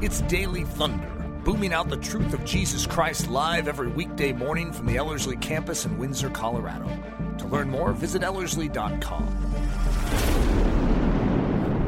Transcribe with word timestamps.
It's 0.00 0.20
Daily 0.22 0.62
Thunder, 0.62 1.08
booming 1.42 1.72
out 1.72 1.88
the 1.88 1.96
truth 1.96 2.32
of 2.32 2.44
Jesus 2.44 2.86
Christ 2.86 3.28
live 3.28 3.66
every 3.66 3.88
weekday 3.88 4.32
morning 4.32 4.72
from 4.72 4.86
the 4.86 4.96
Ellerslie 4.96 5.36
campus 5.38 5.86
in 5.86 5.98
Windsor, 5.98 6.30
Colorado. 6.30 6.88
To 7.38 7.48
learn 7.48 7.68
more, 7.68 7.92
visit 7.92 8.22
Ellerslie.com. 8.22 9.26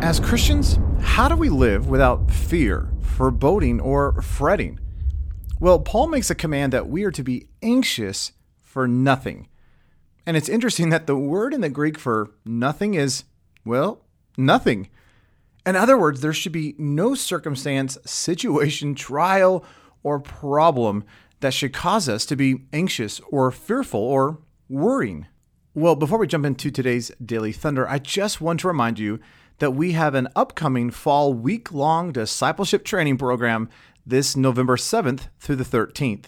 As 0.02 0.18
Christians, 0.18 0.80
how 1.00 1.28
do 1.28 1.36
we 1.36 1.50
live 1.50 1.86
without 1.86 2.28
fear, 2.32 2.90
foreboding, 3.00 3.80
or 3.80 4.20
fretting? 4.22 4.80
Well, 5.60 5.78
Paul 5.78 6.08
makes 6.08 6.30
a 6.30 6.34
command 6.34 6.72
that 6.72 6.88
we 6.88 7.04
are 7.04 7.12
to 7.12 7.22
be 7.22 7.46
anxious 7.62 8.32
for 8.60 8.88
nothing. 8.88 9.46
And 10.26 10.36
it's 10.36 10.48
interesting 10.48 10.88
that 10.88 11.06
the 11.06 11.16
word 11.16 11.54
in 11.54 11.60
the 11.60 11.68
Greek 11.68 11.96
for 11.96 12.32
nothing 12.44 12.94
is, 12.94 13.22
well, 13.64 14.04
nothing. 14.36 14.88
In 15.70 15.76
other 15.76 15.96
words, 15.96 16.20
there 16.20 16.32
should 16.32 16.50
be 16.50 16.74
no 16.78 17.14
circumstance, 17.14 17.96
situation, 18.04 18.96
trial, 18.96 19.64
or 20.02 20.18
problem 20.18 21.04
that 21.38 21.54
should 21.54 21.72
cause 21.72 22.08
us 22.08 22.26
to 22.26 22.34
be 22.34 22.64
anxious 22.72 23.20
or 23.30 23.52
fearful 23.52 24.00
or 24.00 24.40
worrying. 24.68 25.28
Well, 25.72 25.94
before 25.94 26.18
we 26.18 26.26
jump 26.26 26.44
into 26.44 26.72
today's 26.72 27.12
Daily 27.24 27.52
Thunder, 27.52 27.88
I 27.88 28.00
just 28.00 28.40
want 28.40 28.58
to 28.60 28.66
remind 28.66 28.98
you 28.98 29.20
that 29.58 29.70
we 29.70 29.92
have 29.92 30.16
an 30.16 30.26
upcoming 30.34 30.90
fall 30.90 31.32
week 31.32 31.72
long 31.72 32.10
discipleship 32.10 32.84
training 32.84 33.18
program 33.18 33.68
this 34.04 34.36
November 34.36 34.74
7th 34.74 35.28
through 35.38 35.54
the 35.54 35.62
13th. 35.62 36.24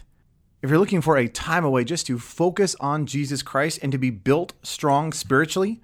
If 0.62 0.70
you're 0.70 0.78
looking 0.78 1.00
for 1.00 1.16
a 1.16 1.26
time 1.26 1.64
away 1.64 1.82
just 1.82 2.06
to 2.06 2.20
focus 2.20 2.76
on 2.78 3.06
Jesus 3.06 3.42
Christ 3.42 3.80
and 3.82 3.90
to 3.90 3.98
be 3.98 4.10
built 4.10 4.52
strong 4.62 5.12
spiritually, 5.12 5.80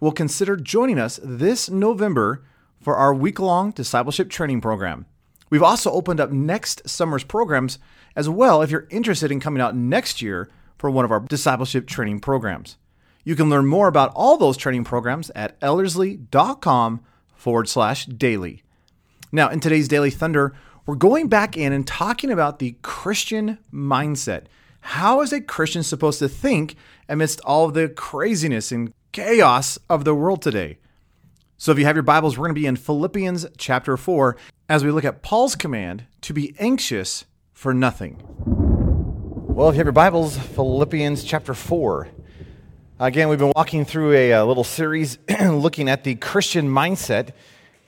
well, 0.00 0.10
consider 0.10 0.56
joining 0.56 0.98
us 0.98 1.20
this 1.22 1.70
November 1.70 2.42
for 2.80 2.96
our 2.96 3.14
week 3.14 3.38
long 3.38 3.70
discipleship 3.70 4.30
training 4.30 4.60
program. 4.60 5.06
We've 5.50 5.62
also 5.62 5.90
opened 5.92 6.20
up 6.20 6.30
next 6.30 6.88
summer's 6.88 7.24
programs 7.24 7.78
as 8.14 8.28
well 8.28 8.62
if 8.62 8.70
you're 8.70 8.88
interested 8.90 9.30
in 9.30 9.40
coming 9.40 9.60
out 9.60 9.76
next 9.76 10.20
year 10.20 10.48
for 10.78 10.90
one 10.90 11.04
of 11.04 11.12
our 11.12 11.20
discipleship 11.20 11.86
training 11.86 12.20
programs. 12.20 12.76
You 13.24 13.36
can 13.36 13.50
learn 13.50 13.66
more 13.66 13.88
about 13.88 14.12
all 14.14 14.36
those 14.36 14.56
training 14.56 14.84
programs 14.84 15.30
at 15.30 15.58
ellerslie.com 15.60 17.00
forward 17.34 17.68
slash 17.68 18.06
daily. 18.06 18.62
Now, 19.32 19.48
in 19.50 19.60
today's 19.60 19.88
Daily 19.88 20.10
Thunder, 20.10 20.54
we're 20.86 20.94
going 20.94 21.28
back 21.28 21.56
in 21.56 21.72
and 21.72 21.86
talking 21.86 22.30
about 22.30 22.58
the 22.58 22.76
Christian 22.82 23.58
mindset. 23.72 24.44
How 24.80 25.20
is 25.20 25.32
a 25.32 25.40
Christian 25.40 25.82
supposed 25.82 26.20
to 26.20 26.28
think 26.28 26.76
amidst 27.08 27.40
all 27.40 27.68
the 27.68 27.88
craziness 27.88 28.70
and 28.70 28.92
chaos 29.10 29.78
of 29.90 30.04
the 30.04 30.14
world 30.14 30.42
today? 30.42 30.78
So, 31.58 31.72
if 31.72 31.78
you 31.78 31.86
have 31.86 31.96
your 31.96 32.02
Bibles, 32.02 32.36
we're 32.36 32.48
going 32.48 32.54
to 32.54 32.60
be 32.60 32.66
in 32.66 32.76
Philippians 32.76 33.46
chapter 33.56 33.96
4 33.96 34.36
as 34.68 34.84
we 34.84 34.90
look 34.90 35.06
at 35.06 35.22
Paul's 35.22 35.56
command 35.56 36.04
to 36.20 36.34
be 36.34 36.54
anxious 36.58 37.24
for 37.54 37.72
nothing. 37.72 38.22
Well, 38.44 39.70
if 39.70 39.74
you 39.74 39.78
have 39.78 39.86
your 39.86 39.92
Bibles, 39.92 40.36
Philippians 40.36 41.24
chapter 41.24 41.54
4. 41.54 42.08
Again, 43.00 43.30
we've 43.30 43.38
been 43.38 43.54
walking 43.56 43.86
through 43.86 44.12
a, 44.12 44.32
a 44.32 44.44
little 44.44 44.64
series 44.64 45.16
looking 45.40 45.88
at 45.88 46.04
the 46.04 46.16
Christian 46.16 46.68
mindset. 46.68 47.30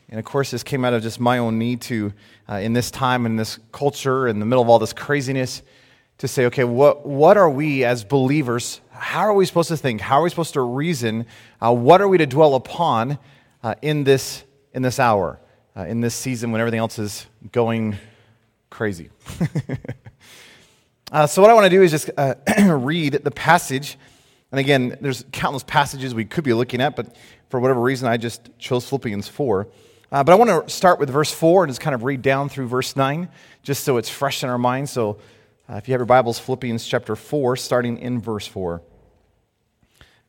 And 0.08 0.18
of 0.18 0.24
course, 0.24 0.50
this 0.50 0.62
came 0.62 0.82
out 0.82 0.94
of 0.94 1.02
just 1.02 1.20
my 1.20 1.36
own 1.36 1.58
need 1.58 1.82
to, 1.82 2.14
uh, 2.48 2.54
in 2.54 2.72
this 2.72 2.90
time, 2.90 3.26
in 3.26 3.36
this 3.36 3.58
culture, 3.70 4.28
in 4.28 4.40
the 4.40 4.46
middle 4.46 4.62
of 4.62 4.70
all 4.70 4.78
this 4.78 4.94
craziness, 4.94 5.60
to 6.16 6.26
say, 6.26 6.46
okay, 6.46 6.64
what, 6.64 7.04
what 7.04 7.36
are 7.36 7.50
we 7.50 7.84
as 7.84 8.02
believers? 8.02 8.80
How 8.92 9.20
are 9.20 9.34
we 9.34 9.44
supposed 9.44 9.68
to 9.68 9.76
think? 9.76 10.00
How 10.00 10.20
are 10.20 10.22
we 10.22 10.30
supposed 10.30 10.54
to 10.54 10.62
reason? 10.62 11.26
Uh, 11.60 11.74
what 11.74 12.00
are 12.00 12.08
we 12.08 12.16
to 12.16 12.26
dwell 12.26 12.54
upon 12.54 13.18
uh, 13.62 13.74
in, 13.82 14.04
this, 14.04 14.44
in 14.72 14.82
this 14.82 14.98
hour, 14.98 15.40
uh, 15.76 15.82
in 15.82 16.00
this 16.00 16.14
season 16.14 16.52
when 16.52 16.60
everything 16.60 16.80
else 16.80 16.98
is 16.98 17.26
going 17.52 17.96
crazy? 18.70 19.10
Uh, 21.10 21.26
so, 21.26 21.40
what 21.40 21.50
I 21.50 21.54
want 21.54 21.64
to 21.64 21.70
do 21.70 21.80
is 21.80 21.90
just 21.90 22.10
uh, 22.18 22.34
read 22.76 23.14
the 23.14 23.30
passage 23.30 23.96
and 24.50 24.58
again, 24.58 24.96
there's 25.00 25.24
countless 25.30 25.62
passages 25.62 26.14
we 26.14 26.24
could 26.24 26.44
be 26.44 26.54
looking 26.54 26.80
at, 26.80 26.96
but 26.96 27.14
for 27.50 27.60
whatever 27.60 27.80
reason, 27.80 28.08
I 28.08 28.16
just 28.16 28.50
chose 28.58 28.88
Philippians 28.88 29.28
4. 29.28 29.68
Uh, 30.10 30.24
but 30.24 30.32
I 30.32 30.36
want 30.36 30.66
to 30.66 30.72
start 30.72 30.98
with 30.98 31.10
verse 31.10 31.30
4 31.32 31.64
and 31.64 31.70
just 31.70 31.82
kind 31.82 31.94
of 31.94 32.02
read 32.02 32.22
down 32.22 32.48
through 32.48 32.66
verse 32.66 32.96
9, 32.96 33.28
just 33.62 33.84
so 33.84 33.98
it's 33.98 34.08
fresh 34.08 34.42
in 34.42 34.48
our 34.48 34.56
minds. 34.56 34.90
So 34.90 35.18
uh, 35.68 35.74
if 35.74 35.86
you 35.86 35.92
have 35.92 36.00
your 36.00 36.06
Bibles, 36.06 36.38
Philippians 36.38 36.86
chapter 36.86 37.14
4, 37.14 37.56
starting 37.56 37.98
in 37.98 38.20
verse 38.22 38.46
4. 38.46 38.80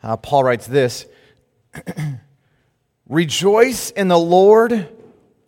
Uh, 0.04 0.18
Paul 0.18 0.44
writes 0.44 0.68
this 0.68 1.06
Rejoice 3.10 3.90
in 3.90 4.08
the 4.08 4.20
Lord 4.20 4.88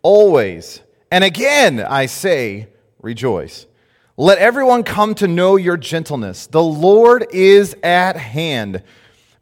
always. 0.02 0.82
And 1.12 1.22
again, 1.22 1.80
I 1.80 2.06
say, 2.06 2.68
rejoice. 3.00 3.66
Let 4.16 4.38
everyone 4.38 4.82
come 4.82 5.14
to 5.16 5.28
know 5.28 5.56
your 5.56 5.76
gentleness. 5.76 6.46
The 6.48 6.62
Lord 6.62 7.26
is 7.32 7.76
at 7.82 8.16
hand. 8.16 8.82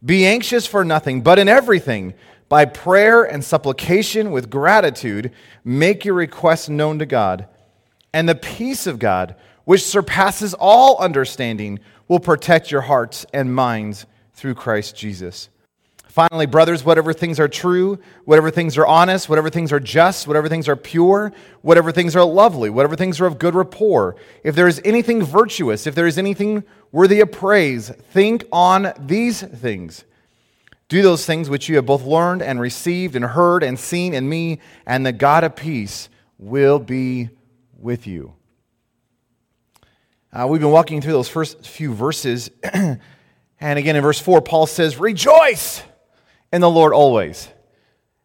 Be 0.04 0.26
anxious 0.26 0.66
for 0.66 0.84
nothing, 0.84 1.22
but 1.22 1.38
in 1.38 1.48
everything, 1.48 2.14
by 2.50 2.66
prayer 2.66 3.25
and 3.25 3.42
supplication 3.42 4.30
with 4.32 4.50
gratitude, 4.50 5.32
make 5.64 6.04
your 6.04 6.14
requests 6.14 6.69
known 6.69 6.98
to 6.98 7.06
God. 7.06 7.48
And 8.12 8.28
the 8.28 8.34
peace 8.34 8.86
of 8.86 8.98
God, 8.98 9.34
which 9.64 9.84
surpasses 9.84 10.54
all 10.54 10.98
understanding, 10.98 11.80
will 12.06 12.20
protect 12.20 12.70
your 12.70 12.80
hearts 12.82 13.25
and 13.32 13.54
minds 13.54 14.04
through 14.34 14.54
Christ 14.54 14.97
Jesus. 14.97 15.48
Finally, 16.10 16.47
brothers, 16.47 16.84
whatever 16.84 17.12
things 17.12 17.38
are 17.38 17.47
true, 17.47 17.97
whatever 18.25 18.50
things 18.50 18.76
are 18.76 18.84
honest, 18.84 19.28
whatever 19.28 19.48
things 19.48 19.71
are 19.72 19.78
just, 19.78 20.26
whatever 20.26 20.48
things 20.48 20.69
are 20.69 20.75
pure, 20.75 21.32
whatever 21.62 21.93
things 21.93 22.16
are 22.16 22.25
lovely, 22.25 22.69
whatever 22.69 22.97
things 22.97 23.21
are 23.21 23.26
of 23.26 23.38
good 23.38 23.54
rapport, 23.54 24.16
if 24.43 24.56
there 24.56 24.66
is 24.66 24.81
anything 24.84 25.22
virtuous, 25.22 25.87
if 25.87 25.94
there 25.94 26.09
is 26.09 26.19
anything 26.19 26.65
worthy 26.91 27.21
of 27.21 27.31
praise, 27.31 27.91
think 27.91 28.44
on 28.50 28.93
these 28.98 29.41
things. 29.41 30.03
Do 30.88 31.00
those 31.00 31.25
things 31.25 31.48
which 31.48 31.69
you 31.69 31.76
have 31.76 31.87
both 31.87 32.03
learned 32.03 32.42
and 32.42 32.60
received 32.60 33.15
and 33.15 33.25
heard 33.25 33.62
and 33.62 33.78
seen 33.78 34.12
in 34.12 34.28
me, 34.28 34.59
and 34.84 35.06
the 35.06 35.12
God 35.12 35.44
of 35.44 35.54
peace 35.54 36.09
will 36.38 36.81
be 36.81 37.31
with 37.78 38.09
you. 38.09 38.34
Uh, 40.32 40.48
we've 40.48 40.60
been 40.60 40.72
walking 40.72 41.00
through 41.00 41.12
those 41.12 41.28
first 41.28 41.65
few 41.65 41.94
verses. 41.94 42.50
and 42.65 42.98
again, 43.60 43.94
in 43.94 44.03
verse 44.03 44.19
4, 44.19 44.42
Paul 44.42 44.66
says, 44.66 44.98
Rejoice! 44.98 45.84
In 46.53 46.61
the 46.61 46.71
Lord 46.71 46.93
always. 46.93 47.49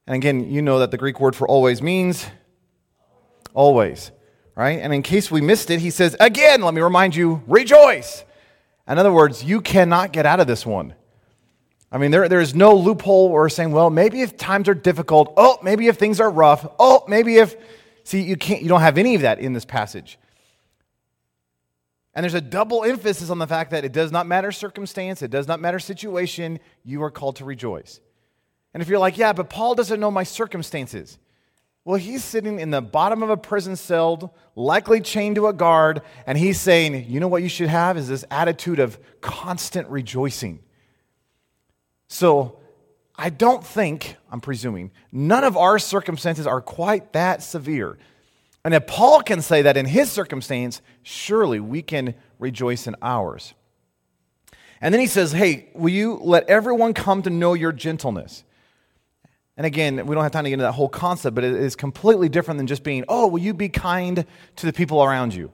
And 0.08 0.16
again, 0.16 0.50
you 0.52 0.62
know 0.62 0.80
that 0.80 0.91
the 0.91 0.97
Greek 0.97 1.19
word 1.19 1.36
for 1.36 1.47
always 1.47 1.81
means 1.81 2.25
always, 3.53 4.12
right? 4.56 4.80
And 4.80 4.94
in 4.94 5.02
case 5.02 5.31
we 5.31 5.41
missed 5.41 5.72
it, 5.72 5.80
he 5.80 5.90
says, 5.90 6.16
again, 6.19 6.62
let 6.62 6.74
me 6.74 6.81
remind 6.81 7.16
you, 7.16 7.41
rejoice. 7.47 8.24
In 8.88 9.00
other 9.00 9.12
words, 9.12 9.44
you 9.44 9.62
cannot 9.62 10.12
get 10.12 10.25
out 10.25 10.40
of 10.40 10.46
this 10.46 10.66
one. 10.66 10.94
I 11.91 11.97
mean, 11.97 12.12
there, 12.12 12.28
there 12.28 12.41
is 12.41 12.53
no 12.53 12.75
loophole 12.75 13.30
or 13.30 13.47
saying, 13.50 13.72
well, 13.72 13.90
maybe 13.90 14.22
if 14.22 14.38
times 14.38 14.68
are 14.68 14.74
difficult, 14.74 15.34
oh, 15.38 15.58
maybe 15.64 15.88
if 15.88 15.97
things 15.97 16.19
are 16.19 16.30
rough, 16.30 16.68
oh, 16.78 17.03
maybe 17.08 17.38
if, 17.38 17.56
see, 18.03 18.22
you 18.22 18.35
can't, 18.35 18.62
you 18.62 18.68
don't 18.68 18.81
have 18.81 18.97
any 18.97 19.16
of 19.16 19.22
that 19.22 19.40
in 19.40 19.53
this 19.53 19.66
passage. 19.66 20.19
And 22.14 22.24
there's 22.24 22.34
a 22.34 22.41
double 22.41 22.84
emphasis 22.84 23.30
on 23.30 23.40
the 23.40 23.47
fact 23.47 23.72
that 23.72 23.85
it 23.85 23.91
does 23.91 24.12
not 24.12 24.28
matter 24.28 24.52
circumstance, 24.52 25.22
it 25.22 25.31
does 25.31 25.47
not 25.47 25.59
matter 25.59 25.80
situation, 25.80 26.59
you 26.84 27.02
are 27.03 27.12
called 27.12 27.38
to 27.38 27.46
rejoice. 27.46 28.00
And 28.75 28.81
if 28.81 28.90
you're 28.90 29.00
like, 29.00 29.18
yeah, 29.18 29.31
but 29.31 29.50
Paul 29.50 29.74
doesn't 29.74 30.02
know 30.02 30.12
my 30.12 30.24
circumstances. 30.24 31.18
Well, 31.86 31.96
he's 31.96 32.25
sitting 32.25 32.59
in 32.59 32.72
the 32.72 32.81
bottom 32.81 33.24
of 33.24 33.30
a 33.30 33.38
prison 33.38 33.78
cell, 33.78 34.36
likely 34.53 35.00
chained 35.00 35.38
to 35.38 35.47
a 35.47 35.53
guard, 35.53 36.02
and 36.28 36.38
he's 36.38 36.59
saying, 36.59 37.09
you 37.09 37.22
know 37.22 37.30
what 37.30 37.41
you 37.41 37.47
should 37.47 37.69
have 37.69 37.96
is 37.96 38.09
this 38.09 38.25
attitude 38.30 38.80
of 38.80 39.00
constant 39.22 39.88
rejoicing. 39.88 40.59
So 42.09 42.59
I 43.16 43.30
don't 43.30 43.66
think, 43.66 44.18
I'm 44.30 44.41
presuming, 44.41 44.91
none 45.09 45.46
of 45.46 45.56
our 45.56 45.80
circumstances 45.80 46.46
are 46.46 46.59
quite 46.59 47.14
that 47.14 47.44
severe. 47.44 47.97
And 48.66 48.73
if 48.73 48.88
Paul 48.88 49.22
can 49.22 49.41
say 49.41 49.61
that 49.61 49.78
in 49.78 49.85
his 49.85 50.11
circumstance, 50.11 50.82
surely 51.02 51.61
we 51.61 51.82
can 51.82 52.14
rejoice 52.40 52.88
in 52.88 52.97
ours. 53.02 53.53
And 54.82 54.94
then 54.94 54.99
he 54.99 55.08
says, 55.08 55.32
Hey, 55.32 55.70
will 55.73 55.94
you 55.94 56.20
let 56.22 56.49
everyone 56.49 56.94
come 56.94 57.22
to 57.22 57.29
know 57.29 57.53
your 57.53 57.72
gentleness? 57.72 58.44
And 59.57 59.66
again, 59.66 60.05
we 60.05 60.16
don't 60.16 60.23
have 60.23 60.34
time 60.34 60.43
to 60.43 60.49
get 60.49 60.55
into 60.55 60.63
that 60.66 60.73
whole 60.73 60.90
concept, 60.90 61.34
but 61.34 61.43
it 61.43 61.53
is 61.53 61.75
completely 61.75 62.28
different 62.28 62.57
than 62.57 62.67
just 62.67 62.84
being, 62.84 63.05
oh, 63.07 63.28
will 63.28 63.40
you 63.40 63.53
be 63.53 63.69
kind 63.69 64.25
to 64.57 64.66
the 64.66 64.73
people 64.73 65.02
around 65.02 65.34
you? 65.34 65.52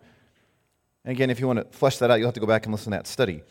And 1.06 1.12
again, 1.12 1.30
if 1.30 1.39
you 1.39 1.48
want 1.48 1.59
to 1.59 1.77
flesh 1.77 1.98
that 1.98 2.09
out, 2.09 2.15
you'll 2.15 2.27
have 2.27 2.33
to 2.36 2.39
go 2.39 2.48
back 2.48 2.65
and 2.65 2.74
listen 2.74 2.92
to 2.92 2.98
that 2.98 3.07
study. 3.07 3.44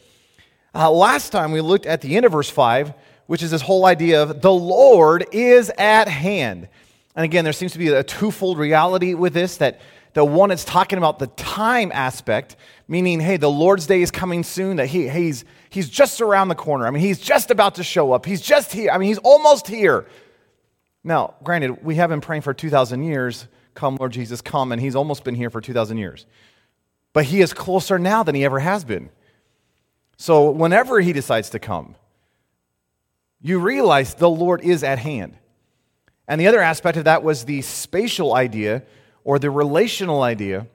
Uh, 0.74 0.90
last 0.90 1.30
time 1.30 1.52
we 1.52 1.60
looked 1.60 1.86
at 1.86 2.00
the 2.00 2.16
end 2.16 2.26
of 2.26 2.32
verse 2.32 2.50
5, 2.50 2.94
which 3.26 3.42
is 3.42 3.50
this 3.50 3.62
whole 3.62 3.86
idea 3.86 4.22
of 4.22 4.40
the 4.40 4.52
Lord 4.52 5.24
is 5.32 5.70
at 5.78 6.08
hand. 6.08 6.68
And 7.14 7.24
again, 7.24 7.44
there 7.44 7.52
seems 7.52 7.72
to 7.72 7.78
be 7.78 7.88
a 7.88 8.02
twofold 8.02 8.58
reality 8.58 9.14
with 9.14 9.34
this 9.34 9.56
that 9.58 9.80
the 10.14 10.24
one 10.24 10.50
is 10.50 10.64
talking 10.64 10.98
about 10.98 11.20
the 11.20 11.28
time 11.28 11.92
aspect, 11.92 12.56
meaning, 12.88 13.20
hey, 13.20 13.36
the 13.36 13.50
Lord's 13.50 13.86
day 13.86 14.02
is 14.02 14.10
coming 14.10 14.42
soon, 14.42 14.76
that 14.76 14.86
he, 14.86 15.08
he's, 15.08 15.44
he's 15.70 15.88
just 15.88 16.20
around 16.20 16.48
the 16.48 16.56
corner. 16.56 16.86
I 16.86 16.90
mean, 16.90 17.02
he's 17.02 17.20
just 17.20 17.52
about 17.52 17.76
to 17.76 17.84
show 17.84 18.12
up. 18.12 18.26
He's 18.26 18.40
just 18.40 18.72
here. 18.72 18.90
I 18.90 18.98
mean, 18.98 19.08
he's 19.08 19.18
almost 19.18 19.68
here. 19.68 20.06
Now, 21.02 21.34
granted, 21.42 21.82
we 21.84 21.96
have 21.96 22.10
been 22.10 22.20
praying 22.20 22.42
for 22.42 22.52
2,000 22.52 23.02
years, 23.02 23.46
come, 23.74 23.96
Lord 23.96 24.12
Jesus, 24.12 24.40
come, 24.40 24.72
and 24.72 24.80
he's 24.80 24.96
almost 24.96 25.24
been 25.24 25.34
here 25.34 25.50
for 25.50 25.60
2,000 25.60 25.96
years. 25.96 26.26
But 27.12 27.24
he 27.24 27.40
is 27.40 27.52
closer 27.52 27.98
now 27.98 28.22
than 28.22 28.34
he 28.34 28.44
ever 28.44 28.60
has 28.60 28.84
been. 28.84 29.10
So, 30.16 30.50
whenever 30.50 31.00
he 31.00 31.12
decides 31.12 31.50
to 31.50 31.58
come, 31.58 31.94
you 33.40 33.58
realize 33.58 34.14
the 34.14 34.28
Lord 34.28 34.60
is 34.62 34.84
at 34.84 34.98
hand. 34.98 35.38
And 36.28 36.40
the 36.40 36.46
other 36.46 36.60
aspect 36.60 36.98
of 36.98 37.04
that 37.04 37.22
was 37.22 37.44
the 37.44 37.62
spatial 37.62 38.34
idea 38.34 38.82
or 39.24 39.38
the 39.38 39.50
relational 39.50 40.22
idea 40.22 40.66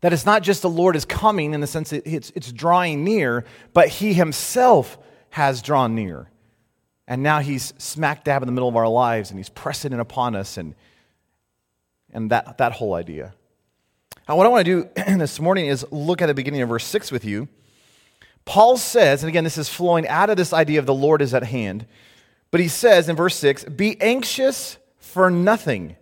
that 0.00 0.12
it's 0.12 0.26
not 0.26 0.42
just 0.42 0.62
the 0.62 0.68
Lord 0.68 0.96
is 0.96 1.04
coming 1.04 1.54
in 1.54 1.60
the 1.60 1.66
sense 1.66 1.90
that 1.90 2.06
it's, 2.06 2.32
it's 2.34 2.52
drawing 2.52 3.04
near, 3.04 3.44
but 3.72 3.88
he 3.88 4.12
himself 4.12 4.98
has 5.30 5.62
drawn 5.62 5.94
near. 5.94 6.28
And 7.06 7.22
now 7.22 7.40
he's 7.40 7.74
smack 7.78 8.24
dab 8.24 8.42
in 8.42 8.46
the 8.46 8.52
middle 8.52 8.68
of 8.68 8.76
our 8.76 8.88
lives 8.88 9.30
and 9.30 9.38
he's 9.38 9.50
pressing 9.50 9.92
in 9.92 10.00
upon 10.00 10.34
us 10.34 10.56
and, 10.56 10.74
and 12.12 12.30
that, 12.30 12.58
that 12.58 12.72
whole 12.72 12.94
idea. 12.94 13.34
Now, 14.28 14.36
what 14.36 14.46
I 14.46 14.48
want 14.48 14.64
to 14.64 14.82
do 14.82 14.90
this 15.18 15.38
morning 15.38 15.66
is 15.66 15.84
look 15.90 16.22
at 16.22 16.26
the 16.26 16.34
beginning 16.34 16.62
of 16.62 16.68
verse 16.70 16.84
6 16.86 17.12
with 17.12 17.24
you. 17.24 17.48
Paul 18.46 18.76
says, 18.76 19.22
and 19.22 19.28
again, 19.28 19.44
this 19.44 19.58
is 19.58 19.68
flowing 19.68 20.06
out 20.08 20.30
of 20.30 20.36
this 20.36 20.52
idea 20.52 20.78
of 20.78 20.86
the 20.86 20.94
Lord 20.94 21.22
is 21.22 21.34
at 21.34 21.44
hand, 21.44 21.86
but 22.50 22.60
he 22.60 22.68
says 22.68 23.08
in 23.08 23.16
verse 23.16 23.36
6 23.36 23.64
Be 23.64 24.00
anxious 24.00 24.78
for 24.98 25.30
nothing, 25.30 25.96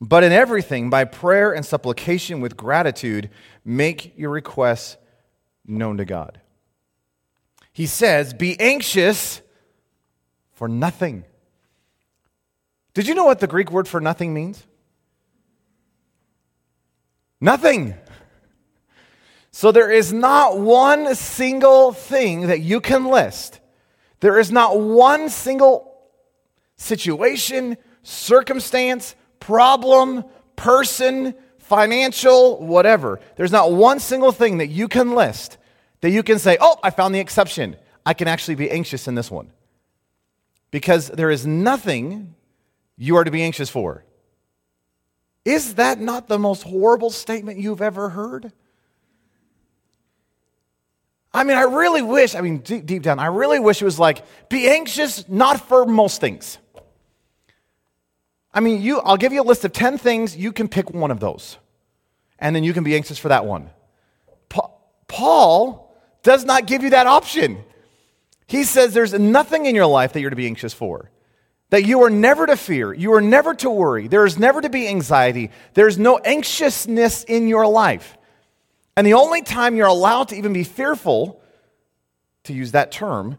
but 0.00 0.22
in 0.22 0.32
everything, 0.32 0.90
by 0.90 1.04
prayer 1.04 1.54
and 1.54 1.64
supplication 1.64 2.40
with 2.40 2.56
gratitude, 2.56 3.30
make 3.64 4.16
your 4.16 4.30
requests 4.30 4.96
known 5.66 5.96
to 5.96 6.04
God. 6.04 6.40
He 7.72 7.86
says, 7.86 8.32
Be 8.32 8.58
anxious 8.58 9.42
for 10.56 10.68
nothing. 10.68 11.24
Did 12.94 13.06
you 13.06 13.14
know 13.14 13.26
what 13.26 13.40
the 13.40 13.46
Greek 13.46 13.70
word 13.70 13.86
for 13.86 14.00
nothing 14.00 14.34
means? 14.34 14.66
Nothing. 17.40 17.94
So 19.52 19.70
there 19.70 19.90
is 19.90 20.12
not 20.12 20.58
one 20.58 21.14
single 21.14 21.92
thing 21.92 22.48
that 22.48 22.60
you 22.60 22.80
can 22.80 23.04
list. 23.04 23.60
There 24.20 24.38
is 24.38 24.50
not 24.50 24.80
one 24.80 25.28
single 25.28 25.94
situation, 26.76 27.76
circumstance, 28.02 29.14
problem, 29.40 30.24
person, 30.56 31.34
financial, 31.58 32.64
whatever. 32.64 33.20
There's 33.36 33.52
not 33.52 33.72
one 33.72 34.00
single 34.00 34.32
thing 34.32 34.58
that 34.58 34.68
you 34.68 34.88
can 34.88 35.14
list 35.14 35.58
that 36.00 36.10
you 36.10 36.22
can 36.22 36.38
say, 36.38 36.56
oh, 36.60 36.78
I 36.82 36.90
found 36.90 37.14
the 37.14 37.20
exception. 37.20 37.76
I 38.06 38.14
can 38.14 38.28
actually 38.28 38.54
be 38.54 38.70
anxious 38.70 39.06
in 39.06 39.14
this 39.16 39.30
one. 39.30 39.50
Because 40.70 41.08
there 41.08 41.30
is 41.30 41.46
nothing 41.46 42.34
you 42.96 43.16
are 43.16 43.24
to 43.24 43.30
be 43.30 43.42
anxious 43.42 43.70
for. 43.70 44.04
Is 45.44 45.76
that 45.76 46.00
not 46.00 46.28
the 46.28 46.38
most 46.38 46.64
horrible 46.64 47.10
statement 47.10 47.58
you've 47.58 47.80
ever 47.80 48.08
heard? 48.08 48.52
I 51.32 51.44
mean, 51.44 51.56
I 51.56 51.62
really 51.62 52.02
wish, 52.02 52.34
I 52.34 52.40
mean, 52.40 52.58
deep, 52.58 52.86
deep 52.86 53.02
down, 53.02 53.18
I 53.18 53.26
really 53.26 53.60
wish 53.60 53.82
it 53.82 53.84
was 53.84 53.98
like, 53.98 54.24
be 54.48 54.68
anxious 54.68 55.28
not 55.28 55.68
for 55.68 55.84
most 55.84 56.20
things. 56.20 56.58
I 58.54 58.60
mean, 58.60 58.80
you, 58.80 59.00
I'll 59.00 59.18
give 59.18 59.34
you 59.34 59.42
a 59.42 59.44
list 59.44 59.64
of 59.66 59.72
10 59.72 59.98
things, 59.98 60.34
you 60.34 60.50
can 60.50 60.66
pick 60.66 60.90
one 60.90 61.10
of 61.10 61.20
those. 61.20 61.58
And 62.38 62.56
then 62.56 62.64
you 62.64 62.72
can 62.72 62.84
be 62.84 62.96
anxious 62.96 63.18
for 63.18 63.28
that 63.28 63.44
one. 63.44 63.68
Pa- 64.48 64.70
Paul 65.08 65.94
does 66.22 66.44
not 66.46 66.66
give 66.66 66.82
you 66.82 66.90
that 66.90 67.06
option. 67.06 67.62
He 68.46 68.64
says 68.64 68.94
there's 68.94 69.12
nothing 69.12 69.66
in 69.66 69.74
your 69.74 69.86
life 69.86 70.12
that 70.12 70.20
you're 70.20 70.30
to 70.30 70.36
be 70.36 70.46
anxious 70.46 70.72
for. 70.72 71.10
That 71.70 71.84
you 71.84 72.04
are 72.04 72.10
never 72.10 72.46
to 72.46 72.56
fear, 72.56 72.92
you 72.92 73.12
are 73.14 73.20
never 73.20 73.52
to 73.54 73.68
worry, 73.68 74.06
there 74.06 74.24
is 74.24 74.38
never 74.38 74.60
to 74.60 74.68
be 74.68 74.86
anxiety, 74.86 75.50
there's 75.74 75.98
no 75.98 76.18
anxiousness 76.18 77.24
in 77.24 77.48
your 77.48 77.66
life. 77.66 78.16
And 78.96 79.04
the 79.04 79.14
only 79.14 79.42
time 79.42 79.74
you're 79.74 79.88
allowed 79.88 80.28
to 80.28 80.36
even 80.36 80.52
be 80.52 80.62
fearful, 80.62 81.40
to 82.44 82.52
use 82.52 82.70
that 82.72 82.92
term, 82.92 83.38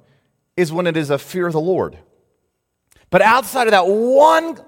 is 0.57 0.73
when 0.73 0.87
it 0.87 0.97
is 0.97 1.09
a 1.09 1.17
fear 1.17 1.47
of 1.47 1.53
the 1.53 1.61
Lord. 1.61 1.97
But 3.09 3.21
outside 3.21 3.67
of 3.67 3.71
that 3.71 3.87
one 3.87 4.59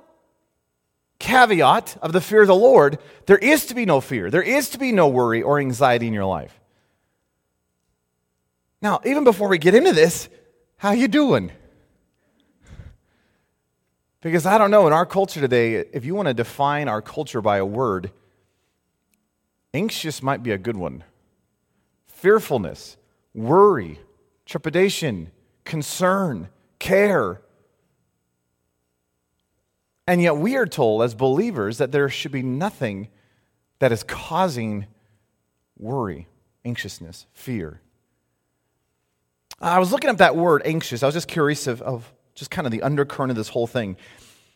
caveat 1.19 1.97
of 2.01 2.13
the 2.13 2.21
fear 2.21 2.41
of 2.41 2.47
the 2.47 2.55
Lord, 2.55 2.97
there 3.25 3.37
is 3.37 3.65
to 3.67 3.75
be 3.75 3.85
no 3.85 3.99
fear. 3.99 4.31
There 4.31 4.41
is 4.41 4.69
to 4.69 4.79
be 4.79 4.91
no 4.91 5.09
worry 5.09 5.41
or 5.41 5.59
anxiety 5.59 6.07
in 6.07 6.13
your 6.13 6.25
life. 6.25 6.58
Now, 8.81 9.01
even 9.05 9.23
before 9.23 9.49
we 9.49 9.57
get 9.57 9.75
into 9.75 9.91
this, 9.91 10.29
how 10.77 10.91
you 10.91 11.07
doing? 11.07 11.51
Because 14.21 14.45
I 14.45 14.57
don't 14.57 14.71
know, 14.71 14.87
in 14.87 14.93
our 14.93 15.05
culture 15.05 15.39
today, 15.39 15.75
if 15.75 16.05
you 16.05 16.15
want 16.15 16.27
to 16.27 16.33
define 16.33 16.87
our 16.87 17.01
culture 17.01 17.41
by 17.41 17.57
a 17.57 17.65
word, 17.65 18.11
Anxious 19.73 20.23
might 20.23 20.41
be 20.41 20.51
a 20.51 20.57
good 20.57 20.77
one. 20.77 21.03
Fearfulness, 22.07 22.97
worry, 23.33 23.99
trepidation, 24.45 25.31
concern, 25.63 26.49
care. 26.79 27.41
And 30.07 30.21
yet 30.21 30.37
we 30.37 30.55
are 30.55 30.65
told 30.65 31.03
as 31.03 31.13
believers 31.13 31.77
that 31.77 31.91
there 31.91 32.09
should 32.09 32.31
be 32.31 32.41
nothing 32.41 33.09
that 33.77 33.91
is 33.91 34.03
causing 34.03 34.87
worry, 35.77 36.27
anxiousness, 36.65 37.27
fear. 37.31 37.79
I 39.61 39.79
was 39.79 39.91
looking 39.91 40.09
up 40.09 40.17
that 40.17 40.35
word 40.35 40.61
anxious. 40.65 41.03
I 41.03 41.05
was 41.05 41.15
just 41.15 41.27
curious 41.27 41.67
of, 41.67 41.81
of 41.81 42.11
just 42.35 42.51
kind 42.51 42.65
of 42.65 42.71
the 42.71 42.81
undercurrent 42.81 43.31
of 43.31 43.37
this 43.37 43.49
whole 43.49 43.67
thing. 43.67 43.97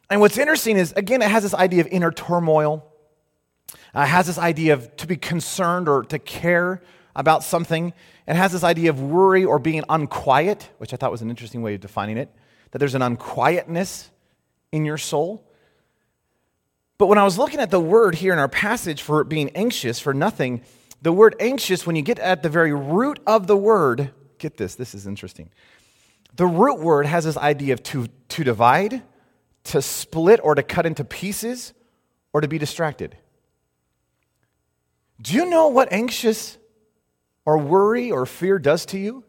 And 0.09 0.21
what's 0.21 0.37
interesting 0.37 0.77
is, 0.77 0.93
again, 0.93 1.21
it 1.21 1.29
has 1.29 1.43
this 1.43 1.53
idea 1.53 1.81
of 1.81 1.87
inner 1.87 2.11
turmoil 2.11 2.89
uh, 3.93 4.05
has 4.05 4.27
this 4.27 4.37
idea 4.37 4.73
of 4.73 4.95
to 4.97 5.07
be 5.07 5.15
concerned 5.15 5.87
or 5.87 6.03
to 6.03 6.19
care 6.19 6.81
about 7.15 7.43
something. 7.43 7.93
It 8.27 8.35
has 8.35 8.51
this 8.51 8.63
idea 8.63 8.89
of 8.89 9.01
worry 9.01 9.45
or 9.45 9.59
being 9.59 9.83
unquiet, 9.89 10.69
which 10.77 10.93
I 10.93 10.97
thought 10.97 11.11
was 11.11 11.21
an 11.21 11.29
interesting 11.29 11.61
way 11.61 11.75
of 11.75 11.81
defining 11.81 12.17
it, 12.17 12.33
that 12.71 12.79
there's 12.79 12.95
an 12.95 13.01
unquietness 13.01 14.09
in 14.71 14.85
your 14.85 14.97
soul. 14.97 15.47
But 16.97 17.07
when 17.07 17.17
I 17.17 17.23
was 17.23 17.37
looking 17.37 17.59
at 17.59 17.69
the 17.69 17.79
word 17.79 18.15
here 18.15 18.33
in 18.33 18.39
our 18.39 18.47
passage 18.47 19.01
for 19.01 19.23
being 19.23 19.49
anxious 19.55 19.99
for 19.99 20.13
nothing, 20.13 20.61
the 21.01 21.11
word 21.11 21.35
anxious, 21.39 21.85
when 21.85 21.95
you 21.95 22.01
get 22.01 22.17
at 22.19 22.43
the 22.43 22.49
very 22.49 22.73
root 22.73 23.19
of 23.27 23.45
the 23.45 23.57
word, 23.57 24.11
get 24.43 24.57
this, 24.57 24.75
this 24.75 24.93
is 24.93 25.07
interesting. 25.07 25.49
The 26.35 26.45
root 26.45 26.79
word 26.79 27.05
has 27.05 27.23
this 27.23 27.37
idea 27.37 27.73
of 27.73 27.81
to, 27.83 28.07
to 28.29 28.43
divide, 28.43 29.01
to 29.65 29.81
split, 29.81 30.39
or 30.43 30.53
to 30.53 30.61
cut 30.61 30.85
into 30.85 31.05
pieces, 31.05 31.73
or 32.33 32.41
to 32.41 32.47
be 32.47 32.57
distracted. 32.57 33.17
Do 35.21 35.33
you 35.33 35.49
know 35.49 35.69
what 35.69 35.93
anxious 35.93 36.57
or 37.45 37.57
worry 37.57 38.11
or 38.11 38.25
fear 38.25 38.59
does 38.59 38.85
to 38.87 38.99
you? 38.99 39.23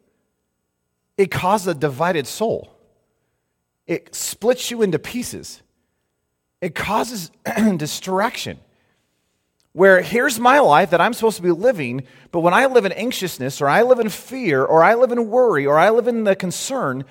It 1.17 1.31
causes 1.31 1.69
a 1.69 1.75
divided 1.75 2.27
soul, 2.27 2.77
it 3.87 4.15
splits 4.15 4.71
you 4.71 4.83
into 4.83 4.99
pieces, 4.99 5.63
it 6.61 6.75
causes 6.75 7.31
distraction. 7.77 8.59
Where 9.75 10.01
here's 10.01 10.41
my 10.41 10.61
life 10.61 10.91
that 10.91 11.01
I'm 11.01 11.13
supposed 11.13 11.37
to 11.37 11.43
be 11.43 11.51
living, 11.51 12.07
but 12.31 12.41
when 12.41 12.55
I 12.55 12.67
live 12.67 12.87
in 12.87 12.93
anxiousness, 12.93 13.61
or 13.61 13.69
I 13.69 13.83
live 13.83 13.99
in 13.99 14.09
fear, 14.09 14.65
or 14.65 14.83
I 14.83 14.95
live 14.95 15.13
in 15.13 15.29
worry, 15.29 15.67
or 15.67 15.79
I 15.79 15.91
live 15.91 16.09
in 16.09 16.25
the 16.25 16.35
concern, 16.35 17.05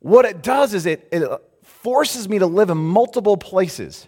what 0.00 0.24
it 0.24 0.42
does 0.42 0.74
is 0.74 0.84
it, 0.84 1.08
it 1.12 1.22
forces 1.62 2.28
me 2.28 2.40
to 2.40 2.46
live 2.46 2.70
in 2.70 2.76
multiple 2.76 3.36
places 3.36 4.06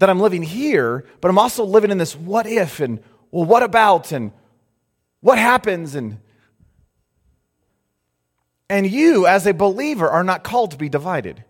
that 0.00 0.10
I'm 0.10 0.20
living 0.20 0.42
here, 0.42 1.06
but 1.20 1.28
I'm 1.28 1.38
also 1.38 1.64
living 1.64 1.90
in 1.90 1.98
this 1.98 2.16
what 2.16 2.46
if 2.46 2.80
and 2.80 3.00
well, 3.30 3.44
what 3.44 3.62
about 3.62 4.12
and 4.12 4.32
what 5.20 5.38
happens 5.38 5.94
and 5.94 6.18
and 8.68 8.90
you 8.90 9.26
as 9.26 9.46
a 9.46 9.54
believer 9.54 10.08
are 10.08 10.24
not 10.24 10.42
called 10.42 10.72
to 10.72 10.76
be 10.76 10.88
divided. 10.88 11.44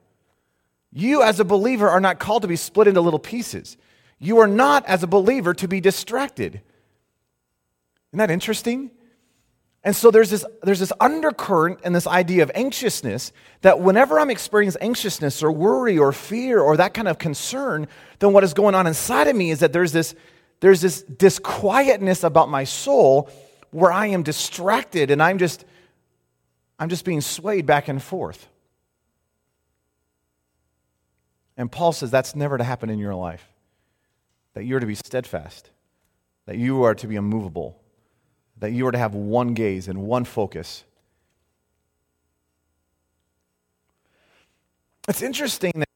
You 0.92 1.22
as 1.22 1.40
a 1.40 1.44
believer 1.44 1.88
are 1.88 2.00
not 2.00 2.18
called 2.18 2.42
to 2.42 2.48
be 2.48 2.56
split 2.56 2.88
into 2.88 3.00
little 3.00 3.18
pieces. 3.18 3.76
You 4.24 4.38
are 4.38 4.46
not 4.46 4.86
as 4.86 5.02
a 5.02 5.06
believer 5.06 5.52
to 5.52 5.68
be 5.68 5.82
distracted. 5.82 6.62
Isn't 8.10 8.18
that 8.18 8.30
interesting? 8.30 8.90
And 9.82 9.94
so 9.94 10.10
there's 10.10 10.30
this, 10.30 10.46
there's 10.62 10.78
this 10.78 10.94
undercurrent 10.98 11.80
and 11.84 11.94
this 11.94 12.06
idea 12.06 12.42
of 12.42 12.50
anxiousness 12.54 13.32
that 13.60 13.80
whenever 13.80 14.18
I'm 14.18 14.30
experiencing 14.30 14.80
anxiousness 14.80 15.42
or 15.42 15.52
worry 15.52 15.98
or 15.98 16.10
fear 16.10 16.58
or 16.58 16.78
that 16.78 16.94
kind 16.94 17.06
of 17.06 17.18
concern, 17.18 17.86
then 18.18 18.32
what 18.32 18.44
is 18.44 18.54
going 18.54 18.74
on 18.74 18.86
inside 18.86 19.26
of 19.26 19.36
me 19.36 19.50
is 19.50 19.58
that 19.58 19.74
there's 19.74 19.92
this, 19.92 20.14
there's 20.60 20.80
this 20.80 21.02
disquietness 21.02 22.24
about 22.24 22.48
my 22.48 22.64
soul 22.64 23.28
where 23.72 23.92
I 23.92 24.06
am 24.06 24.22
distracted 24.22 25.10
and 25.10 25.22
I'm 25.22 25.36
just, 25.36 25.66
I'm 26.78 26.88
just 26.88 27.04
being 27.04 27.20
swayed 27.20 27.66
back 27.66 27.88
and 27.88 28.02
forth. 28.02 28.48
And 31.58 31.70
Paul 31.70 31.92
says 31.92 32.10
that's 32.10 32.34
never 32.34 32.56
to 32.56 32.64
happen 32.64 32.88
in 32.88 32.98
your 32.98 33.14
life. 33.14 33.46
That 34.54 34.64
you're 34.64 34.80
to 34.80 34.86
be 34.86 34.94
steadfast, 34.94 35.70
that 36.46 36.56
you 36.56 36.84
are 36.84 36.94
to 36.94 37.06
be 37.06 37.16
immovable 37.16 37.84
that 38.58 38.72
you 38.72 38.86
are 38.86 38.92
to 38.92 38.98
have 38.98 39.14
one 39.14 39.54
gaze 39.54 39.88
and 39.88 40.02
one 40.02 40.24
focus. 40.24 40.84
It's 45.08 45.22
interesting 45.22 45.72
that 45.76 45.88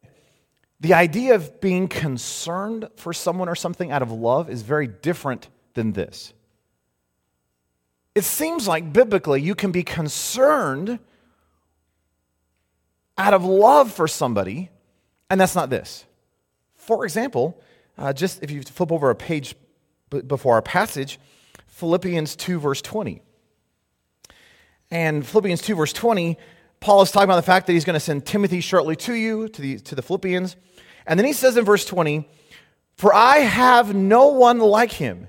the 0.81 0.95
idea 0.95 1.35
of 1.35 1.61
being 1.61 1.89
concerned 1.89 2.89
for 2.97 3.13
someone 3.13 3.49
or 3.49 3.55
something 3.55 3.91
out 3.91 4.03
of 4.03 4.13
love 4.13 4.51
is 4.51 4.63
very 4.63 4.87
different 4.87 5.49
than 5.75 5.93
this. 5.93 6.35
It 8.15 8.25
seems 8.25 8.69
like 8.69 8.93
biblically 8.93 9.41
you 9.41 9.55
can 9.55 9.73
be 9.73 9.83
concerned 9.83 10.99
out 13.17 13.35
of 13.35 13.45
love 13.45 13.93
for 13.93 14.07
somebody, 14.07 14.71
and 15.31 15.41
that's 15.41 15.55
not 15.55 15.71
this. 15.71 16.05
For 16.77 17.05
example, 17.05 17.61
uh, 17.99 18.13
just 18.13 18.43
if 18.43 18.51
you 18.51 18.63
flip 18.63 18.93
over 18.93 19.11
a 19.11 19.15
page 19.15 19.55
before 20.27 20.55
our 20.55 20.63
passage, 20.63 21.19
Philippians 21.67 22.37
2, 22.37 22.61
verse 22.61 22.81
20. 22.81 23.23
And 24.91 25.27
Philippians 25.27 25.61
2, 25.61 25.75
verse 25.75 25.93
20, 25.93 26.39
Paul 26.81 27.03
is 27.03 27.11
talking 27.11 27.25
about 27.25 27.37
the 27.37 27.43
fact 27.43 27.67
that 27.67 27.73
he's 27.73 27.85
going 27.85 27.95
to 27.95 28.01
send 28.01 28.25
Timothy 28.25 28.61
shortly 28.61 28.97
to 28.97 29.15
you, 29.15 29.49
to 29.49 29.63
the, 29.63 29.79
to 29.81 29.95
the 29.95 30.03
Philippians. 30.03 30.57
And 31.07 31.19
then 31.19 31.27
he 31.27 31.33
says 31.33 31.57
in 31.57 31.65
verse 31.65 31.85
20, 31.85 32.29
For 32.97 33.13
I 33.13 33.39
have 33.39 33.95
no 33.95 34.29
one 34.29 34.61
like 34.61 34.93
him 34.93 35.29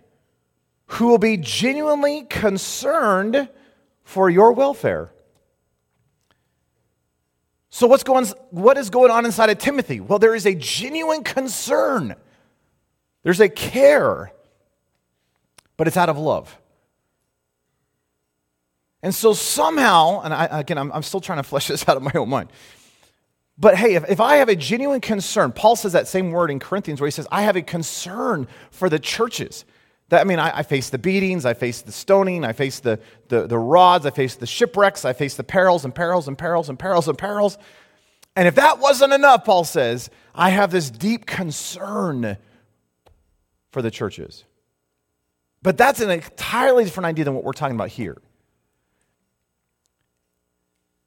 who 0.87 1.07
will 1.07 1.17
be 1.17 1.37
genuinely 1.37 2.23
concerned 2.23 3.49
for 4.03 4.29
your 4.29 4.53
welfare. 4.53 5.11
So, 7.69 7.85
what's 7.85 8.03
going, 8.03 8.25
what 8.49 8.77
is 8.77 8.89
going 8.89 9.11
on 9.11 9.25
inside 9.25 9.51
of 9.51 9.59
Timothy? 9.59 9.99
Well, 9.99 10.17
there 10.17 10.33
is 10.33 10.47
a 10.47 10.55
genuine 10.55 11.23
concern, 11.23 12.15
there's 13.23 13.39
a 13.39 13.49
care, 13.49 14.31
but 15.77 15.87
it's 15.87 15.97
out 15.97 16.09
of 16.09 16.17
love. 16.17 16.57
And 19.01 19.15
so, 19.15 19.33
somehow, 19.33 20.21
and 20.21 20.33
I, 20.33 20.59
again, 20.59 20.77
I'm, 20.77 20.91
I'm 20.91 21.03
still 21.03 21.21
trying 21.21 21.39
to 21.39 21.43
flesh 21.43 21.67
this 21.67 21.85
out 21.87 21.97
of 21.97 22.03
my 22.03 22.11
own 22.15 22.29
mind. 22.29 22.49
But 23.57 23.75
hey, 23.75 23.95
if, 23.95 24.09
if 24.09 24.21
I 24.21 24.37
have 24.37 24.47
a 24.47 24.55
genuine 24.55 25.01
concern, 25.01 25.51
Paul 25.51 25.75
says 25.75 25.91
that 25.91 26.07
same 26.07 26.31
word 26.31 26.49
in 26.49 26.59
Corinthians 26.59 27.01
where 27.01 27.07
he 27.07 27.11
says, 27.11 27.27
I 27.29 27.41
have 27.41 27.57
a 27.57 27.61
concern 27.61 28.47
for 28.71 28.89
the 28.89 28.99
churches. 28.99 29.65
That, 30.09 30.21
I 30.21 30.23
mean, 30.23 30.39
I, 30.39 30.59
I, 30.59 30.63
face 30.63 30.89
the 30.89 30.97
beatings, 30.97 31.45
I 31.45 31.53
face 31.53 31.81
the 31.81 31.91
stoning, 31.91 32.43
I 32.43 32.53
face 32.53 32.79
the, 32.79 32.99
the, 33.27 33.47
the 33.47 33.57
rods, 33.57 34.05
I 34.05 34.11
face 34.11 34.35
the 34.35 34.47
shipwrecks, 34.47 35.05
I 35.05 35.13
face 35.13 35.35
the 35.35 35.43
perils 35.43 35.85
and 35.85 35.93
perils 35.93 36.27
and 36.27 36.37
perils 36.37 36.69
and 36.69 36.79
perils 36.79 37.07
and 37.07 37.17
perils. 37.17 37.57
And 38.35 38.47
if 38.47 38.55
that 38.55 38.79
wasn't 38.79 39.13
enough, 39.13 39.43
Paul 39.43 39.65
says, 39.65 40.09
I 40.33 40.49
have 40.49 40.71
this 40.71 40.89
deep 40.89 41.25
concern 41.25 42.37
for 43.71 43.81
the 43.81 43.91
churches. 43.91 44.45
But 45.61 45.77
that's 45.77 45.99
an 45.99 46.09
entirely 46.09 46.83
different 46.83 47.05
idea 47.05 47.25
than 47.25 47.33
what 47.33 47.43
we're 47.43 47.53
talking 47.53 47.75
about 47.75 47.89
here. 47.89 48.17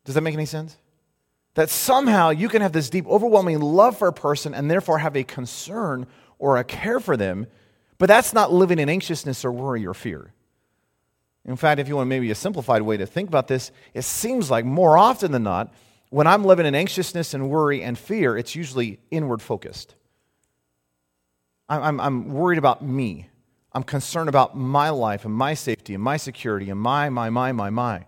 Does 0.04 0.14
that 0.14 0.21
make 0.21 0.35
any 0.35 0.47
sense? 0.47 0.76
That 1.54 1.71
somehow 1.71 2.31
you 2.31 2.49
can 2.49 2.62
have 2.62 2.73
this 2.73 2.90
deep, 2.90 3.07
overwhelming 3.07 3.61
love 3.61 3.97
for 3.99 4.09
a 4.09 4.12
person 4.12 4.54
and 4.54 4.71
therefore 4.71 4.99
have 4.99 5.16
a 5.16 5.25
concern 5.25 6.07
or 6.38 6.57
a 6.57 6.64
care 6.64 7.00
for 7.00 7.16
them 7.16 7.47
but 8.02 8.09
that's 8.09 8.33
not 8.33 8.52
living 8.52 8.81
in 8.81 8.88
anxiousness 8.88 9.45
or 9.45 9.52
worry 9.52 9.87
or 9.87 9.95
fear. 9.95 10.33
In 11.45 11.54
fact, 11.54 11.78
if 11.78 11.87
you 11.87 11.95
want 11.95 12.09
maybe 12.09 12.33
a 12.33 12.35
simplified 12.35 12.83
way 12.83 12.97
to 12.97 13.07
think 13.07 13.28
about 13.28 13.47
this, 13.47 13.71
it 13.95 14.02
seems 14.02 14.50
like 14.50 14.64
more 14.64 14.99
often 14.99 15.31
than 15.31 15.45
not, 15.45 15.73
when 16.11 16.26
I'm 16.26 16.45
living 16.45 16.66
in 16.66 16.75
anxiousness 16.75 17.33
and 17.33 17.49
worry 17.49 17.81
and 17.81 17.97
fear, 17.97 18.37
it's 18.37 18.57
usually 18.57 18.99
inward 19.12 19.40
focused. 19.40 19.95
I'm, 21.81 22.00
I'm, 22.00 22.29
worried 22.29 22.59
about 22.59 22.83
me. 22.83 23.29
I'm 23.73 23.83
concerned 23.83 24.29
about 24.29 24.57
my 24.57 24.91
life 24.91 25.25
and 25.25 25.33
my 25.33 25.55
safety 25.55 25.95
and 25.95 26.02
my 26.02 26.17
security 26.17 26.69
and 26.69 26.79
my, 26.79 27.09
my, 27.09 27.31
my, 27.31 27.52
my, 27.52 27.71
my. 27.71 28.05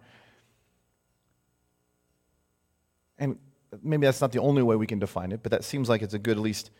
And 3.18 3.38
maybe 3.82 4.06
that's 4.06 4.20
not 4.20 4.32
the 4.32 4.40
only 4.40 4.62
way 4.62 4.76
we 4.76 4.86
can 4.86 4.98
define 4.98 5.32
it, 5.32 5.42
but 5.42 5.50
that 5.52 5.64
seems 5.64 5.88
like 5.88 6.02
it's 6.02 6.14
a 6.14 6.18
good, 6.18 6.36
at 6.36 6.42
least 6.42 6.70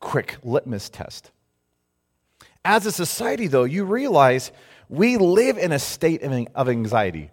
quick 0.00 0.38
litmus 0.42 0.88
test. 0.88 1.30
As 2.64 2.86
a 2.86 2.92
society, 2.92 3.46
though, 3.46 3.64
you 3.64 3.84
realize 3.84 4.52
we 4.88 5.16
live 5.16 5.58
in 5.58 5.72
a 5.72 5.78
state 5.78 6.22
of 6.22 6.68
anxiety. 6.68 7.30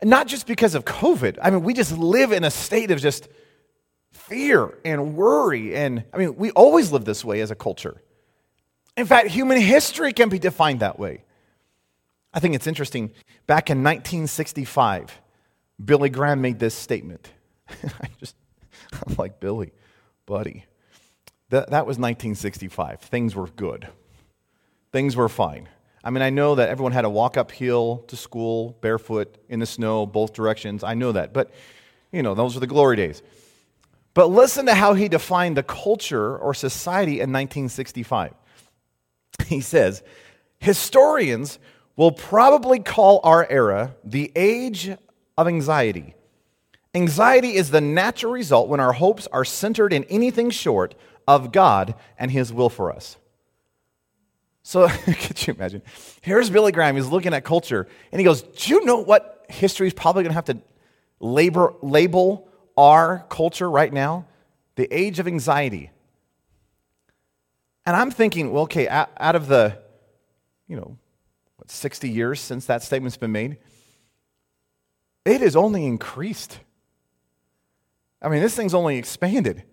And 0.00 0.08
not 0.08 0.26
just 0.26 0.46
because 0.46 0.74
of 0.74 0.84
COVID. 0.84 1.38
I 1.42 1.50
mean, 1.50 1.62
we 1.62 1.74
just 1.74 1.96
live 1.96 2.32
in 2.32 2.42
a 2.42 2.50
state 2.50 2.90
of 2.90 3.00
just 3.00 3.28
fear 4.30 4.78
and 4.84 5.16
worry. 5.16 5.76
And 5.76 6.04
I 6.12 6.16
mean, 6.16 6.36
we 6.36 6.50
always 6.52 6.90
live 6.90 7.04
this 7.04 7.22
way 7.22 7.40
as 7.42 7.50
a 7.50 7.54
culture. 7.54 8.00
In 8.96 9.04
fact, 9.04 9.28
human 9.28 9.60
history 9.60 10.12
can 10.12 10.30
be 10.30 10.38
defined 10.38 10.80
that 10.80 10.98
way. 10.98 11.24
I 12.32 12.40
think 12.40 12.54
it's 12.54 12.66
interesting. 12.66 13.10
Back 13.46 13.68
in 13.68 13.78
1965, 13.78 15.20
Billy 15.84 16.08
Graham 16.08 16.40
made 16.40 16.58
this 16.58 16.74
statement. 16.74 17.30
I 17.68 18.08
just, 18.18 18.36
I'm 19.06 19.14
like, 19.16 19.40
Billy, 19.40 19.72
buddy. 20.26 20.64
That, 21.50 21.70
that 21.70 21.86
was 21.86 21.98
1965. 21.98 23.00
Things 23.00 23.34
were 23.34 23.48
good 23.48 23.88
things 24.92 25.16
were 25.16 25.28
fine. 25.28 25.68
I 26.02 26.10
mean, 26.10 26.22
I 26.22 26.30
know 26.30 26.54
that 26.54 26.68
everyone 26.68 26.92
had 26.92 27.02
to 27.02 27.10
walk 27.10 27.36
uphill 27.36 28.04
to 28.08 28.16
school 28.16 28.76
barefoot 28.80 29.36
in 29.48 29.60
the 29.60 29.66
snow, 29.66 30.06
both 30.06 30.32
directions. 30.32 30.82
I 30.82 30.94
know 30.94 31.12
that. 31.12 31.32
But, 31.32 31.50
you 32.10 32.22
know, 32.22 32.34
those 32.34 32.54
were 32.54 32.60
the 32.60 32.66
glory 32.66 32.96
days. 32.96 33.22
But 34.14 34.30
listen 34.30 34.66
to 34.66 34.74
how 34.74 34.94
he 34.94 35.08
defined 35.08 35.56
the 35.56 35.62
culture 35.62 36.36
or 36.36 36.54
society 36.54 37.14
in 37.14 37.32
1965. 37.32 38.34
He 39.46 39.60
says, 39.60 40.02
historians 40.58 41.58
will 41.96 42.12
probably 42.12 42.80
call 42.80 43.20
our 43.24 43.46
era 43.48 43.94
the 44.04 44.32
age 44.34 44.90
of 45.36 45.48
anxiety. 45.48 46.14
Anxiety 46.94 47.54
is 47.54 47.70
the 47.70 47.80
natural 47.80 48.32
result 48.32 48.68
when 48.68 48.80
our 48.80 48.92
hopes 48.92 49.28
are 49.28 49.44
centered 49.44 49.92
in 49.92 50.04
anything 50.04 50.50
short 50.50 50.94
of 51.28 51.52
God 51.52 51.94
and 52.18 52.30
His 52.30 52.52
will 52.52 52.68
for 52.68 52.92
us. 52.92 53.16
So, 54.62 54.88
could 55.04 55.46
you 55.46 55.54
imagine? 55.54 55.82
Here's 56.20 56.50
Billy 56.50 56.72
Graham. 56.72 56.96
He's 56.96 57.06
looking 57.06 57.32
at 57.32 57.44
culture, 57.44 57.86
and 58.12 58.20
he 58.20 58.24
goes, 58.24 58.42
Do 58.42 58.72
you 58.72 58.84
know 58.84 58.98
what 58.98 59.46
history 59.48 59.86
is 59.86 59.94
probably 59.94 60.24
going 60.24 60.30
to 60.30 60.34
have 60.34 60.44
to 60.46 60.58
labor, 61.20 61.74
label 61.80 62.49
our 62.80 63.26
culture 63.28 63.70
right 63.70 63.92
now? 63.92 64.26
The 64.76 64.88
age 64.92 65.18
of 65.18 65.26
anxiety. 65.26 65.90
And 67.86 67.96
I'm 67.96 68.10
thinking, 68.10 68.52
well, 68.52 68.64
okay, 68.64 68.88
out 68.88 69.36
of 69.36 69.46
the, 69.46 69.78
you 70.68 70.76
know, 70.76 70.96
what, 71.56 71.70
60 71.70 72.08
years 72.08 72.40
since 72.40 72.66
that 72.66 72.82
statement's 72.82 73.16
been 73.16 73.32
made, 73.32 73.58
it 75.24 75.40
has 75.40 75.56
only 75.56 75.84
increased. 75.84 76.60
I 78.22 78.28
mean, 78.28 78.42
this 78.42 78.54
thing's 78.54 78.74
only 78.74 78.96
expanded. 78.96 79.64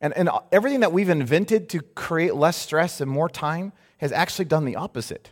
And, 0.00 0.16
and 0.16 0.30
everything 0.52 0.80
that 0.80 0.92
we've 0.92 1.08
invented 1.08 1.68
to 1.70 1.80
create 1.80 2.34
less 2.34 2.56
stress 2.56 3.00
and 3.00 3.10
more 3.10 3.28
time 3.28 3.72
has 3.98 4.12
actually 4.12 4.44
done 4.44 4.64
the 4.64 4.76
opposite. 4.76 5.30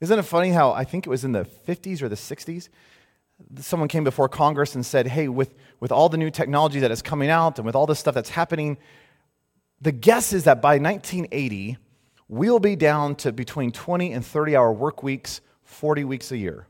Isn't 0.00 0.18
it 0.18 0.22
funny 0.22 0.50
how 0.50 0.72
I 0.72 0.84
think 0.84 1.06
it 1.06 1.10
was 1.10 1.24
in 1.24 1.32
the 1.32 1.44
50s 1.44 2.02
or 2.02 2.08
the 2.08 2.16
60s? 2.16 2.68
Someone 3.58 3.88
came 3.88 4.04
before 4.04 4.28
Congress 4.28 4.74
and 4.74 4.86
said, 4.86 5.08
hey, 5.08 5.28
with, 5.28 5.54
with 5.80 5.92
all 5.92 6.08
the 6.08 6.16
new 6.16 6.30
technology 6.30 6.80
that 6.80 6.90
is 6.90 7.02
coming 7.02 7.30
out 7.30 7.58
and 7.58 7.66
with 7.66 7.74
all 7.74 7.86
this 7.86 7.98
stuff 7.98 8.14
that's 8.14 8.30
happening, 8.30 8.78
the 9.80 9.92
guess 9.92 10.32
is 10.32 10.44
that 10.44 10.62
by 10.62 10.78
1980, 10.78 11.76
we'll 12.28 12.58
be 12.58 12.76
down 12.76 13.14
to 13.16 13.32
between 13.32 13.72
20 13.72 14.12
and 14.12 14.24
30 14.24 14.56
hour 14.56 14.72
work 14.72 15.02
weeks, 15.02 15.40
40 15.64 16.04
weeks 16.04 16.32
a 16.32 16.36
year. 16.36 16.66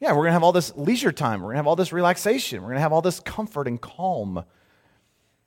Yeah, 0.00 0.10
we're 0.10 0.22
going 0.22 0.30
to 0.30 0.32
have 0.32 0.42
all 0.42 0.52
this 0.52 0.74
leisure 0.76 1.12
time. 1.12 1.40
We're 1.40 1.48
going 1.48 1.54
to 1.54 1.58
have 1.58 1.66
all 1.68 1.76
this 1.76 1.92
relaxation. 1.92 2.60
We're 2.60 2.68
going 2.68 2.78
to 2.78 2.82
have 2.82 2.92
all 2.92 3.02
this 3.02 3.20
comfort 3.20 3.68
and 3.68 3.80
calm. 3.80 4.44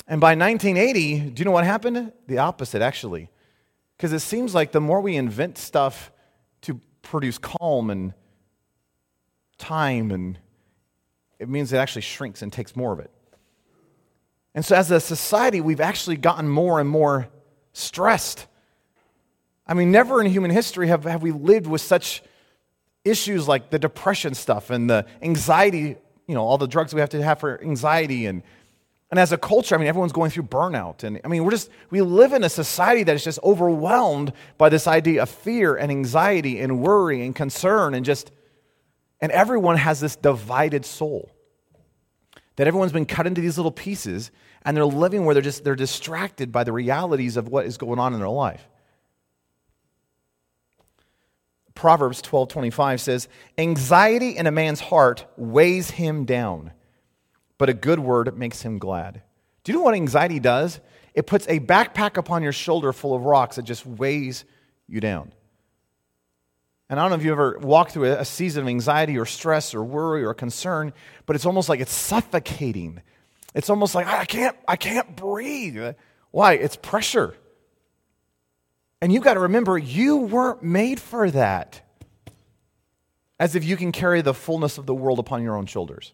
And 0.07 0.21
by 0.21 0.35
1980, 0.35 1.31
do 1.31 1.41
you 1.41 1.45
know 1.45 1.51
what 1.51 1.65
happened? 1.65 2.13
The 2.27 2.37
opposite, 2.37 2.81
actually. 2.81 3.29
Because 3.97 4.13
it 4.13 4.19
seems 4.19 4.55
like 4.55 4.71
the 4.71 4.79
more 4.79 5.01
we 5.01 5.17
invent 5.17 5.57
stuff 5.57 6.11
to 6.61 6.79
produce 7.01 7.37
calm 7.37 7.89
and 7.89 8.13
time, 9.57 10.11
and 10.11 10.37
it 11.39 11.49
means 11.49 11.73
it 11.73 11.77
actually 11.77 12.03
shrinks 12.03 12.41
and 12.41 12.51
takes 12.51 12.75
more 12.75 12.93
of 12.93 12.99
it. 12.99 13.11
And 14.53 14.63
so, 14.63 14.75
as 14.75 14.89
a 14.91 14.99
society, 14.99 15.59
we've 15.61 15.81
actually 15.81 16.15
gotten 16.15 16.47
more 16.47 16.79
and 16.79 16.89
more 16.89 17.27
stressed. 17.73 18.47
I 19.67 19.73
mean, 19.73 19.91
never 19.91 20.21
in 20.21 20.27
human 20.27 20.51
history 20.51 20.87
have, 20.87 21.03
have 21.03 21.21
we 21.21 21.31
lived 21.31 21.67
with 21.67 21.81
such 21.81 22.23
issues 23.03 23.47
like 23.47 23.69
the 23.69 23.79
depression 23.79 24.33
stuff 24.33 24.69
and 24.69 24.89
the 24.89 25.05
anxiety, 25.21 25.97
you 26.27 26.35
know, 26.35 26.43
all 26.43 26.57
the 26.57 26.67
drugs 26.67 26.93
we 26.93 27.01
have 27.01 27.09
to 27.09 27.21
have 27.21 27.39
for 27.39 27.61
anxiety 27.61 28.25
and 28.25 28.43
and 29.11 29.19
as 29.19 29.31
a 29.31 29.37
culture, 29.37 29.75
I 29.75 29.77
mean, 29.77 29.87
everyone's 29.87 30.11
going 30.11 30.31
through 30.31 30.43
burnout. 30.43 31.03
And 31.03 31.21
I 31.23 31.27
mean, 31.27 31.43
we're 31.43 31.51
just, 31.51 31.69
we 31.89 32.01
live 32.01 32.33
in 32.33 32.43
a 32.43 32.49
society 32.49 33.03
that 33.03 33.15
is 33.15 33.23
just 33.23 33.39
overwhelmed 33.43 34.33
by 34.57 34.69
this 34.69 34.87
idea 34.87 35.21
of 35.21 35.29
fear 35.29 35.75
and 35.75 35.91
anxiety 35.91 36.59
and 36.59 36.81
worry 36.81 37.23
and 37.23 37.35
concern 37.35 37.93
and 37.93 38.03
just, 38.03 38.31
and 39.25 39.33
everyone 39.33 39.75
has 39.75 39.99
this 39.99 40.15
divided 40.15 40.85
soul. 40.85 41.29
That 42.55 42.67
everyone's 42.67 42.93
been 42.93 43.05
cut 43.05 43.27
into 43.27 43.41
these 43.41 43.57
little 43.57 43.71
pieces 43.71 44.31
and 44.63 44.77
they're 44.77 44.85
living 44.85 45.25
where 45.25 45.33
they're 45.33 45.41
just, 45.41 45.63
they're 45.63 45.75
distracted 45.75 46.51
by 46.51 46.63
the 46.63 46.71
realities 46.71 47.35
of 47.35 47.49
what 47.49 47.65
is 47.65 47.77
going 47.77 47.99
on 47.99 48.13
in 48.13 48.19
their 48.19 48.29
life. 48.29 48.69
Proverbs 51.73 52.21
12:25 52.21 53.01
says, 53.01 53.27
"Anxiety 53.57 54.37
in 54.37 54.47
a 54.47 54.51
man's 54.51 54.79
heart 54.79 55.25
weighs 55.35 55.89
him 55.89 56.23
down." 56.23 56.71
but 57.57 57.69
a 57.69 57.73
good 57.73 57.99
word 57.99 58.37
makes 58.37 58.61
him 58.61 58.77
glad. 58.77 59.21
Do 59.63 59.71
you 59.71 59.77
know 59.77 59.83
what 59.83 59.95
anxiety 59.95 60.39
does? 60.39 60.79
It 61.13 61.27
puts 61.27 61.47
a 61.47 61.59
backpack 61.59 62.17
upon 62.17 62.43
your 62.43 62.51
shoulder 62.51 62.91
full 62.93 63.15
of 63.15 63.23
rocks 63.23 63.55
that 63.55 63.63
just 63.63 63.85
weighs 63.85 64.45
you 64.87 64.99
down. 64.99 65.33
And 66.89 66.99
I 66.99 67.03
don't 67.03 67.11
know 67.11 67.17
if 67.17 67.25
you 67.25 67.31
ever 67.31 67.57
walked 67.59 67.91
through 67.91 68.11
a 68.11 68.25
season 68.25 68.63
of 68.63 68.67
anxiety 68.67 69.17
or 69.17 69.25
stress 69.25 69.73
or 69.73 69.83
worry 69.83 70.23
or 70.23 70.33
concern, 70.33 70.93
but 71.25 71.35
it's 71.35 71.45
almost 71.45 71.67
like 71.67 71.79
it's 71.79 71.93
suffocating. 71.93 73.01
It's 73.55 73.69
almost 73.69 73.95
like 73.95 74.05
I 74.05 74.25
can't, 74.25 74.55
I 74.67 74.75
can't 74.75 75.15
breathe. 75.15 75.95
Why? 76.31 76.53
It's 76.53 76.75
pressure. 76.75 77.33
And 79.01 79.11
you've 79.13 79.23
got 79.23 79.35
to 79.35 79.39
remember, 79.39 79.77
you 79.77 80.17
weren't 80.17 80.61
made 80.61 80.99
for 80.99 81.31
that. 81.31 81.81
As 83.39 83.55
if 83.55 83.63
you 83.63 83.77
can 83.77 83.91
carry 83.91 84.21
the 84.21 84.33
fullness 84.33 84.77
of 84.77 84.85
the 84.85 84.93
world 84.93 85.19
upon 85.19 85.41
your 85.41 85.55
own 85.55 85.65
shoulders. 85.65 86.13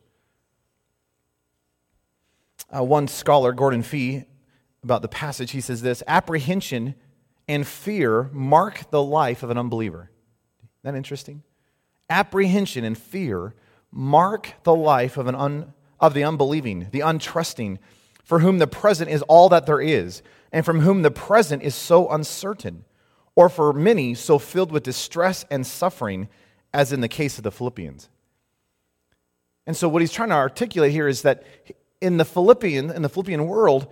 Uh, 2.69 2.83
one 2.83 3.07
scholar, 3.07 3.51
Gordon 3.51 3.83
Fee, 3.83 4.25
about 4.83 5.01
the 5.01 5.07
passage, 5.07 5.51
he 5.51 5.61
says 5.61 5.81
this 5.81 6.01
apprehension 6.07 6.95
and 7.47 7.67
fear 7.67 8.29
mark 8.31 8.89
the 8.91 9.01
life 9.01 9.43
of 9.43 9.49
an 9.49 9.57
unbeliever. 9.57 10.10
That 10.83 10.95
interesting? 10.95 11.43
Apprehension 12.09 12.83
and 12.83 12.97
fear 12.97 13.53
mark 13.91 14.53
the 14.63 14.75
life 14.75 15.17
of, 15.17 15.27
an 15.27 15.35
un, 15.35 15.73
of 15.99 16.13
the 16.13 16.23
unbelieving, 16.23 16.87
the 16.91 16.99
untrusting, 16.99 17.77
for 18.23 18.39
whom 18.39 18.59
the 18.59 18.67
present 18.67 19.09
is 19.09 19.21
all 19.23 19.49
that 19.49 19.65
there 19.65 19.81
is, 19.81 20.21
and 20.51 20.65
from 20.65 20.81
whom 20.81 21.01
the 21.01 21.11
present 21.11 21.63
is 21.63 21.75
so 21.75 22.09
uncertain, 22.09 22.85
or 23.35 23.49
for 23.49 23.73
many 23.73 24.13
so 24.13 24.39
filled 24.39 24.71
with 24.71 24.83
distress 24.83 25.45
and 25.49 25.65
suffering, 25.65 26.27
as 26.73 26.91
in 26.91 27.01
the 27.01 27.07
case 27.07 27.37
of 27.37 27.43
the 27.43 27.51
Philippians. 27.51 28.09
And 29.67 29.75
so, 29.75 29.87
what 29.87 30.01
he's 30.01 30.11
trying 30.11 30.29
to 30.29 30.35
articulate 30.35 30.91
here 30.91 31.07
is 31.07 31.21
that 31.21 31.43
in 32.01 32.17
the 32.17 32.25
Philippian, 32.25 32.89
in 32.89 33.03
the 33.03 33.09
Philippian 33.09 33.45
world, 33.45 33.87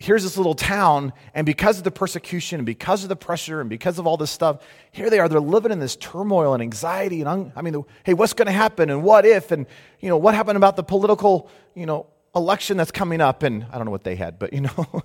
here's 0.00 0.24
this 0.24 0.36
little 0.36 0.54
town, 0.54 1.12
and 1.34 1.46
because 1.46 1.78
of 1.78 1.84
the 1.84 1.90
persecution, 1.92 2.58
and 2.58 2.66
because 2.66 3.04
of 3.04 3.08
the 3.08 3.14
pressure, 3.14 3.60
and 3.60 3.70
because 3.70 4.00
of 4.00 4.06
all 4.06 4.16
this 4.16 4.30
stuff, 4.30 4.64
here 4.90 5.08
they 5.10 5.20
are. 5.20 5.28
They're 5.28 5.38
living 5.38 5.70
in 5.70 5.78
this 5.78 5.94
turmoil 5.94 6.52
and 6.54 6.62
anxiety, 6.62 7.20
and 7.20 7.28
un- 7.28 7.52
I 7.54 7.62
mean, 7.62 7.84
hey, 8.04 8.14
what's 8.14 8.32
going 8.32 8.46
to 8.46 8.52
happen, 8.52 8.90
and 8.90 9.04
what 9.04 9.24
if, 9.24 9.52
and 9.52 9.66
you 10.00 10.08
know, 10.08 10.16
what 10.16 10.34
happened 10.34 10.56
about 10.56 10.74
the 10.74 10.82
political, 10.82 11.48
you 11.74 11.86
know, 11.86 12.06
election 12.34 12.76
that's 12.76 12.90
coming 12.90 13.20
up, 13.20 13.44
and 13.44 13.64
I 13.70 13.76
don't 13.76 13.84
know 13.84 13.92
what 13.92 14.04
they 14.04 14.16
had, 14.16 14.38
but 14.38 14.52
you 14.52 14.62
know. 14.62 15.02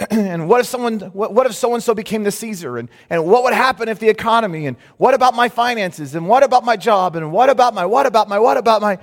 and 0.10 0.48
what 0.48 0.60
if 0.60 0.66
someone 0.66 0.98
what, 0.98 1.34
what 1.34 1.44
if 1.44 1.54
so 1.54 1.74
and 1.74 1.82
so 1.82 1.94
became 1.94 2.22
the 2.22 2.30
caesar 2.30 2.78
and, 2.78 2.88
and 3.10 3.22
what 3.26 3.42
would 3.42 3.52
happen 3.52 3.86
if 3.86 3.98
the 3.98 4.08
economy 4.08 4.64
and 4.64 4.78
what 4.96 5.12
about 5.12 5.34
my 5.34 5.46
finances 5.46 6.14
and 6.14 6.26
what 6.26 6.42
about 6.42 6.64
my 6.64 6.74
job 6.74 7.16
and 7.16 7.30
what 7.30 7.50
about 7.50 7.74
my 7.74 7.84
what 7.84 8.06
about 8.06 8.26
my 8.26 8.38
what 8.38 8.56
about 8.56 8.80
my 8.80 8.98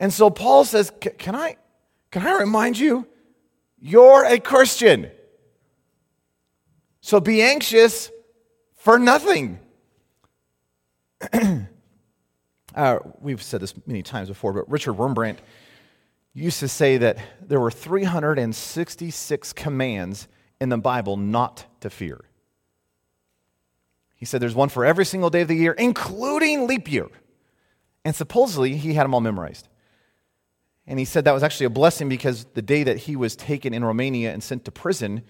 and 0.00 0.12
so 0.12 0.28
Paul 0.30 0.64
says, 0.64 0.92
Can 1.18 1.34
I, 1.34 1.56
can 2.14 2.24
I 2.24 2.38
remind 2.38 2.78
you? 2.78 3.08
You're 3.76 4.24
a 4.24 4.38
Christian. 4.38 5.10
So 7.00 7.18
be 7.18 7.42
anxious 7.42 8.08
for 8.76 9.00
nothing. 9.00 9.58
uh, 12.76 12.98
we've 13.20 13.42
said 13.42 13.60
this 13.60 13.74
many 13.88 14.04
times 14.04 14.28
before, 14.28 14.52
but 14.52 14.70
Richard 14.70 14.92
Wurmbrand 14.92 15.38
used 16.34 16.60
to 16.60 16.68
say 16.68 16.98
that 16.98 17.18
there 17.40 17.58
were 17.58 17.72
366 17.72 19.52
commands 19.52 20.28
in 20.60 20.68
the 20.68 20.78
Bible 20.78 21.16
not 21.16 21.66
to 21.80 21.90
fear. 21.90 22.20
He 24.14 24.24
said 24.24 24.40
there's 24.40 24.54
one 24.54 24.68
for 24.68 24.84
every 24.84 25.04
single 25.04 25.30
day 25.30 25.40
of 25.40 25.48
the 25.48 25.56
year, 25.56 25.72
including 25.72 26.68
leap 26.68 26.88
year. 26.92 27.08
And 28.04 28.14
supposedly 28.14 28.76
he 28.76 28.94
had 28.94 29.02
them 29.02 29.14
all 29.14 29.20
memorized. 29.20 29.66
And 30.86 30.98
he 30.98 31.04
said 31.04 31.24
that 31.24 31.32
was 31.32 31.42
actually 31.42 31.66
a 31.66 31.70
blessing 31.70 32.08
because 32.08 32.44
the 32.54 32.62
day 32.62 32.82
that 32.82 32.98
he 32.98 33.16
was 33.16 33.36
taken 33.36 33.72
in 33.72 33.84
Romania 33.84 34.32
and 34.32 34.42
sent 34.42 34.64
to 34.66 34.70
prison 34.70 35.22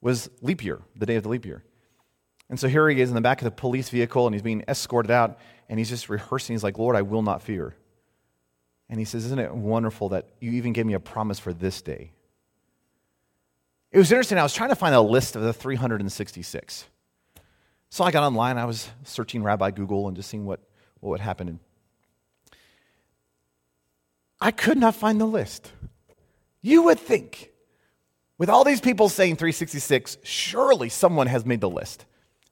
was 0.00 0.30
leap 0.40 0.62
year, 0.62 0.80
the 0.96 1.06
day 1.06 1.16
of 1.16 1.24
the 1.24 1.28
leap 1.28 1.44
year. 1.44 1.64
And 2.48 2.58
so 2.58 2.68
here 2.68 2.88
he 2.88 3.00
is 3.00 3.08
in 3.08 3.14
the 3.14 3.20
back 3.20 3.40
of 3.40 3.44
the 3.44 3.50
police 3.50 3.90
vehicle 3.90 4.26
and 4.26 4.34
he's 4.34 4.42
being 4.42 4.64
escorted 4.68 5.10
out 5.10 5.38
and 5.68 5.78
he's 5.78 5.88
just 5.88 6.08
rehearsing. 6.08 6.54
He's 6.54 6.62
like, 6.62 6.78
Lord, 6.78 6.96
I 6.96 7.02
will 7.02 7.22
not 7.22 7.42
fear. 7.42 7.74
And 8.88 8.98
he 8.98 9.04
says, 9.04 9.26
Isn't 9.26 9.38
it 9.38 9.54
wonderful 9.54 10.10
that 10.10 10.28
you 10.40 10.52
even 10.52 10.72
gave 10.72 10.86
me 10.86 10.94
a 10.94 11.00
promise 11.00 11.38
for 11.38 11.52
this 11.52 11.82
day? 11.82 12.12
It 13.90 13.98
was 13.98 14.10
interesting. 14.10 14.38
I 14.38 14.42
was 14.42 14.54
trying 14.54 14.70
to 14.70 14.76
find 14.76 14.94
a 14.94 15.00
list 15.00 15.36
of 15.36 15.42
the 15.42 15.52
366. 15.52 16.84
So 17.90 18.04
I 18.04 18.10
got 18.10 18.22
online. 18.22 18.58
I 18.58 18.64
was 18.64 18.88
searching 19.04 19.42
Rabbi 19.42 19.70
Google 19.70 20.08
and 20.08 20.16
just 20.16 20.28
seeing 20.30 20.44
what, 20.44 20.60
what 21.00 21.10
would 21.10 21.20
happen. 21.20 21.58
I 24.40 24.50
could 24.50 24.78
not 24.78 24.94
find 24.94 25.20
the 25.20 25.26
list. 25.26 25.72
You 26.62 26.84
would 26.84 26.98
think, 26.98 27.50
with 28.36 28.48
all 28.48 28.64
these 28.64 28.80
people 28.80 29.08
saying 29.08 29.36
366, 29.36 30.18
surely 30.22 30.88
someone 30.88 31.26
has 31.26 31.44
made 31.44 31.60
the 31.60 31.70
list. 31.70 32.04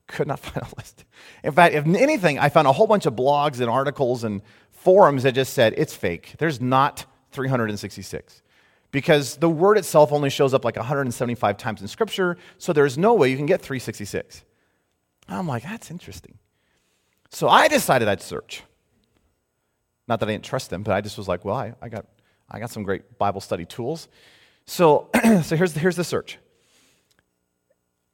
Could 0.06 0.26
not 0.26 0.38
find 0.40 0.66
a 0.66 0.76
list. 0.76 1.04
In 1.42 1.52
fact, 1.52 1.74
if 1.74 1.86
anything, 1.86 2.38
I 2.38 2.48
found 2.48 2.66
a 2.66 2.72
whole 2.72 2.86
bunch 2.86 3.06
of 3.06 3.14
blogs 3.14 3.60
and 3.60 3.68
articles 3.68 4.24
and 4.24 4.42
forums 4.70 5.24
that 5.24 5.32
just 5.32 5.52
said 5.52 5.74
it's 5.76 5.94
fake. 5.94 6.34
There's 6.38 6.60
not 6.60 7.04
366 7.32 8.42
because 8.92 9.36
the 9.36 9.48
word 9.48 9.78
itself 9.78 10.12
only 10.12 10.30
shows 10.30 10.54
up 10.54 10.64
like 10.64 10.76
175 10.76 11.56
times 11.56 11.82
in 11.82 11.88
Scripture, 11.88 12.36
so 12.58 12.72
there's 12.72 12.96
no 12.96 13.14
way 13.14 13.30
you 13.30 13.36
can 13.36 13.46
get 13.46 13.60
366. 13.60 14.44
I'm 15.28 15.46
like, 15.46 15.64
that's 15.64 15.90
interesting. 15.90 16.38
So 17.30 17.48
I 17.48 17.68
decided 17.68 18.08
I'd 18.08 18.22
search. 18.22 18.62
Not 20.08 20.20
that 20.20 20.28
I 20.28 20.32
didn't 20.32 20.44
trust 20.44 20.70
them, 20.70 20.82
but 20.82 20.92
I 20.92 21.00
just 21.00 21.18
was 21.18 21.28
like, 21.28 21.44
well, 21.44 21.56
I, 21.56 21.74
I, 21.82 21.88
got, 21.88 22.06
I 22.50 22.60
got 22.60 22.70
some 22.70 22.82
great 22.82 23.18
Bible 23.18 23.40
study 23.40 23.64
tools. 23.64 24.08
So, 24.66 25.10
so 25.42 25.56
here's, 25.56 25.72
the, 25.72 25.80
here's 25.80 25.96
the 25.96 26.04
search 26.04 26.38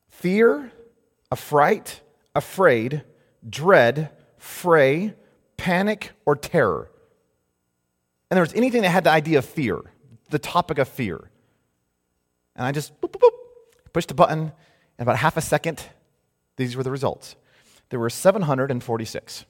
fear, 0.09 0.71
affright, 1.31 2.01
afraid, 2.35 3.03
dread, 3.49 4.11
fray, 4.39 5.15
panic, 5.57 6.13
or 6.25 6.37
terror. 6.37 6.91
And 8.31 8.37
there 8.37 8.43
was 8.43 8.55
anything 8.55 8.83
that 8.83 8.91
had 8.91 9.05
the 9.05 9.11
idea 9.11 9.39
of 9.39 9.45
fear, 9.45 9.81
the 10.31 10.39
topic 10.39 10.79
of 10.79 10.89
fear. 10.89 11.31
And 12.57 12.65
I 12.65 12.73
just 12.73 12.99
boop, 13.01 13.11
boop, 13.11 13.21
boop, 13.21 13.93
pushed 13.93 14.09
the 14.09 14.15
button, 14.15 14.39
and 14.41 14.53
about 14.99 15.17
half 15.17 15.37
a 15.37 15.41
second, 15.41 15.83
these 16.57 16.77
were 16.77 16.83
the 16.83 16.91
results. 16.91 17.37
There 17.91 17.99
were 17.99 18.11
746. 18.11 19.45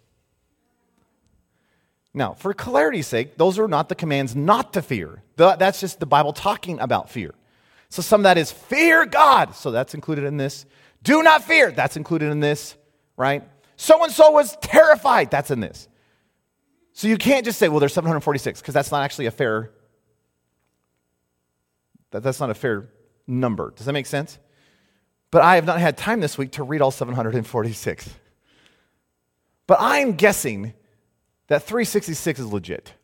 Now, 2.14 2.34
for 2.34 2.52
clarity's 2.52 3.06
sake, 3.06 3.38
those 3.38 3.58
are 3.58 3.68
not 3.68 3.88
the 3.88 3.94
commands 3.94 4.36
not 4.36 4.74
to 4.74 4.82
fear. 4.82 5.22
That's 5.36 5.80
just 5.80 5.98
the 5.98 6.06
Bible 6.06 6.32
talking 6.32 6.78
about 6.78 7.08
fear. 7.08 7.34
So 7.88 8.02
some 8.02 8.20
of 8.20 8.24
that 8.24 8.38
is 8.38 8.50
fear 8.50 9.06
God. 9.06 9.54
So 9.54 9.70
that's 9.70 9.94
included 9.94 10.24
in 10.24 10.36
this. 10.36 10.66
Do 11.02 11.22
not 11.22 11.42
fear. 11.44 11.70
That's 11.70 11.96
included 11.96 12.30
in 12.30 12.40
this, 12.40 12.76
right? 13.16 13.42
So 13.76 14.02
and 14.04 14.12
so 14.12 14.30
was 14.30 14.56
terrified. 14.60 15.30
That's 15.30 15.50
in 15.50 15.60
this. 15.60 15.88
So 16.92 17.08
you 17.08 17.16
can't 17.16 17.44
just 17.44 17.58
say, 17.58 17.68
well, 17.68 17.80
there's 17.80 17.94
746, 17.94 18.60
because 18.60 18.74
that's 18.74 18.92
not 18.92 19.02
actually 19.02 19.26
a 19.26 19.30
fair, 19.30 19.70
that, 22.10 22.22
that's 22.22 22.38
not 22.38 22.50
a 22.50 22.54
fair 22.54 22.90
number. 23.26 23.72
Does 23.74 23.86
that 23.86 23.94
make 23.94 24.06
sense? 24.06 24.38
But 25.30 25.42
I 25.42 25.54
have 25.54 25.64
not 25.64 25.80
had 25.80 25.96
time 25.96 26.20
this 26.20 26.36
week 26.36 26.52
to 26.52 26.62
read 26.62 26.82
all 26.82 26.90
746. 26.90 28.10
But 29.66 29.78
I'm 29.80 30.12
guessing 30.12 30.74
that 31.52 31.64
366 31.64 32.40
is 32.40 32.46
legit. 32.50 32.94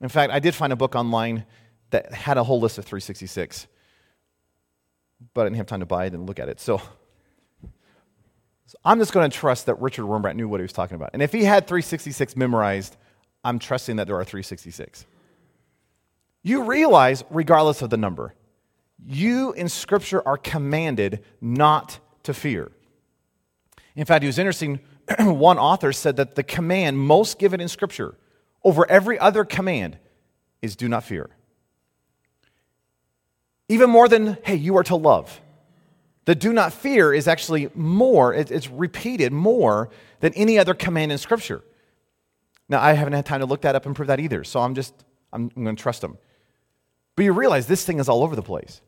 In 0.00 0.08
fact, 0.08 0.32
I 0.32 0.38
did 0.38 0.54
find 0.54 0.72
a 0.72 0.76
book 0.76 0.94
online 0.94 1.44
that 1.90 2.12
had 2.12 2.38
a 2.38 2.44
whole 2.44 2.60
list 2.60 2.78
of 2.78 2.84
366, 2.84 3.66
but 5.34 5.40
I 5.40 5.44
didn't 5.46 5.56
have 5.56 5.66
time 5.66 5.80
to 5.80 5.86
buy 5.86 6.06
it 6.06 6.12
and 6.12 6.28
look 6.28 6.38
at 6.38 6.48
it. 6.48 6.60
So, 6.60 6.80
so 8.66 8.78
I'm 8.84 9.00
just 9.00 9.12
going 9.12 9.28
to 9.28 9.36
trust 9.36 9.66
that 9.66 9.80
Richard 9.80 10.04
Wurmbrand 10.04 10.36
knew 10.36 10.48
what 10.48 10.60
he 10.60 10.62
was 10.62 10.72
talking 10.72 10.94
about. 10.94 11.10
And 11.12 11.20
if 11.22 11.32
he 11.32 11.42
had 11.42 11.66
366 11.66 12.36
memorized, 12.36 12.96
I'm 13.42 13.58
trusting 13.58 13.96
that 13.96 14.06
there 14.06 14.16
are 14.16 14.24
366. 14.24 15.04
You 16.44 16.62
realize, 16.62 17.24
regardless 17.30 17.82
of 17.82 17.90
the 17.90 17.96
number, 17.96 18.34
you 19.04 19.52
in 19.54 19.68
Scripture 19.68 20.22
are 20.24 20.36
commanded 20.36 21.24
not 21.40 21.98
to 22.22 22.32
fear. 22.32 22.70
In 23.96 24.04
fact, 24.04 24.22
it 24.22 24.28
was 24.28 24.38
interesting 24.38 24.78
one 25.18 25.58
author 25.58 25.92
said 25.92 26.16
that 26.16 26.34
the 26.34 26.42
command 26.42 26.98
most 26.98 27.38
given 27.38 27.60
in 27.60 27.68
Scripture 27.68 28.16
over 28.64 28.88
every 28.90 29.18
other 29.18 29.44
command 29.44 29.98
is 30.62 30.76
do 30.76 30.88
not 30.88 31.04
fear. 31.04 31.30
Even 33.68 33.90
more 33.90 34.08
than, 34.08 34.38
hey, 34.44 34.56
you 34.56 34.76
are 34.76 34.84
to 34.84 34.96
love. 34.96 35.40
The 36.24 36.34
do 36.34 36.52
not 36.52 36.72
fear 36.72 37.14
is 37.14 37.28
actually 37.28 37.70
more, 37.74 38.34
it's 38.34 38.68
repeated 38.68 39.32
more 39.32 39.90
than 40.20 40.32
any 40.34 40.58
other 40.58 40.74
command 40.74 41.12
in 41.12 41.18
Scripture. 41.18 41.62
Now, 42.68 42.80
I 42.80 42.94
haven't 42.94 43.12
had 43.12 43.26
time 43.26 43.40
to 43.40 43.46
look 43.46 43.62
that 43.62 43.76
up 43.76 43.86
and 43.86 43.94
prove 43.94 44.08
that 44.08 44.18
either, 44.18 44.42
so 44.42 44.60
I'm 44.60 44.74
just, 44.74 44.92
I'm, 45.32 45.48
going 45.48 45.76
to 45.76 45.80
trust 45.80 46.00
them. 46.00 46.18
But 47.14 47.24
you 47.24 47.32
realize 47.32 47.66
this 47.66 47.84
thing 47.84 48.00
is 48.00 48.08
all 48.08 48.24
over 48.24 48.34
the 48.34 48.42
place. 48.42 48.80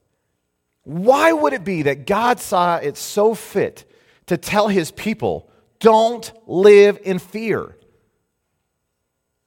Why 0.82 1.32
would 1.32 1.52
it 1.52 1.64
be 1.64 1.82
that 1.82 2.06
God 2.06 2.40
saw 2.40 2.76
it 2.76 2.96
so 2.96 3.34
fit 3.34 3.84
to 4.26 4.36
tell 4.36 4.68
his 4.68 4.90
people 4.90 5.48
don't 5.80 6.32
live 6.46 6.98
in 7.02 7.18
fear. 7.18 7.76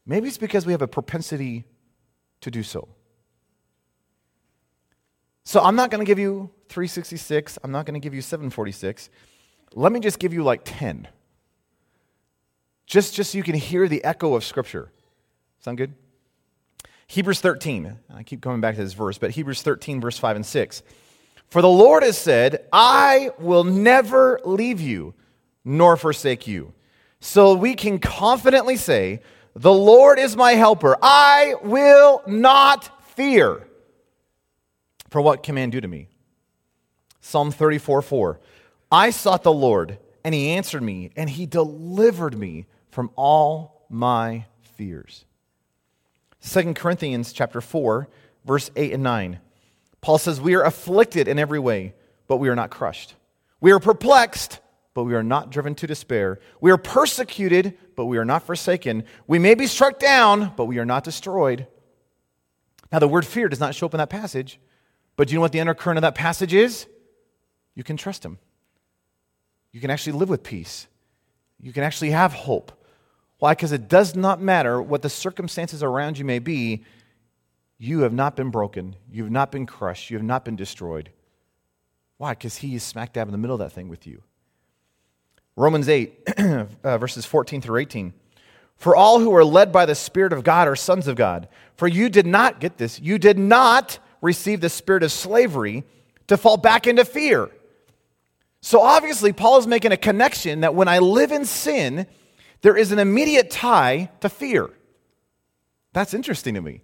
Maybe 0.05 0.27
it's 0.27 0.37
because 0.37 0.65
we 0.65 0.71
have 0.71 0.81
a 0.81 0.87
propensity 0.87 1.65
to 2.41 2.51
do 2.51 2.63
so. 2.63 2.87
So 5.43 5.61
I'm 5.61 5.75
not 5.75 5.89
going 5.89 6.03
to 6.03 6.09
give 6.09 6.19
you 6.19 6.49
366. 6.69 7.59
I'm 7.63 7.71
not 7.71 7.85
going 7.85 7.93
to 7.93 7.99
give 7.99 8.13
you 8.13 8.21
746. 8.21 9.09
Let 9.73 9.91
me 9.91 9.99
just 9.99 10.19
give 10.19 10.33
you 10.33 10.43
like 10.43 10.61
10. 10.63 11.07
Just, 12.85 13.13
just 13.15 13.31
so 13.31 13.37
you 13.37 13.43
can 13.43 13.55
hear 13.55 13.87
the 13.87 14.03
echo 14.03 14.33
of 14.35 14.43
Scripture. 14.43 14.91
Sound 15.59 15.77
good? 15.77 15.93
Hebrews 17.07 17.41
13. 17.41 17.97
I 18.13 18.23
keep 18.23 18.41
coming 18.41 18.61
back 18.61 18.75
to 18.75 18.83
this 18.83 18.93
verse, 18.93 19.17
but 19.17 19.31
Hebrews 19.31 19.61
13, 19.61 20.01
verse 20.01 20.17
5 20.17 20.37
and 20.37 20.45
6. 20.45 20.83
For 21.47 21.61
the 21.61 21.69
Lord 21.69 22.03
has 22.03 22.17
said, 22.17 22.65
I 22.71 23.31
will 23.37 23.63
never 23.63 24.39
leave 24.45 24.79
you 24.79 25.13
nor 25.63 25.97
forsake 25.97 26.47
you. 26.47 26.73
So 27.19 27.53
we 27.53 27.75
can 27.75 27.99
confidently 27.99 28.77
say, 28.77 29.21
The 29.55 29.73
Lord 29.73 30.19
is 30.19 30.35
my 30.35 30.53
helper. 30.53 30.97
I 31.01 31.55
will 31.63 32.23
not 32.27 33.07
fear. 33.15 33.67
For 35.09 35.21
what 35.21 35.43
can 35.43 35.55
man 35.55 35.69
do 35.69 35.81
to 35.81 35.87
me? 35.87 36.07
Psalm 37.19 37.51
34 37.51 38.01
4. 38.01 38.39
I 38.91 39.11
sought 39.11 39.43
the 39.43 39.53
Lord, 39.53 39.99
and 40.23 40.35
he 40.35 40.49
answered 40.49 40.83
me, 40.83 41.11
and 41.15 41.29
he 41.29 41.45
delivered 41.45 42.37
me 42.37 42.65
from 42.89 43.11
all 43.15 43.85
my 43.89 44.45
fears. 44.75 45.25
2 46.43 46.73
Corinthians 46.73 47.31
chapter 47.31 47.61
4, 47.61 48.09
verse 48.45 48.71
8 48.75 48.93
and 48.93 49.03
9. 49.03 49.39
Paul 50.01 50.17
says, 50.17 50.41
We 50.41 50.55
are 50.55 50.63
afflicted 50.63 51.27
in 51.27 51.37
every 51.37 51.59
way, 51.59 51.93
but 52.27 52.37
we 52.37 52.49
are 52.49 52.55
not 52.55 52.71
crushed. 52.71 53.13
We 53.59 53.71
are 53.71 53.79
perplexed, 53.79 54.59
but 54.93 55.03
we 55.05 55.15
are 55.15 55.23
not 55.23 55.51
driven 55.51 55.75
to 55.75 55.87
despair. 55.87 56.39
We 56.59 56.71
are 56.71 56.77
persecuted, 56.77 57.77
but 57.95 58.05
we 58.05 58.17
are 58.17 58.25
not 58.25 58.43
forsaken. 58.43 59.05
We 59.27 59.39
may 59.39 59.55
be 59.55 59.67
struck 59.67 59.99
down, 59.99 60.53
but 60.55 60.65
we 60.65 60.79
are 60.79 60.85
not 60.85 61.03
destroyed. 61.03 61.67
Now, 62.91 62.99
the 62.99 63.07
word 63.07 63.25
fear 63.25 63.47
does 63.47 63.59
not 63.59 63.73
show 63.73 63.85
up 63.85 63.93
in 63.93 63.99
that 63.99 64.09
passage, 64.09 64.59
but 65.15 65.27
do 65.27 65.33
you 65.33 65.37
know 65.37 65.41
what 65.41 65.53
the 65.53 65.61
undercurrent 65.61 65.97
of 65.97 66.01
that 66.01 66.15
passage 66.15 66.53
is? 66.53 66.87
You 67.73 67.83
can 67.83 67.95
trust 67.95 68.25
him. 68.25 68.37
You 69.71 69.79
can 69.79 69.89
actually 69.89 70.13
live 70.13 70.29
with 70.29 70.43
peace. 70.43 70.87
You 71.59 71.71
can 71.71 71.83
actually 71.83 72.11
have 72.11 72.33
hope. 72.33 72.71
Why? 73.37 73.53
Because 73.53 73.71
it 73.71 73.87
does 73.87 74.15
not 74.15 74.41
matter 74.41 74.81
what 74.81 75.01
the 75.01 75.09
circumstances 75.09 75.81
around 75.81 76.17
you 76.17 76.25
may 76.25 76.39
be, 76.39 76.83
you 77.77 78.01
have 78.01 78.13
not 78.13 78.35
been 78.35 78.51
broken. 78.51 78.95
You 79.09 79.23
have 79.23 79.31
not 79.31 79.51
been 79.51 79.65
crushed. 79.65 80.11
You 80.11 80.17
have 80.17 80.25
not 80.25 80.45
been 80.45 80.55
destroyed. 80.55 81.11
Why? 82.17 82.33
Because 82.33 82.57
He 82.57 82.75
is 82.75 82.83
smack 82.83 83.13
dab 83.13 83.27
in 83.27 83.31
the 83.31 83.37
middle 83.37 83.55
of 83.55 83.59
that 83.59 83.71
thing 83.71 83.87
with 83.87 84.05
you. 84.05 84.21
Romans 85.55 85.89
8, 85.89 86.29
uh, 86.83 86.97
verses 86.97 87.25
14 87.25 87.61
through 87.61 87.77
18. 87.77 88.13
For 88.77 88.95
all 88.95 89.19
who 89.19 89.35
are 89.35 89.45
led 89.45 89.71
by 89.71 89.85
the 89.85 89.95
Spirit 89.95 90.33
of 90.33 90.43
God 90.43 90.67
are 90.67 90.75
sons 90.75 91.07
of 91.07 91.15
God. 91.15 91.47
For 91.75 91.87
you 91.87 92.09
did 92.09 92.25
not, 92.25 92.59
get 92.59 92.77
this, 92.77 92.99
you 92.99 93.17
did 93.17 93.37
not 93.37 93.99
receive 94.21 94.61
the 94.61 94.69
spirit 94.69 95.03
of 95.03 95.11
slavery 95.11 95.83
to 96.27 96.37
fall 96.37 96.57
back 96.57 96.87
into 96.87 97.05
fear. 97.05 97.49
So 98.61 98.81
obviously, 98.81 99.33
Paul 99.33 99.57
is 99.57 99.67
making 99.67 99.91
a 99.91 99.97
connection 99.97 100.61
that 100.61 100.75
when 100.75 100.87
I 100.87 100.99
live 100.99 101.31
in 101.31 101.45
sin, 101.45 102.05
there 102.61 102.77
is 102.77 102.91
an 102.91 102.99
immediate 102.99 103.49
tie 103.49 104.09
to 104.21 104.29
fear. 104.29 104.69
That's 105.93 106.13
interesting 106.13 106.53
to 106.53 106.61
me. 106.61 106.81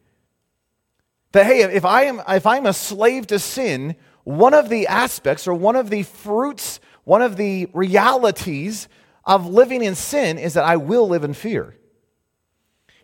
That, 1.32 1.46
hey, 1.46 1.62
if, 1.62 1.86
I 1.86 2.06
am, 2.06 2.22
if 2.28 2.48
I'm 2.48 2.66
a 2.66 2.74
slave 2.74 3.28
to 3.28 3.40
sin, 3.40 3.96
one 4.24 4.54
of 4.54 4.70
the 4.70 4.88
aspects 4.88 5.48
or 5.48 5.54
one 5.54 5.76
of 5.76 5.90
the 5.90 6.04
fruits, 6.04 6.80
one 7.08 7.22
of 7.22 7.38
the 7.38 7.70
realities 7.72 8.90
of 9.24 9.48
living 9.48 9.82
in 9.82 9.96
sin 9.96 10.38
is 10.38 10.56
that 10.56 10.66
I 10.66 10.76
will 10.76 11.08
live 11.08 11.24
in 11.24 11.34
fear. 11.34 11.74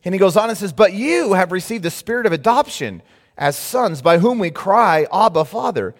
And 0.03 0.13
he 0.13 0.19
goes 0.19 0.35
on 0.35 0.49
and 0.49 0.57
says, 0.57 0.73
But 0.73 0.91
you 0.91 1.31
have 1.31 1.53
received 1.53 1.85
the 1.85 1.89
spirit 1.89 2.25
of 2.25 2.33
adoption 2.33 3.01
as 3.37 3.55
sons, 3.55 4.01
by 4.01 4.17
whom 4.17 4.39
we 4.39 4.51
cry, 4.51 5.07
Abba, 5.09 5.45
Father. 5.45 5.95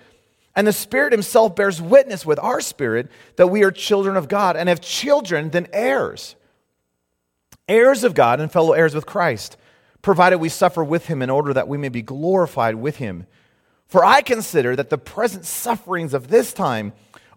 And 0.53 0.67
the 0.67 0.73
Spirit 0.73 1.13
Himself 1.13 1.55
bears 1.55 1.81
witness 1.81 2.25
with 2.25 2.39
our 2.39 2.59
spirit 2.59 3.09
that 3.37 3.47
we 3.47 3.63
are 3.63 3.71
children 3.71 4.17
of 4.17 4.27
God, 4.27 4.57
and 4.57 4.67
if 4.67 4.81
children, 4.81 5.51
then 5.51 5.69
heirs 5.71 6.35
heirs 7.69 8.03
of 8.03 8.13
God 8.13 8.41
and 8.41 8.51
fellow 8.51 8.73
heirs 8.73 8.93
with 8.93 9.05
Christ, 9.05 9.55
provided 10.01 10.39
we 10.39 10.49
suffer 10.49 10.83
with 10.83 11.05
him 11.05 11.21
in 11.21 11.29
order 11.29 11.53
that 11.53 11.69
we 11.69 11.77
may 11.77 11.87
be 11.87 12.01
glorified 12.01 12.75
with 12.75 12.97
him. 12.97 13.27
For 13.87 14.03
I 14.03 14.21
consider 14.21 14.75
that 14.75 14.89
the 14.89 14.97
present 14.97 15.45
sufferings 15.45 16.13
of 16.13 16.27
this 16.27 16.51
time 16.51 16.91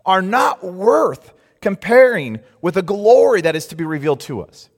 are 0.07 0.23
not 0.23 0.65
worth 0.65 1.35
comparing 1.61 2.41
with 2.63 2.75
the 2.75 2.83
glory 2.83 3.41
that 3.43 3.57
is 3.57 3.67
to 3.67 3.77
be 3.77 3.85
revealed 3.85 4.21
to 4.21 4.41
us. 4.41 4.71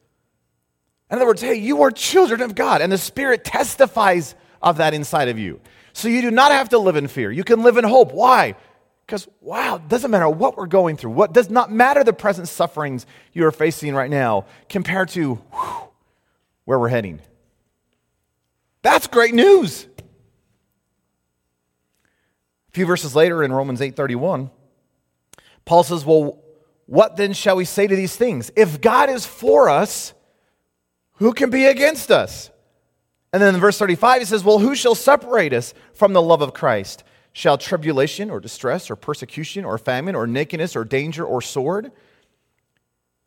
In 1.11 1.17
other 1.17 1.27
words, 1.27 1.41
hey, 1.41 1.55
you 1.55 1.83
are 1.83 1.91
children 1.91 2.41
of 2.41 2.55
God, 2.55 2.81
and 2.81 2.91
the 2.91 2.99
Spirit 2.99 3.45
testifies 3.45 4.35
of 4.62 4.79
that 4.79 4.95
inside 4.95 5.29
of 5.29 5.38
you. 5.38 5.61
So 5.93 6.09
you 6.09 6.23
do 6.23 6.31
not 6.31 6.53
have 6.53 6.71
to 6.71 6.79
live 6.79 6.97
in 6.97 7.09
fear. 7.09 7.31
You 7.31 7.45
can 7.45 7.62
live 7.62 7.77
in 7.77 7.85
hope. 7.85 8.12
Why? 8.12 8.57
Because, 9.07 9.27
wow, 9.41 9.77
it 9.77 9.88
doesn't 9.88 10.11
matter 10.11 10.29
what 10.29 10.57
we're 10.57 10.67
going 10.67 10.97
through. 10.97 11.12
What 11.12 11.33
does 11.33 11.49
not 11.49 11.73
matter 11.73 12.05
the 12.05 12.12
present 12.12 12.47
sufferings 12.49 13.07
you 13.33 13.47
are 13.47 13.53
facing 13.53 13.95
right 13.95 14.11
now 14.11 14.45
compared 14.69 15.09
to 15.11 15.37
whew, 15.37 15.88
where 16.67 16.79
we're 16.79 16.88
heading. 16.88 17.21
That's 18.83 19.07
great 19.07 19.35
news. 19.35 19.87
A 22.69 22.73
few 22.73 22.85
verses 22.85 23.17
later 23.17 23.43
in 23.43 23.51
Romans 23.51 23.81
8:31, 23.81 24.51
Paul 25.68 25.83
says, 25.83 26.04
"Well, 26.04 26.38
what 26.87 27.16
then 27.16 27.35
shall 27.35 27.57
we 27.57 27.66
say 27.66 27.87
to 27.87 27.94
these 27.94 28.16
things? 28.16 28.50
If 28.57 28.81
God 28.81 29.11
is 29.11 29.26
for 29.26 29.68
us, 29.68 30.14
who 31.16 31.35
can 31.35 31.50
be 31.50 31.66
against 31.66 32.11
us?" 32.11 32.50
And 33.35 33.42
then 33.42 33.54
in 33.54 33.61
verse 33.61 33.76
35 33.76 34.22
he 34.22 34.24
says, 34.24 34.42
"Well, 34.42 34.61
who 34.61 34.74
shall 34.74 34.94
separate 34.94 35.52
us 35.52 35.74
from 35.92 36.14
the 36.14 36.22
love 36.22 36.40
of 36.40 36.54
Christ? 36.54 37.04
Shall 37.35 37.59
tribulation 37.59 38.31
or 38.31 38.40
distress 38.40 38.90
or 38.90 38.96
persecution 38.96 39.66
or 39.66 39.76
famine 39.76 40.14
or 40.14 40.26
nakedness 40.26 40.74
or 40.74 40.85
danger 40.85 41.22
or 41.22 41.42
sword? 41.42 41.92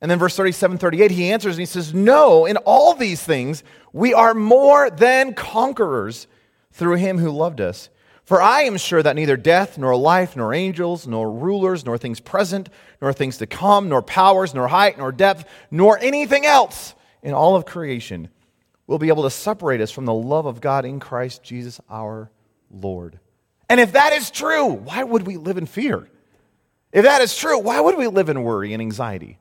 And 0.02 0.10
then 0.10 0.18
verse 0.18 0.36
37, 0.36 0.80
38, 0.80 1.12
he 1.12 1.32
answers 1.32 1.58
and 1.58 1.62
he 1.62 1.68
says, 1.68 1.94
No, 1.94 2.48
in 2.48 2.58
all 2.58 2.96
these 2.96 3.22
things 3.22 3.64
we 3.94 4.16
are 4.16 4.34
more 4.34 4.90
than 4.90 5.36
conquerors 5.36 6.26
through 6.72 6.96
him 6.96 7.20
who 7.20 7.30
loved 7.30 7.62
us. 7.62 7.90
For 8.32 8.42
I 8.42 8.62
am 8.62 8.78
sure 8.78 9.04
that 9.04 9.18
neither 9.18 9.36
death, 9.36 9.78
nor 9.78 9.94
life, 9.94 10.38
nor 10.38 10.54
angels, 10.54 11.06
nor 11.06 11.30
rulers, 11.30 11.86
nor 11.86 11.98
things 11.98 12.22
present, 12.22 12.70
nor 13.02 13.12
things 13.12 13.40
to 13.40 13.46
come, 13.46 13.90
nor 13.90 14.02
powers, 14.02 14.54
nor 14.54 14.70
height, 14.70 14.98
nor 14.98 15.12
depth, 15.12 15.44
nor 15.70 16.00
anything 16.00 16.46
else 16.46 16.96
in 17.22 17.34
all 17.34 17.58
of 17.58 17.66
creation 17.66 18.30
will 18.88 19.00
be 19.00 19.10
able 19.10 19.24
to 19.24 19.30
separate 19.30 19.82
us 19.82 19.92
from 19.92 20.06
the 20.06 20.14
love 20.14 20.46
of 20.46 20.62
God 20.62 20.86
in 20.86 21.02
Christ 21.02 21.44
Jesus 21.44 21.82
our 21.90 22.32
Lord. 22.70 23.20
And 23.68 23.82
if 23.82 23.92
that 23.92 24.14
is 24.14 24.32
true, 24.32 24.66
why 24.66 25.04
would 25.04 25.28
we 25.28 25.36
live 25.36 25.58
in 25.58 25.66
fear? 25.66 26.08
If 26.94 27.04
that 27.04 27.20
is 27.20 27.36
true, 27.36 27.60
why 27.60 27.82
would 27.82 27.98
we 27.98 28.08
live 28.08 28.30
in 28.30 28.44
worry 28.44 28.72
and 28.72 28.82
anxiety? 28.82 29.40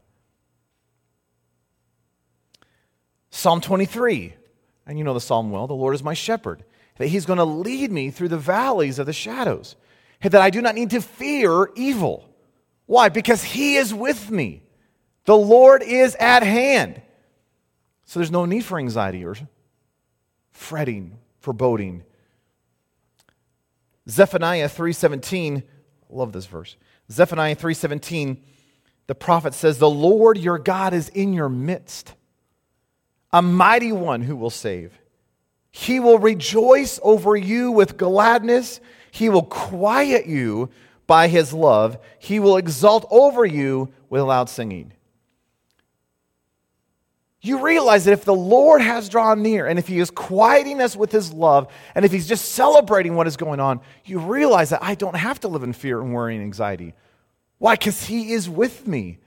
Psalm 3.30 3.60
23, 3.60 4.34
and 4.84 4.98
you 4.98 5.04
know 5.04 5.14
the 5.14 5.20
psalm 5.20 5.52
well 5.52 5.68
the 5.68 5.74
Lord 5.74 5.94
is 5.94 6.02
my 6.02 6.14
shepherd, 6.14 6.64
that 7.00 7.08
he's 7.08 7.24
going 7.24 7.38
to 7.38 7.44
lead 7.46 7.90
me 7.90 8.10
through 8.10 8.28
the 8.28 8.36
valleys 8.36 8.98
of 8.98 9.06
the 9.06 9.12
shadows, 9.14 9.74
that 10.20 10.34
I 10.34 10.50
do 10.50 10.60
not 10.60 10.74
need 10.74 10.90
to 10.90 11.00
fear 11.00 11.70
evil. 11.74 12.28
Why? 12.84 13.08
Because 13.08 13.42
he 13.42 13.76
is 13.76 13.94
with 13.94 14.30
me. 14.30 14.62
The 15.24 15.34
Lord 15.34 15.82
is 15.82 16.14
at 16.16 16.42
hand. 16.42 17.00
So 18.04 18.20
there's 18.20 18.30
no 18.30 18.44
need 18.44 18.66
for 18.66 18.76
anxiety 18.76 19.24
or 19.24 19.34
fretting, 20.52 21.16
foreboding. 21.38 22.02
Zephaniah 24.06 24.68
3:17, 24.68 25.62
love 26.10 26.32
this 26.32 26.44
verse. 26.44 26.76
Zephaniah 27.10 27.56
3:17, 27.56 28.42
the 29.06 29.14
prophet 29.14 29.54
says, 29.54 29.78
"The 29.78 29.88
Lord 29.88 30.36
your 30.36 30.58
God 30.58 30.92
is 30.92 31.08
in 31.08 31.32
your 31.32 31.48
midst, 31.48 32.12
a 33.32 33.40
mighty 33.40 33.90
one 33.90 34.20
who 34.20 34.36
will 34.36 34.50
save. 34.50 34.99
He 35.70 36.00
will 36.00 36.18
rejoice 36.18 36.98
over 37.02 37.36
you 37.36 37.70
with 37.70 37.96
gladness. 37.96 38.80
He 39.10 39.28
will 39.28 39.44
quiet 39.44 40.26
you 40.26 40.70
by 41.06 41.28
his 41.28 41.52
love. 41.52 41.98
He 42.18 42.38
will 42.40 42.56
exult 42.56 43.06
over 43.10 43.44
you 43.44 43.92
with 44.08 44.22
loud 44.22 44.48
singing." 44.48 44.92
you 47.42 47.64
realize 47.64 48.04
that 48.04 48.12
if 48.12 48.24
the 48.24 48.34
Lord 48.34 48.82
has 48.82 49.08
drawn 49.08 49.42
near 49.42 49.66
and 49.66 49.78
if 49.78 49.88
He 49.88 49.98
is 49.98 50.10
quieting 50.10 50.80
us 50.80 50.94
with 50.94 51.10
His 51.10 51.32
love 51.32 51.72
and 51.94 52.04
if 52.04 52.12
He's 52.12 52.28
just 52.28 52.52
celebrating 52.52 53.14
what 53.14 53.26
is 53.26 53.36
going 53.36 53.60
on, 53.60 53.80
you 54.04 54.18
realize 54.18 54.70
that 54.70 54.82
I 54.82 54.94
don't 54.94 55.16
have 55.16 55.40
to 55.40 55.48
live 55.48 55.62
in 55.62 55.72
fear 55.72 56.00
and 56.00 56.12
worry 56.12 56.34
and 56.34 56.44
anxiety. 56.44 56.94
Why? 57.58 57.74
Because 57.74 58.04
He 58.04 58.32
is 58.32 58.48
with 58.48 58.86
me, 58.86 59.18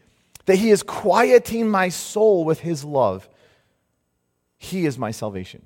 that 0.46 0.58
He 0.58 0.70
is 0.70 0.84
quieting 0.84 1.70
my 1.70 1.90
soul 1.90 2.46
with 2.46 2.60
His 2.60 2.84
love. 2.84 3.28
He 4.60 4.86
is 4.86 4.98
my 4.98 5.12
salvation. 5.12 5.64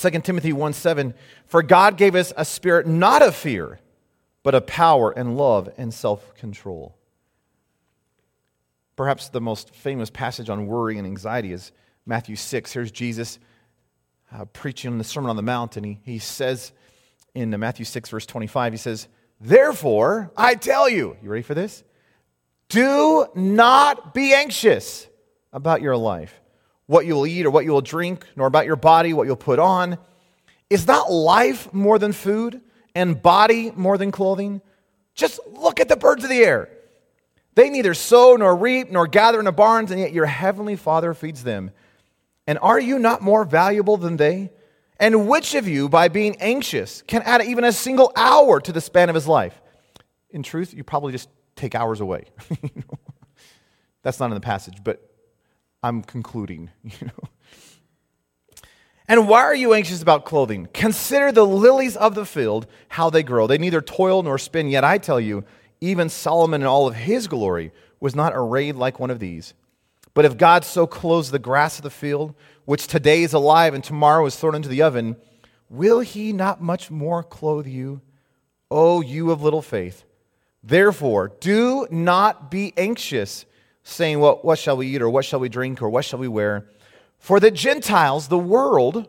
2 0.00 0.10
Timothy 0.20 0.52
1 0.52 0.72
7, 0.72 1.14
for 1.46 1.62
God 1.62 1.96
gave 1.96 2.14
us 2.14 2.32
a 2.36 2.44
spirit 2.44 2.86
not 2.86 3.22
of 3.22 3.34
fear, 3.34 3.80
but 4.42 4.54
of 4.54 4.66
power 4.66 5.10
and 5.10 5.36
love 5.36 5.68
and 5.76 5.92
self 5.92 6.34
control. 6.34 6.96
Perhaps 8.96 9.28
the 9.28 9.40
most 9.40 9.74
famous 9.74 10.08
passage 10.08 10.48
on 10.48 10.66
worry 10.66 10.96
and 10.96 11.06
anxiety 11.06 11.52
is 11.52 11.72
Matthew 12.06 12.36
6. 12.36 12.72
Here's 12.72 12.90
Jesus 12.90 13.38
uh, 14.32 14.46
preaching 14.46 14.96
the 14.96 15.04
Sermon 15.04 15.30
on 15.30 15.36
the 15.36 15.42
Mount, 15.42 15.76
and 15.76 15.84
he, 15.84 16.00
he 16.04 16.18
says 16.18 16.72
in 17.34 17.50
Matthew 17.58 17.84
6, 17.84 18.08
verse 18.08 18.26
25. 18.26 18.72
He 18.72 18.76
says, 18.78 19.08
Therefore, 19.40 20.30
I 20.36 20.54
tell 20.54 20.88
you, 20.88 21.16
you 21.22 21.30
ready 21.30 21.42
for 21.42 21.54
this? 21.54 21.84
Do 22.68 23.26
not 23.34 24.14
be 24.14 24.32
anxious 24.32 25.08
about 25.52 25.82
your 25.82 25.96
life, 25.96 26.39
what 26.90 27.06
you 27.06 27.14
will 27.14 27.24
eat 27.24 27.46
or 27.46 27.52
what 27.52 27.64
you 27.64 27.70
will 27.70 27.80
drink, 27.80 28.26
nor 28.34 28.48
about 28.48 28.66
your 28.66 28.74
body, 28.74 29.12
what 29.12 29.24
you'll 29.24 29.36
put 29.36 29.60
on. 29.60 29.96
Is 30.68 30.88
not 30.88 31.08
life 31.08 31.72
more 31.72 32.00
than 32.00 32.10
food 32.10 32.60
and 32.96 33.22
body 33.22 33.70
more 33.76 33.96
than 33.96 34.10
clothing? 34.10 34.60
Just 35.14 35.38
look 35.52 35.78
at 35.78 35.88
the 35.88 35.96
birds 35.96 36.24
of 36.24 36.30
the 36.30 36.40
air. 36.42 36.68
They 37.54 37.70
neither 37.70 37.94
sow 37.94 38.34
nor 38.34 38.56
reap 38.56 38.90
nor 38.90 39.06
gather 39.06 39.38
in 39.38 39.44
the 39.44 39.52
barns, 39.52 39.92
and 39.92 40.00
yet 40.00 40.12
your 40.12 40.26
heavenly 40.26 40.74
Father 40.74 41.14
feeds 41.14 41.44
them. 41.44 41.70
And 42.48 42.58
are 42.58 42.80
you 42.80 42.98
not 42.98 43.22
more 43.22 43.44
valuable 43.44 43.96
than 43.96 44.16
they? 44.16 44.50
And 44.98 45.28
which 45.28 45.54
of 45.54 45.68
you, 45.68 45.88
by 45.88 46.08
being 46.08 46.38
anxious, 46.40 47.02
can 47.02 47.22
add 47.22 47.40
even 47.44 47.62
a 47.62 47.70
single 47.72 48.10
hour 48.16 48.60
to 48.62 48.72
the 48.72 48.80
span 48.80 49.08
of 49.08 49.14
his 49.14 49.28
life? 49.28 49.62
In 50.30 50.42
truth, 50.42 50.74
you 50.74 50.82
probably 50.82 51.12
just 51.12 51.28
take 51.54 51.76
hours 51.76 52.00
away. 52.00 52.24
That's 54.02 54.18
not 54.18 54.26
in 54.26 54.34
the 54.34 54.40
passage, 54.40 54.82
but 54.82 55.09
I'm 55.82 56.02
concluding, 56.02 56.70
you 56.84 57.06
know. 57.06 57.28
And 59.08 59.26
why 59.26 59.40
are 59.40 59.54
you 59.54 59.74
anxious 59.74 60.02
about 60.02 60.24
clothing? 60.24 60.68
Consider 60.72 61.32
the 61.32 61.44
lilies 61.44 61.96
of 61.96 62.14
the 62.14 62.24
field, 62.24 62.68
how 62.88 63.10
they 63.10 63.24
grow. 63.24 63.48
They 63.48 63.58
neither 63.58 63.80
toil 63.80 64.22
nor 64.22 64.38
spin, 64.38 64.68
yet 64.68 64.84
I 64.84 64.98
tell 64.98 65.20
you, 65.20 65.44
even 65.80 66.08
Solomon 66.08 66.60
in 66.60 66.66
all 66.66 66.86
of 66.86 66.94
his 66.94 67.26
glory 67.26 67.72
was 67.98 68.14
not 68.14 68.32
arrayed 68.34 68.76
like 68.76 69.00
one 69.00 69.10
of 69.10 69.18
these. 69.18 69.54
But 70.14 70.24
if 70.24 70.36
God 70.36 70.64
so 70.64 70.86
clothes 70.86 71.30
the 71.30 71.38
grass 71.38 71.78
of 71.78 71.82
the 71.82 71.90
field, 71.90 72.34
which 72.64 72.86
today 72.86 73.22
is 73.22 73.32
alive 73.32 73.74
and 73.74 73.82
tomorrow 73.82 74.26
is 74.26 74.36
thrown 74.36 74.54
into 74.54 74.68
the 74.68 74.82
oven, 74.82 75.16
will 75.68 76.00
he 76.00 76.32
not 76.32 76.62
much 76.62 76.90
more 76.90 77.22
clothe 77.22 77.66
you, 77.66 78.00
O 78.70 79.00
you 79.00 79.30
of 79.30 79.42
little 79.42 79.62
faith? 79.62 80.04
Therefore, 80.62 81.32
do 81.40 81.86
not 81.90 82.50
be 82.50 82.72
anxious, 82.76 83.46
saying, 83.90 84.20
well, 84.20 84.38
What 84.42 84.58
shall 84.58 84.76
we 84.76 84.94
eat, 84.94 85.02
or 85.02 85.10
what 85.10 85.24
shall 85.24 85.40
we 85.40 85.48
drink, 85.48 85.82
or 85.82 85.90
what 85.90 86.04
shall 86.04 86.18
we 86.18 86.28
wear? 86.28 86.66
For 87.18 87.40
the 87.40 87.50
Gentiles, 87.50 88.28
the 88.28 88.38
world, 88.38 89.08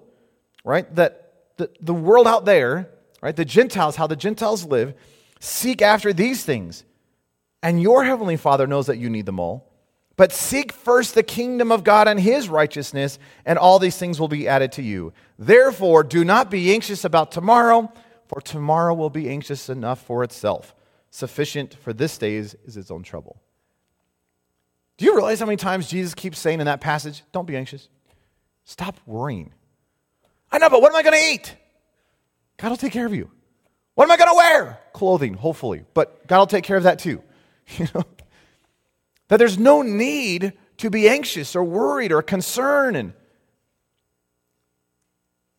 right, 0.64 0.94
that 0.96 1.34
the, 1.58 1.70
the 1.80 1.94
world 1.94 2.28
out 2.28 2.46
there, 2.46 2.90
right, 3.22 3.36
the 3.36 3.46
Gentiles, 3.46 3.96
how 3.96 4.08
the 4.08 4.16
Gentiles 4.16 4.66
live, 4.66 4.94
seek 5.40 5.82
after 5.82 6.12
these 6.12 6.44
things. 6.44 6.84
And 7.64 7.82
your 7.82 8.04
heavenly 8.04 8.38
Father 8.38 8.68
knows 8.68 8.88
that 8.88 8.98
you 8.98 9.10
need 9.10 9.26
them 9.26 9.40
all. 9.40 9.68
But 10.18 10.32
seek 10.32 10.72
first 10.72 11.16
the 11.16 11.24
kingdom 11.24 11.72
of 11.72 11.84
God 11.84 12.08
and 12.08 12.20
his 12.20 12.50
righteousness, 12.50 13.18
and 13.46 13.58
all 13.58 13.80
these 13.80 13.98
things 13.98 14.20
will 14.20 14.28
be 14.28 14.48
added 14.48 14.72
to 14.74 14.82
you. 14.82 15.14
Therefore, 15.40 16.04
do 16.04 16.26
not 16.26 16.52
be 16.52 16.74
anxious 16.74 17.06
about 17.06 17.32
tomorrow, 17.32 17.92
for 18.28 18.42
tomorrow 18.42 18.94
will 18.94 19.10
be 19.10 19.30
anxious 19.30 19.70
enough 19.70 20.02
for 20.02 20.24
itself. 20.24 20.76
Sufficient 21.12 21.76
for 21.76 21.94
this 21.94 22.18
day 22.18 22.36
is, 22.36 22.58
is 22.66 22.78
its 22.78 22.92
own 22.92 23.04
trouble. 23.04 23.42
Do 25.02 25.08
you 25.08 25.16
realize 25.16 25.40
how 25.40 25.48
many 25.48 25.56
times 25.56 25.88
Jesus 25.88 26.14
keeps 26.14 26.38
saying 26.38 26.60
in 26.60 26.68
that 26.68 26.80
passage, 26.80 27.24
Don't 27.32 27.48
be 27.48 27.58
anxious? 27.58 27.90
Stop 28.66 29.00
worrying. 29.08 29.52
I 30.52 30.60
know, 30.60 30.70
but 30.70 30.80
what 30.80 30.92
am 30.92 30.96
I 30.96 31.02
going 31.02 31.18
to 31.18 31.34
eat? 31.34 31.56
God 32.58 32.70
will 32.70 32.78
take 32.78 32.94
care 32.94 33.08
of 33.08 33.16
you. 33.16 33.32
What 33.96 34.04
am 34.04 34.12
I 34.12 34.18
going 34.18 34.30
to 34.30 34.36
wear? 34.36 34.80
Clothing, 34.94 35.34
hopefully. 35.34 35.86
But 35.96 36.28
God 36.28 36.38
will 36.38 36.46
take 36.46 36.64
care 36.64 36.78
of 36.78 36.84
that 36.84 37.00
too. 37.00 37.24
You 37.80 37.88
know? 37.96 38.04
That 39.30 39.38
there's 39.38 39.58
no 39.58 39.82
need 39.82 40.54
to 40.78 40.92
be 40.92 41.10
anxious 41.10 41.56
or 41.56 41.64
worried 41.64 42.12
or 42.12 42.22
concerned. 42.22 42.96
And 42.96 43.14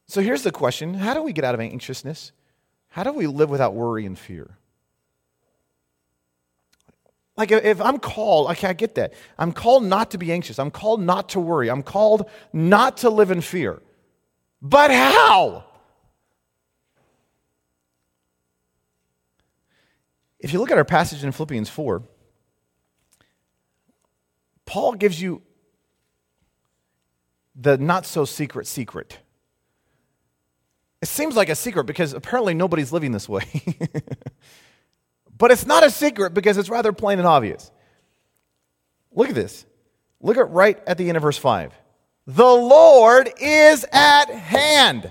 so 0.06 0.20
here's 0.20 0.44
the 0.44 0.52
question 0.52 0.94
How 0.94 1.14
do 1.14 1.22
we 1.24 1.32
get 1.32 1.44
out 1.44 1.54
of 1.56 1.60
anxiousness? 1.60 2.30
How 2.90 3.02
do 3.02 3.12
we 3.12 3.26
live 3.26 3.50
without 3.50 3.74
worry 3.74 4.06
and 4.06 4.16
fear? 4.16 4.56
Like, 7.36 7.50
if 7.50 7.80
I'm 7.80 7.98
called, 7.98 8.50
okay, 8.50 8.68
I 8.68 8.72
get 8.74 8.94
that. 8.96 9.14
I'm 9.38 9.52
called 9.52 9.84
not 9.84 10.10
to 10.10 10.18
be 10.18 10.32
anxious. 10.32 10.58
I'm 10.58 10.70
called 10.70 11.00
not 11.00 11.30
to 11.30 11.40
worry. 11.40 11.70
I'm 11.70 11.82
called 11.82 12.28
not 12.52 12.98
to 12.98 13.10
live 13.10 13.30
in 13.30 13.40
fear. 13.40 13.80
But 14.60 14.90
how? 14.90 15.64
If 20.38 20.52
you 20.52 20.58
look 20.58 20.70
at 20.70 20.76
our 20.76 20.84
passage 20.84 21.24
in 21.24 21.32
Philippians 21.32 21.70
4, 21.70 22.02
Paul 24.66 24.94
gives 24.94 25.20
you 25.20 25.42
the 27.54 27.78
not 27.78 28.04
so 28.06 28.24
secret 28.24 28.66
secret. 28.66 29.18
It 31.00 31.08
seems 31.08 31.36
like 31.36 31.48
a 31.48 31.54
secret 31.54 31.84
because 31.84 32.12
apparently 32.12 32.54
nobody's 32.54 32.92
living 32.92 33.12
this 33.12 33.28
way. 33.28 33.44
But 35.42 35.50
it's 35.50 35.66
not 35.66 35.82
a 35.82 35.90
secret 35.90 36.34
because 36.34 36.56
it's 36.56 36.70
rather 36.70 36.92
plain 36.92 37.18
and 37.18 37.26
obvious. 37.26 37.72
Look 39.10 39.28
at 39.28 39.34
this. 39.34 39.66
Look 40.20 40.36
at 40.36 40.48
right 40.50 40.80
at 40.86 40.98
the 40.98 41.08
end 41.08 41.16
of 41.16 41.24
verse 41.24 41.36
5. 41.36 41.74
The 42.28 42.44
Lord 42.44 43.28
is 43.40 43.84
at 43.90 44.26
hand. 44.26 45.10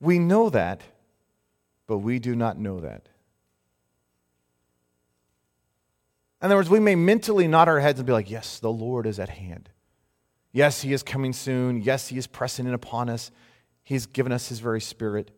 We 0.00 0.18
know 0.18 0.48
that, 0.48 0.80
but 1.86 1.98
we 1.98 2.18
do 2.18 2.34
not 2.34 2.58
know 2.58 2.80
that. 2.80 3.06
In 6.40 6.46
other 6.46 6.56
words, 6.56 6.70
we 6.70 6.80
may 6.80 6.94
mentally 6.94 7.46
nod 7.46 7.68
our 7.68 7.80
heads 7.80 7.98
and 7.98 8.06
be 8.06 8.14
like, 8.14 8.30
Yes, 8.30 8.60
the 8.60 8.72
Lord 8.72 9.06
is 9.06 9.18
at 9.18 9.28
hand. 9.28 9.68
Yes, 10.52 10.80
He 10.80 10.94
is 10.94 11.02
coming 11.02 11.34
soon. 11.34 11.82
Yes, 11.82 12.08
He 12.08 12.16
is 12.16 12.26
pressing 12.26 12.66
in 12.66 12.72
upon 12.72 13.10
us. 13.10 13.30
He's 13.82 14.06
given 14.06 14.32
us 14.32 14.48
His 14.48 14.60
very 14.60 14.80
Spirit. 14.80 15.32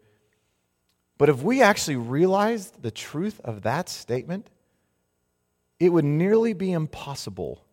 But 1.18 1.28
if 1.28 1.42
we 1.42 1.60
actually 1.60 1.96
realized 1.96 2.80
the 2.80 2.92
truth 2.92 3.40
of 3.44 3.62
that 3.62 3.88
statement, 3.88 4.48
it 5.80 5.90
would 5.90 6.04
nearly 6.04 6.52
be 6.52 6.72
impossible 6.72 7.64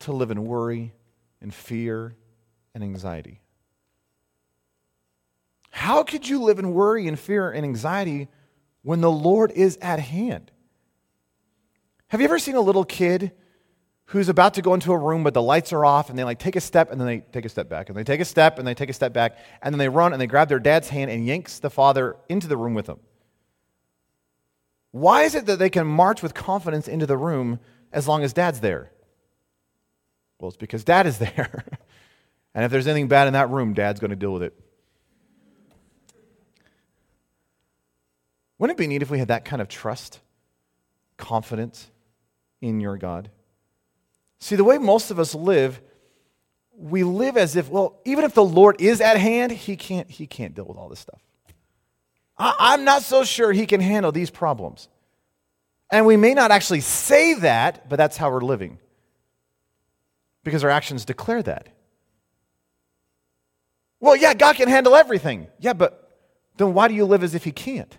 to 0.00 0.12
live 0.12 0.30
in 0.30 0.44
worry 0.44 0.92
and 1.40 1.52
fear 1.52 2.14
and 2.74 2.84
anxiety. 2.84 3.40
How 5.70 6.02
could 6.02 6.28
you 6.28 6.42
live 6.42 6.58
in 6.58 6.74
worry 6.74 7.08
and 7.08 7.18
fear 7.18 7.50
and 7.50 7.64
anxiety 7.64 8.28
when 8.82 9.00
the 9.00 9.10
Lord 9.10 9.50
is 9.52 9.78
at 9.80 9.98
hand? 9.98 10.50
Have 12.08 12.20
you 12.20 12.26
ever 12.26 12.38
seen 12.38 12.56
a 12.56 12.60
little 12.60 12.84
kid 12.84 13.32
who's 14.06 14.28
about 14.28 14.54
to 14.54 14.62
go 14.62 14.74
into 14.74 14.92
a 14.92 14.98
room 14.98 15.22
but 15.22 15.34
the 15.34 15.42
lights 15.42 15.72
are 15.72 15.84
off 15.84 16.10
and 16.10 16.18
they 16.18 16.24
like 16.24 16.38
take 16.38 16.56
a 16.56 16.60
step 16.60 16.90
and 16.90 17.00
then 17.00 17.06
they 17.06 17.18
take 17.32 17.44
a 17.44 17.48
step 17.48 17.68
back 17.68 17.88
and 17.88 17.96
they 17.96 18.04
take 18.04 18.20
a 18.20 18.24
step 18.24 18.58
and 18.58 18.66
they 18.66 18.74
take 18.74 18.90
a 18.90 18.92
step 18.92 19.12
back 19.12 19.38
and 19.62 19.72
then 19.72 19.78
they 19.78 19.88
run 19.88 20.12
and 20.12 20.20
they 20.20 20.26
grab 20.26 20.48
their 20.48 20.58
dad's 20.58 20.88
hand 20.88 21.10
and 21.10 21.26
yanks 21.26 21.58
the 21.58 21.70
father 21.70 22.16
into 22.28 22.46
the 22.46 22.56
room 22.56 22.74
with 22.74 22.86
them. 22.86 23.00
Why 24.90 25.22
is 25.22 25.34
it 25.34 25.46
that 25.46 25.58
they 25.58 25.70
can 25.70 25.86
march 25.86 26.22
with 26.22 26.34
confidence 26.34 26.88
into 26.88 27.06
the 27.06 27.16
room 27.16 27.58
as 27.92 28.06
long 28.06 28.22
as 28.22 28.32
dad's 28.32 28.60
there? 28.60 28.90
Well 30.38 30.48
it's 30.48 30.56
because 30.56 30.84
dad 30.84 31.06
is 31.06 31.18
there. 31.18 31.64
And 32.54 32.64
if 32.64 32.70
there's 32.70 32.86
anything 32.86 33.08
bad 33.08 33.28
in 33.28 33.32
that 33.32 33.48
room 33.48 33.72
dad's 33.72 34.00
going 34.00 34.10
to 34.10 34.16
deal 34.16 34.32
with 34.32 34.42
it. 34.42 34.54
Wouldn't 38.58 38.78
it 38.78 38.80
be 38.80 38.86
neat 38.86 39.02
if 39.02 39.10
we 39.10 39.18
had 39.18 39.28
that 39.28 39.44
kind 39.44 39.62
of 39.62 39.68
trust 39.68 40.20
confidence 41.16 41.90
in 42.60 42.80
your 42.80 42.96
god 42.96 43.30
See, 44.42 44.56
the 44.56 44.64
way 44.64 44.76
most 44.76 45.12
of 45.12 45.20
us 45.20 45.36
live, 45.36 45.80
we 46.76 47.04
live 47.04 47.36
as 47.36 47.54
if, 47.54 47.68
well, 47.68 48.00
even 48.04 48.24
if 48.24 48.34
the 48.34 48.44
Lord 48.44 48.80
is 48.80 49.00
at 49.00 49.16
hand, 49.16 49.52
he 49.52 49.76
can't, 49.76 50.10
he 50.10 50.26
can't 50.26 50.52
deal 50.52 50.64
with 50.64 50.76
all 50.76 50.88
this 50.88 50.98
stuff. 50.98 51.20
I, 52.36 52.74
am 52.74 52.84
not 52.84 53.02
so 53.02 53.22
sure 53.22 53.52
he 53.52 53.66
can 53.66 53.80
handle 53.80 54.10
these 54.10 54.30
problems. 54.30 54.88
And 55.92 56.06
we 56.06 56.16
may 56.16 56.34
not 56.34 56.50
actually 56.50 56.80
say 56.80 57.34
that, 57.34 57.88
but 57.88 57.94
that's 57.94 58.16
how 58.16 58.32
we're 58.32 58.40
living. 58.40 58.80
Because 60.42 60.64
our 60.64 60.70
actions 60.70 61.04
declare 61.04 61.44
that. 61.44 61.68
Well, 64.00 64.16
yeah, 64.16 64.34
God 64.34 64.56
can 64.56 64.68
handle 64.68 64.96
everything. 64.96 65.46
Yeah, 65.60 65.74
but 65.74 66.18
then 66.56 66.74
why 66.74 66.88
do 66.88 66.94
you 66.94 67.04
live 67.04 67.22
as 67.22 67.36
if 67.36 67.44
he 67.44 67.52
can't? 67.52 67.96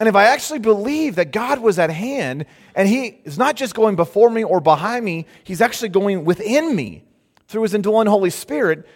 And 0.00 0.08
if 0.08 0.14
I 0.14 0.26
actually 0.26 0.60
believe 0.60 1.16
that 1.16 1.32
God 1.32 1.58
was 1.58 1.78
at 1.78 1.90
hand 1.90 2.46
and 2.74 2.88
He 2.88 3.20
is 3.24 3.36
not 3.36 3.56
just 3.56 3.74
going 3.74 3.96
before 3.96 4.30
me 4.30 4.44
or 4.44 4.60
behind 4.60 5.04
me, 5.04 5.26
He's 5.42 5.60
actually 5.60 5.88
going 5.88 6.24
within 6.24 6.74
me 6.74 7.04
through 7.48 7.62
His 7.62 7.74
indwelling 7.74 8.06
Holy 8.06 8.30
Spirit, 8.30 8.86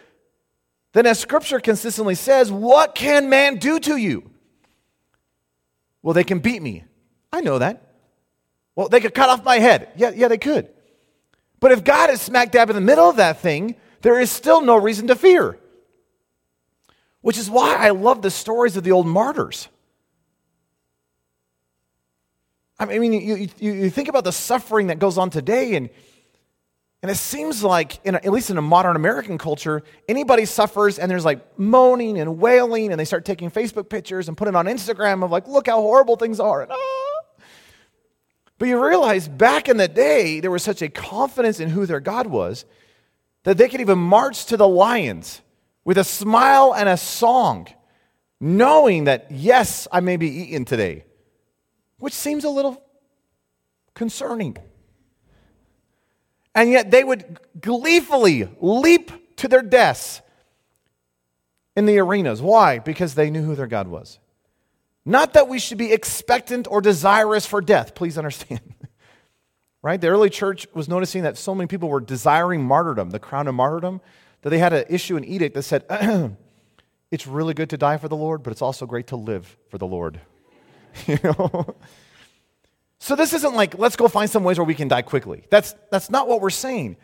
then 0.93 1.07
as 1.07 1.19
Scripture 1.19 1.59
consistently 1.59 2.15
says, 2.15 2.53
what 2.53 2.95
can 2.95 3.29
man 3.29 3.57
do 3.57 3.81
to 3.81 3.97
you? 3.97 4.31
Well, 6.03 6.15
they 6.15 6.25
can 6.25 6.39
beat 6.39 6.63
me. 6.63 6.85
I 7.33 7.41
know 7.41 7.59
that. 7.59 7.83
Well, 8.77 8.89
they 8.89 9.01
could 9.01 9.15
cut 9.15 9.29
off 9.29 9.45
my 9.45 9.59
head. 9.59 9.89
Yeah, 9.97 10.11
yeah, 10.15 10.29
they 10.29 10.39
could. 10.39 10.69
But 11.61 11.73
if 11.73 11.85
God 11.85 12.11
is 12.11 12.21
smack 12.21 12.53
dab 12.53 12.71
in 12.71 12.75
the 12.75 12.81
middle 12.81 13.09
of 13.09 13.17
that 13.17 13.41
thing, 13.41 13.77
there 14.03 14.21
is 14.21 14.31
still 14.31 14.61
no 14.61 14.77
reason 14.77 15.07
to 15.09 15.17
fear. 15.17 15.59
Which 17.21 17.39
is 17.39 17.49
why 17.49 17.77
I 17.77 17.91
love 17.91 18.21
the 18.21 18.31
stories 18.31 18.77
of 18.77 18.85
the 18.85 18.93
old 18.93 19.07
martyrs. 19.07 19.69
I 22.91 22.99
mean, 22.99 23.13
you, 23.13 23.49
you, 23.59 23.73
you 23.73 23.91
think 23.91 24.09
about 24.09 24.25
the 24.25 24.33
suffering 24.33 24.89
that 24.89 24.99
goes 24.99 25.19
on 25.19 25.31
today, 25.31 25.75
and 25.77 25.91
And 27.03 27.11
it 27.11 27.17
seems 27.17 27.65
like, 27.65 27.99
in 28.05 28.15
a, 28.15 28.19
at 28.19 28.31
least 28.31 28.51
in 28.51 28.59
a 28.59 28.63
modern 28.63 28.95
American 28.95 29.37
culture, 29.37 29.83
anybody 30.09 30.45
suffers 30.45 31.01
and 31.01 31.11
there's 31.11 31.25
like 31.25 31.59
moaning 31.59 32.17
and 32.17 32.39
wailing, 32.39 32.93
and 32.93 33.01
they 33.01 33.05
start 33.05 33.25
taking 33.25 33.51
Facebook 33.51 33.89
pictures 33.89 34.29
and 34.29 34.37
putting 34.37 34.55
on 34.55 34.67
Instagram 34.67 35.25
of 35.25 35.33
like, 35.33 35.49
look 35.49 35.67
how 35.67 35.81
horrible 35.81 36.15
things 36.15 36.39
are. 36.39 36.63
And, 36.63 36.71
ah. 36.71 37.21
But 38.59 38.69
you 38.69 38.81
realize 38.81 39.27
back 39.27 39.69
in 39.69 39.79
the 39.79 39.89
day, 39.89 40.39
there 40.39 40.53
was 40.53 40.63
such 40.63 40.81
a 40.81 40.89
confidence 40.89 41.59
in 41.59 41.71
who 41.71 41.87
their 41.87 41.99
God 41.99 42.29
was 42.29 42.65
that 43.43 43.59
they 43.59 43.69
could 43.69 43.81
even 43.81 43.99
march 43.99 44.47
to 44.47 44.57
the 44.57 44.69
lions 44.69 45.43
with 45.85 45.99
a 45.99 46.05
smile 46.05 46.73
and 46.73 46.89
a 46.89 46.97
song, 46.97 47.67
knowing 48.39 49.05
that, 49.05 49.27
yes, 49.33 49.89
I 49.91 49.99
may 49.99 50.17
be 50.17 50.29
eaten 50.29 50.65
today, 50.65 51.05
which 52.03 52.15
seems 52.15 52.43
a 52.43 52.51
little 52.51 52.83
concerning. 53.95 54.57
And 56.53 56.69
yet 56.69 56.91
they 56.91 57.05
would 57.05 57.39
gleefully 57.61 58.49
leap 58.61 59.37
to 59.37 59.47
their 59.47 59.63
deaths 59.63 60.21
in 61.77 61.87
the 61.87 62.01
arenas. 62.01 62.43
Why? 62.43 62.81
Because 62.81 63.15
they 63.15 63.31
knew 63.31 63.45
who 63.45 63.55
their 63.55 63.69
God 63.69 63.87
was. 63.87 64.19
Not 65.05 65.35
that 65.35 65.47
we 65.47 65.61
should 65.61 65.79
be 65.79 65.93
expectant 65.93 66.67
or 66.69 66.81
desirous 66.81 67.47
for 67.47 67.61
death, 67.61 67.95
please 67.95 68.19
understand. 68.19 68.75
right? 69.83 70.01
The 70.01 70.09
early 70.09 70.29
church 70.29 70.67
was 70.75 70.89
noticing 70.89 71.23
that 71.23 71.39
so 71.39 71.55
many 71.55 71.69
people 71.69 71.89
were 71.89 72.01
desiring 72.01 72.65
martyrdom, 72.65 73.11
the 73.11 73.21
crown 73.21 73.47
of 73.47 73.55
martyrdom, 73.55 74.01
that 74.41 74.51
they 74.51 74.59
had 74.59 74.71
to 74.71 74.93
issue 74.93 75.17
an 75.17 75.25
edict 75.25 75.55
that 75.55 75.63
said, 75.63 75.85
it's 77.13 77.29
really 77.29 77.55
good 77.55 77.71
to 77.71 77.79
die 77.79 77.97
for 77.97 78.09
the 78.09 78.17
Lord, 78.17 78.43
but 78.43 78.51
it's 78.51 78.63
also 78.63 78.87
great 78.87 79.07
to 79.09 79.17
live 79.17 79.57
for 79.69 79.79
the 79.79 79.87
Lord. 79.87 80.21
you 81.07 81.19
know? 81.23 81.77
So 82.99 83.17
this 83.17 83.33
isn't 83.33 83.55
like, 83.55 83.79
let's 83.79 83.97
go 83.97 84.07
find 84.09 84.31
some 84.31 84.45
ways 84.45 84.59
where 84.59 84.65
we 84.65 84.75
can 84.75 84.89
die 84.89 85.03
quickly. 85.03 85.45
That's, 85.51 85.75
that's 85.91 86.09
not 86.09 86.29
what 86.29 86.41
we're 86.41 86.51
saying. 86.51 86.97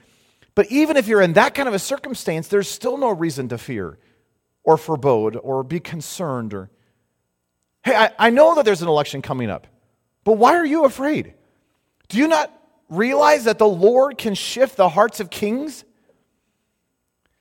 But 0.54 0.70
even 0.70 0.96
if 0.96 1.08
you're 1.08 1.22
in 1.22 1.32
that 1.32 1.54
kind 1.54 1.68
of 1.68 1.74
a 1.74 1.78
circumstance, 1.78 2.48
there's 2.48 2.68
still 2.68 2.98
no 2.98 3.10
reason 3.10 3.48
to 3.48 3.58
fear 3.58 3.98
or 4.64 4.76
forebode 4.76 5.36
or 5.36 5.62
be 5.62 5.80
concerned 5.80 6.54
or, 6.54 6.70
hey, 7.84 7.94
I, 7.94 8.10
I 8.18 8.30
know 8.30 8.54
that 8.54 8.64
there's 8.64 8.82
an 8.82 8.88
election 8.88 9.22
coming 9.22 9.50
up, 9.50 9.66
but 10.24 10.34
why 10.34 10.54
are 10.54 10.66
you 10.66 10.84
afraid? 10.84 11.34
Do 12.08 12.18
you 12.18 12.28
not 12.28 12.52
realize 12.88 13.44
that 13.44 13.58
the 13.58 13.68
Lord 13.68 14.18
can 14.18 14.34
shift 14.34 14.76
the 14.76 14.88
hearts 14.88 15.20
of 15.20 15.30
kings? 15.30 15.84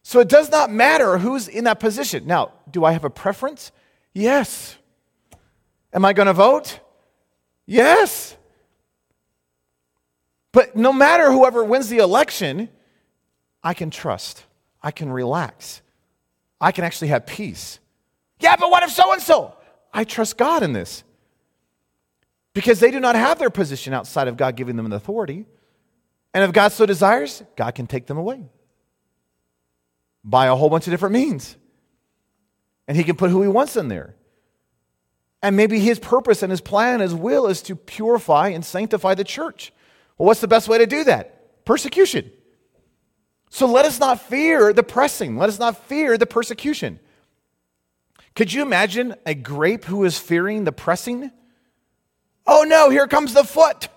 So 0.03 0.19
it 0.19 0.29
does 0.29 0.49
not 0.49 0.71
matter 0.71 1.17
who's 1.17 1.47
in 1.47 1.65
that 1.65 1.79
position. 1.79 2.25
Now, 2.25 2.53
do 2.71 2.85
I 2.85 2.93
have 2.93 3.03
a 3.03 3.09
preference? 3.09 3.73
Yes. 4.13 4.76
Am 5.97 6.05
I 6.05 6.13
going 6.13 6.27
to 6.27 6.33
vote? 6.33 6.79
Yes. 7.65 8.37
But 10.51 10.75
no 10.75 10.93
matter 10.93 11.31
whoever 11.31 11.63
wins 11.63 11.89
the 11.89 11.97
election, 11.97 12.69
I 13.63 13.73
can 13.73 13.89
trust. 13.89 14.45
I 14.79 14.91
can 14.91 15.11
relax. 15.11 15.81
I 16.61 16.71
can 16.71 16.83
actually 16.83 17.07
have 17.07 17.25
peace. 17.25 17.79
Yeah, 18.39 18.55
but 18.57 18.69
what 18.69 18.83
if 18.83 18.91
so 18.91 19.11
and 19.11 19.19
so? 19.19 19.57
I 19.91 20.03
trust 20.03 20.37
God 20.37 20.61
in 20.61 20.71
this. 20.71 21.03
Because 22.53 22.79
they 22.79 22.91
do 22.91 22.99
not 22.99 23.15
have 23.15 23.39
their 23.39 23.49
position 23.49 23.91
outside 23.91 24.27
of 24.27 24.37
God 24.37 24.55
giving 24.55 24.75
them 24.75 24.85
an 24.85 24.93
authority. 24.93 25.47
And 26.31 26.43
if 26.43 26.51
God 26.51 26.73
so 26.73 26.85
desires, 26.85 27.41
God 27.55 27.73
can 27.73 27.87
take 27.87 28.05
them 28.05 28.19
away 28.19 28.45
by 30.23 30.45
a 30.45 30.55
whole 30.55 30.69
bunch 30.69 30.85
of 30.85 30.91
different 30.91 31.13
means. 31.13 31.57
And 32.87 32.95
He 32.95 33.03
can 33.03 33.15
put 33.15 33.31
who 33.31 33.41
He 33.41 33.47
wants 33.47 33.75
in 33.75 33.87
there. 33.87 34.13
And 35.41 35.55
maybe 35.55 35.79
His 35.79 35.99
purpose 35.99 36.43
and 36.43 36.51
His 36.51 36.61
plan, 36.61 36.99
His 36.99 37.13
will 37.13 37.47
is 37.47 37.61
to 37.63 37.75
purify 37.75 38.49
and 38.49 38.65
sanctify 38.65 39.15
the 39.15 39.23
church. 39.23 39.71
Well, 40.17 40.27
what's 40.27 40.41
the 40.41 40.47
best 40.47 40.67
way 40.67 40.77
to 40.79 40.87
do 40.87 41.03
that? 41.03 41.65
Persecution. 41.65 42.31
So 43.49 43.65
let 43.67 43.85
us 43.85 43.99
not 43.99 44.21
fear 44.21 44.73
the 44.73 44.83
pressing. 44.83 45.37
Let 45.37 45.49
us 45.49 45.59
not 45.59 45.85
fear 45.85 46.17
the 46.17 46.25
persecution. 46.25 46.99
Could 48.35 48.53
you 48.53 48.61
imagine 48.61 49.15
a 49.25 49.33
grape 49.33 49.85
who 49.85 50.03
is 50.03 50.19
fearing 50.19 50.63
the 50.63 50.71
pressing? 50.71 51.31
Oh 52.45 52.65
no, 52.67 52.89
here 52.89 53.07
comes 53.07 53.33
the 53.33 53.43
foot. 53.43 53.87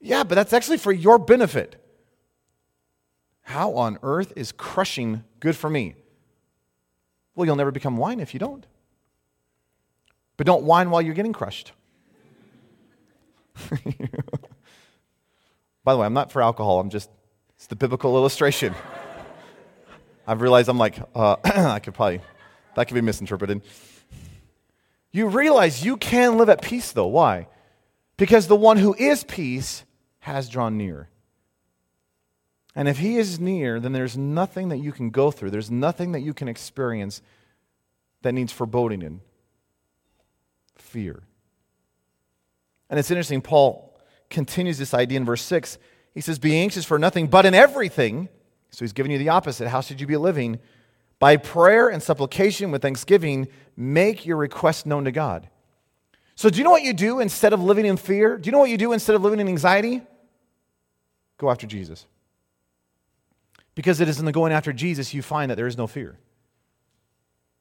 Yeah, 0.00 0.24
but 0.24 0.34
that's 0.34 0.52
actually 0.52 0.78
for 0.78 0.92
your 0.92 1.18
benefit. 1.18 1.82
How 3.42 3.74
on 3.74 3.98
earth 4.02 4.32
is 4.34 4.50
crushing 4.52 5.24
good 5.40 5.56
for 5.56 5.70
me? 5.70 5.94
Well, 7.34 7.46
you'll 7.46 7.56
never 7.56 7.70
become 7.70 7.96
wine 7.96 8.20
if 8.20 8.34
you 8.34 8.40
don't. 8.40 8.66
But 10.36 10.46
don't 10.46 10.64
whine 10.64 10.90
while 10.90 11.02
you're 11.02 11.14
getting 11.14 11.32
crushed. 11.32 11.72
By 15.84 15.92
the 15.92 15.98
way, 15.98 16.06
I'm 16.06 16.14
not 16.14 16.32
for 16.32 16.42
alcohol. 16.42 16.80
I'm 16.80 16.90
just, 16.90 17.08
it's 17.56 17.68
the 17.68 17.76
biblical 17.76 18.16
illustration. 18.16 18.74
I've 20.26 20.40
realized 20.40 20.68
I'm 20.68 20.78
like, 20.78 20.98
uh, 21.14 21.36
I 21.44 21.78
could 21.78 21.94
probably, 21.94 22.20
that 22.74 22.88
could 22.88 22.94
be 22.94 23.00
misinterpreted. 23.00 23.62
You 25.12 25.28
realize 25.28 25.84
you 25.84 25.96
can 25.96 26.36
live 26.36 26.48
at 26.48 26.60
peace, 26.60 26.92
though. 26.92 27.06
Why? 27.06 27.46
Because 28.16 28.48
the 28.48 28.56
one 28.56 28.76
who 28.76 28.94
is 28.94 29.24
peace 29.24 29.84
has 30.20 30.48
drawn 30.48 30.76
near. 30.76 31.08
And 32.74 32.88
if 32.88 32.98
he 32.98 33.16
is 33.16 33.40
near, 33.40 33.80
then 33.80 33.92
there's 33.92 34.16
nothing 34.18 34.68
that 34.68 34.78
you 34.78 34.92
can 34.92 35.10
go 35.10 35.30
through, 35.30 35.50
there's 35.50 35.70
nothing 35.70 36.12
that 36.12 36.20
you 36.20 36.34
can 36.34 36.48
experience 36.48 37.22
that 38.22 38.32
needs 38.32 38.52
foreboding 38.52 39.02
and 39.02 39.20
fear. 40.86 41.22
And 42.88 42.98
it's 42.98 43.10
interesting, 43.10 43.42
Paul 43.42 43.98
continues 44.30 44.78
this 44.78 44.94
idea 44.94 45.18
in 45.18 45.24
verse 45.24 45.42
6. 45.42 45.78
He 46.14 46.20
says, 46.20 46.38
Be 46.38 46.56
anxious 46.56 46.84
for 46.84 46.98
nothing, 46.98 47.26
but 47.26 47.44
in 47.46 47.54
everything. 47.54 48.28
So 48.70 48.84
he's 48.84 48.92
giving 48.92 49.12
you 49.12 49.18
the 49.18 49.28
opposite. 49.28 49.68
How 49.68 49.80
should 49.80 50.00
you 50.00 50.06
be 50.06 50.16
living? 50.16 50.58
By 51.18 51.36
prayer 51.36 51.88
and 51.88 52.02
supplication 52.02 52.70
with 52.70 52.82
thanksgiving, 52.82 53.48
make 53.76 54.26
your 54.26 54.36
request 54.36 54.86
known 54.86 55.04
to 55.04 55.12
God. 55.12 55.48
So, 56.34 56.50
do 56.50 56.58
you 56.58 56.64
know 56.64 56.70
what 56.70 56.82
you 56.82 56.92
do 56.92 57.20
instead 57.20 57.54
of 57.54 57.62
living 57.62 57.86
in 57.86 57.96
fear? 57.96 58.36
Do 58.36 58.46
you 58.46 58.52
know 58.52 58.58
what 58.58 58.68
you 58.68 58.76
do 58.76 58.92
instead 58.92 59.16
of 59.16 59.22
living 59.22 59.40
in 59.40 59.48
anxiety? 59.48 60.02
Go 61.38 61.50
after 61.50 61.66
Jesus. 61.66 62.06
Because 63.74 64.00
it 64.00 64.08
is 64.08 64.18
in 64.18 64.26
the 64.26 64.32
going 64.32 64.52
after 64.52 64.72
Jesus 64.72 65.14
you 65.14 65.22
find 65.22 65.50
that 65.50 65.54
there 65.54 65.66
is 65.66 65.78
no 65.78 65.86
fear. 65.86 66.18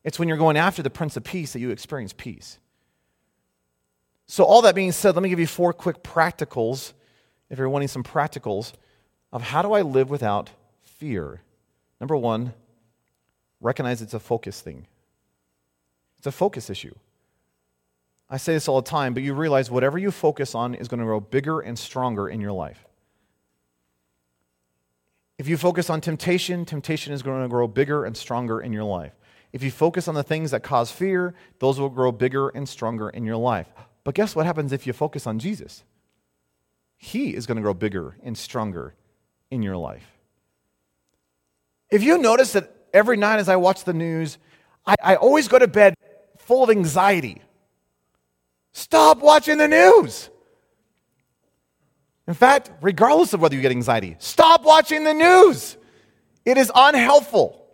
It's 0.03 0.19
when 0.19 0.27
you're 0.27 0.37
going 0.37 0.57
after 0.57 0.83
the 0.83 0.89
Prince 0.89 1.17
of 1.17 1.23
Peace 1.23 1.53
that 1.53 1.59
you 1.59 1.71
experience 1.71 2.13
peace. 2.13 2.59
So, 4.27 4.43
all 4.43 4.61
that 4.63 4.75
being 4.75 4.91
said, 4.91 5.15
let 5.15 5.21
me 5.21 5.29
give 5.29 5.39
you 5.39 5.47
four 5.47 5.71
quick 5.73 6.01
practicals, 6.01 6.93
if 7.49 7.59
you're 7.59 7.69
wanting 7.69 7.87
some 7.87 8.03
practicals, 8.03 8.73
of 9.31 9.43
how 9.43 9.61
do 9.61 9.73
I 9.73 9.81
live 9.81 10.09
without 10.09 10.49
fear. 10.83 11.41
Number 11.99 12.15
one, 12.15 12.53
recognize 13.61 14.01
it's 14.01 14.13
a 14.13 14.19
focus 14.19 14.61
thing, 14.61 14.87
it's 16.17 16.27
a 16.27 16.31
focus 16.31 16.69
issue. 16.69 16.95
I 18.27 18.37
say 18.37 18.53
this 18.53 18.67
all 18.67 18.81
the 18.81 18.89
time, 18.89 19.13
but 19.13 19.21
you 19.21 19.35
realize 19.35 19.69
whatever 19.69 19.99
you 19.99 20.09
focus 20.09 20.55
on 20.55 20.73
is 20.73 20.87
going 20.87 20.99
to 20.99 21.05
grow 21.05 21.19
bigger 21.19 21.59
and 21.59 21.77
stronger 21.77 22.27
in 22.27 22.41
your 22.41 22.53
life. 22.53 22.83
If 25.37 25.47
you 25.47 25.57
focus 25.57 25.89
on 25.89 26.01
temptation, 26.01 26.65
temptation 26.65 27.13
is 27.13 27.21
going 27.21 27.43
to 27.43 27.47
grow 27.47 27.67
bigger 27.67 28.05
and 28.05 28.17
stronger 28.17 28.61
in 28.61 28.73
your 28.73 28.83
life. 28.83 29.13
If 29.53 29.61
you 29.61 29.69
focus 29.69 30.07
on 30.07 30.15
the 30.15 30.23
things 30.23 30.51
that 30.51 30.63
cause 30.63 30.91
fear, 30.91 31.35
those 31.59 31.79
will 31.79 31.89
grow 31.89 32.11
bigger 32.11 32.49
and 32.49 32.67
stronger 32.67 33.09
in 33.09 33.25
your 33.25 33.37
life. 33.37 33.67
But 34.05 34.13
guess 34.15 34.35
what 34.35 34.45
happens 34.45 34.71
if 34.71 34.87
you 34.87 34.93
focus 34.93 35.27
on 35.27 35.39
Jesus? 35.39 35.83
He 36.95 37.35
is 37.35 37.45
going 37.45 37.57
to 37.57 37.61
grow 37.61 37.73
bigger 37.73 38.15
and 38.23 38.37
stronger 38.37 38.93
in 39.51 39.61
your 39.61 39.75
life. 39.75 40.05
If 41.89 42.03
you 42.03 42.17
notice 42.17 42.53
that 42.53 42.71
every 42.93 43.17
night 43.17 43.39
as 43.39 43.49
I 43.49 43.57
watch 43.57 43.83
the 43.83 43.93
news, 43.93 44.37
I, 44.85 44.95
I 45.03 45.15
always 45.15 45.47
go 45.47 45.59
to 45.59 45.67
bed 45.67 45.95
full 46.37 46.63
of 46.63 46.69
anxiety. 46.69 47.41
Stop 48.71 49.19
watching 49.19 49.57
the 49.57 49.67
news. 49.67 50.29
In 52.27 52.35
fact, 52.35 52.71
regardless 52.81 53.33
of 53.33 53.41
whether 53.41 53.55
you 53.55 53.61
get 53.61 53.71
anxiety, 53.71 54.17
stop 54.19 54.63
watching 54.63 55.03
the 55.03 55.13
news. 55.13 55.77
It 56.45 56.57
is 56.57 56.71
unhelpful. 56.73 57.65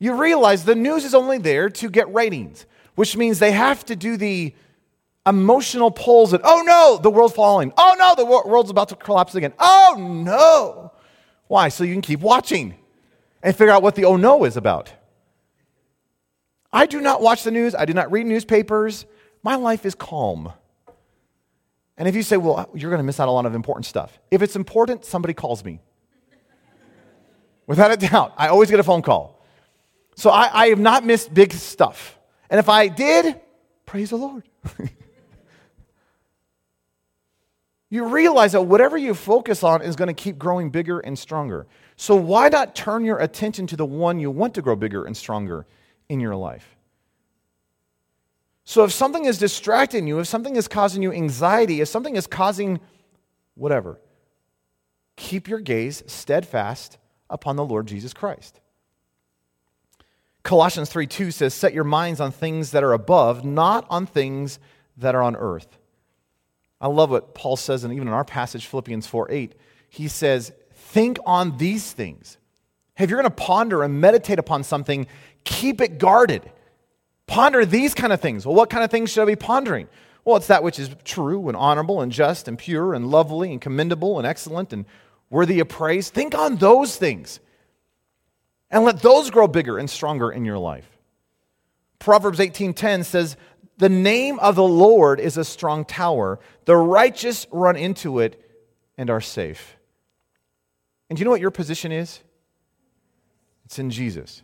You 0.00 0.14
realize 0.14 0.64
the 0.64 0.74
news 0.74 1.04
is 1.04 1.14
only 1.14 1.38
there 1.38 1.68
to 1.70 1.90
get 1.90 2.12
ratings, 2.12 2.66
which 2.96 3.16
means 3.16 3.38
they 3.38 3.52
have 3.52 3.84
to 3.86 3.94
do 3.94 4.16
the 4.16 4.54
emotional 5.26 5.90
pulls 5.90 6.30
that, 6.30 6.40
oh 6.44 6.62
no, 6.64 6.98
the 7.02 7.10
world's 7.10 7.34
falling. 7.34 7.72
Oh 7.76 7.94
no, 7.98 8.14
the 8.14 8.24
world's 8.24 8.70
about 8.70 8.88
to 8.90 8.96
collapse 8.96 9.34
again. 9.34 9.52
Oh 9.58 9.96
no. 9.98 10.92
Why? 11.48 11.68
So 11.68 11.84
you 11.84 11.92
can 11.92 12.02
keep 12.02 12.20
watching 12.20 12.74
and 13.42 13.54
figure 13.56 13.72
out 13.72 13.82
what 13.82 13.94
the 13.94 14.04
oh 14.04 14.16
no 14.16 14.44
is 14.44 14.56
about. 14.56 14.92
I 16.72 16.86
do 16.86 17.00
not 17.00 17.20
watch 17.20 17.42
the 17.42 17.50
news. 17.50 17.74
I 17.74 17.84
do 17.84 17.92
not 17.92 18.12
read 18.12 18.26
newspapers. 18.26 19.04
My 19.42 19.56
life 19.56 19.84
is 19.84 19.94
calm. 19.94 20.52
And 21.96 22.08
if 22.08 22.14
you 22.14 22.22
say, 22.22 22.36
well, 22.36 22.70
you're 22.74 22.90
going 22.90 23.00
to 23.00 23.04
miss 23.04 23.20
out 23.20 23.24
on 23.24 23.28
a 23.28 23.32
lot 23.32 23.46
of 23.46 23.54
important 23.54 23.86
stuff. 23.86 24.18
If 24.30 24.40
it's 24.40 24.56
important, 24.56 25.04
somebody 25.04 25.34
calls 25.34 25.64
me. 25.64 25.80
Without 27.66 27.90
a 27.90 27.96
doubt, 27.96 28.32
I 28.36 28.48
always 28.48 28.70
get 28.70 28.80
a 28.80 28.84
phone 28.84 29.02
call. 29.02 29.44
So 30.14 30.30
I, 30.30 30.62
I 30.62 30.66
have 30.68 30.78
not 30.78 31.04
missed 31.04 31.34
big 31.34 31.52
stuff. 31.52 32.18
And 32.48 32.58
if 32.58 32.68
I 32.68 32.88
did, 32.88 33.40
praise 33.84 34.10
the 34.10 34.16
Lord. 34.16 34.44
You 37.90 38.06
realize 38.06 38.52
that 38.52 38.62
whatever 38.62 38.96
you 38.96 39.14
focus 39.14 39.64
on 39.64 39.82
is 39.82 39.96
going 39.96 40.06
to 40.06 40.14
keep 40.14 40.38
growing 40.38 40.70
bigger 40.70 41.00
and 41.00 41.18
stronger. 41.18 41.66
So 41.96 42.14
why 42.14 42.48
not 42.48 42.76
turn 42.76 43.04
your 43.04 43.18
attention 43.18 43.66
to 43.66 43.76
the 43.76 43.84
one 43.84 44.20
you 44.20 44.30
want 44.30 44.54
to 44.54 44.62
grow 44.62 44.76
bigger 44.76 45.04
and 45.04 45.16
stronger 45.16 45.66
in 46.08 46.20
your 46.20 46.36
life? 46.36 46.76
So 48.64 48.84
if 48.84 48.92
something 48.92 49.24
is 49.24 49.38
distracting 49.38 50.06
you, 50.06 50.20
if 50.20 50.28
something 50.28 50.54
is 50.54 50.68
causing 50.68 51.02
you 51.02 51.12
anxiety, 51.12 51.80
if 51.80 51.88
something 51.88 52.14
is 52.14 52.28
causing 52.28 52.78
whatever, 53.56 54.00
keep 55.16 55.48
your 55.48 55.58
gaze 55.58 56.04
steadfast 56.06 56.96
upon 57.28 57.56
the 57.56 57.64
Lord 57.64 57.88
Jesus 57.88 58.14
Christ. 58.14 58.60
Colossians 60.44 60.88
3 60.90 61.08
2 61.08 61.32
says, 61.32 61.54
Set 61.54 61.74
your 61.74 61.84
minds 61.84 62.20
on 62.20 62.30
things 62.30 62.70
that 62.70 62.84
are 62.84 62.92
above, 62.92 63.44
not 63.44 63.84
on 63.90 64.06
things 64.06 64.60
that 64.96 65.16
are 65.16 65.22
on 65.22 65.34
earth. 65.34 65.79
I 66.80 66.88
love 66.88 67.10
what 67.10 67.34
Paul 67.34 67.56
says, 67.56 67.84
and 67.84 67.92
even 67.92 68.08
in 68.08 68.14
our 68.14 68.24
passage, 68.24 68.66
Philippians 68.66 69.06
4 69.06 69.30
8, 69.30 69.54
he 69.88 70.08
says, 70.08 70.52
Think 70.72 71.18
on 71.26 71.58
these 71.58 71.92
things. 71.92 72.38
If 72.98 73.08
you're 73.08 73.20
going 73.20 73.30
to 73.30 73.36
ponder 73.36 73.82
and 73.82 74.00
meditate 74.00 74.38
upon 74.38 74.62
something, 74.62 75.06
keep 75.44 75.80
it 75.80 75.98
guarded. 75.98 76.50
Ponder 77.26 77.64
these 77.64 77.94
kind 77.94 78.12
of 78.12 78.20
things. 78.20 78.44
Well, 78.44 78.54
what 78.54 78.70
kind 78.70 78.84
of 78.84 78.90
things 78.90 79.10
should 79.10 79.22
I 79.22 79.26
be 79.26 79.36
pondering? 79.36 79.88
Well, 80.24 80.36
it's 80.36 80.48
that 80.48 80.62
which 80.62 80.78
is 80.78 80.90
true 81.04 81.48
and 81.48 81.56
honorable 81.56 82.00
and 82.00 82.12
just 82.12 82.48
and 82.48 82.58
pure 82.58 82.92
and 82.92 83.10
lovely 83.10 83.52
and 83.52 83.60
commendable 83.60 84.18
and 84.18 84.26
excellent 84.26 84.72
and 84.72 84.84
worthy 85.30 85.60
of 85.60 85.68
praise. 85.68 86.10
Think 86.10 86.34
on 86.34 86.56
those 86.56 86.96
things 86.96 87.40
and 88.70 88.84
let 88.84 89.00
those 89.00 89.30
grow 89.30 89.48
bigger 89.48 89.78
and 89.78 89.88
stronger 89.88 90.30
in 90.30 90.44
your 90.44 90.58
life. 90.58 90.98
Proverbs 91.98 92.38
18:10 92.38 93.04
says, 93.04 93.36
"The 93.80 93.88
name 93.88 94.38
of 94.38 94.54
the 94.54 94.62
Lord 94.62 95.18
is 95.20 95.36
a 95.36 95.44
strong 95.44 95.84
tower; 95.84 96.38
the 96.66 96.76
righteous 96.76 97.46
run 97.50 97.76
into 97.76 98.20
it 98.20 98.40
and 98.96 99.10
are 99.10 99.20
safe." 99.20 99.76
And 101.08 101.18
you 101.18 101.24
know 101.24 101.30
what 101.30 101.40
your 101.40 101.50
position 101.50 101.90
is? 101.90 102.20
It's 103.64 103.78
in 103.78 103.90
Jesus. 103.90 104.42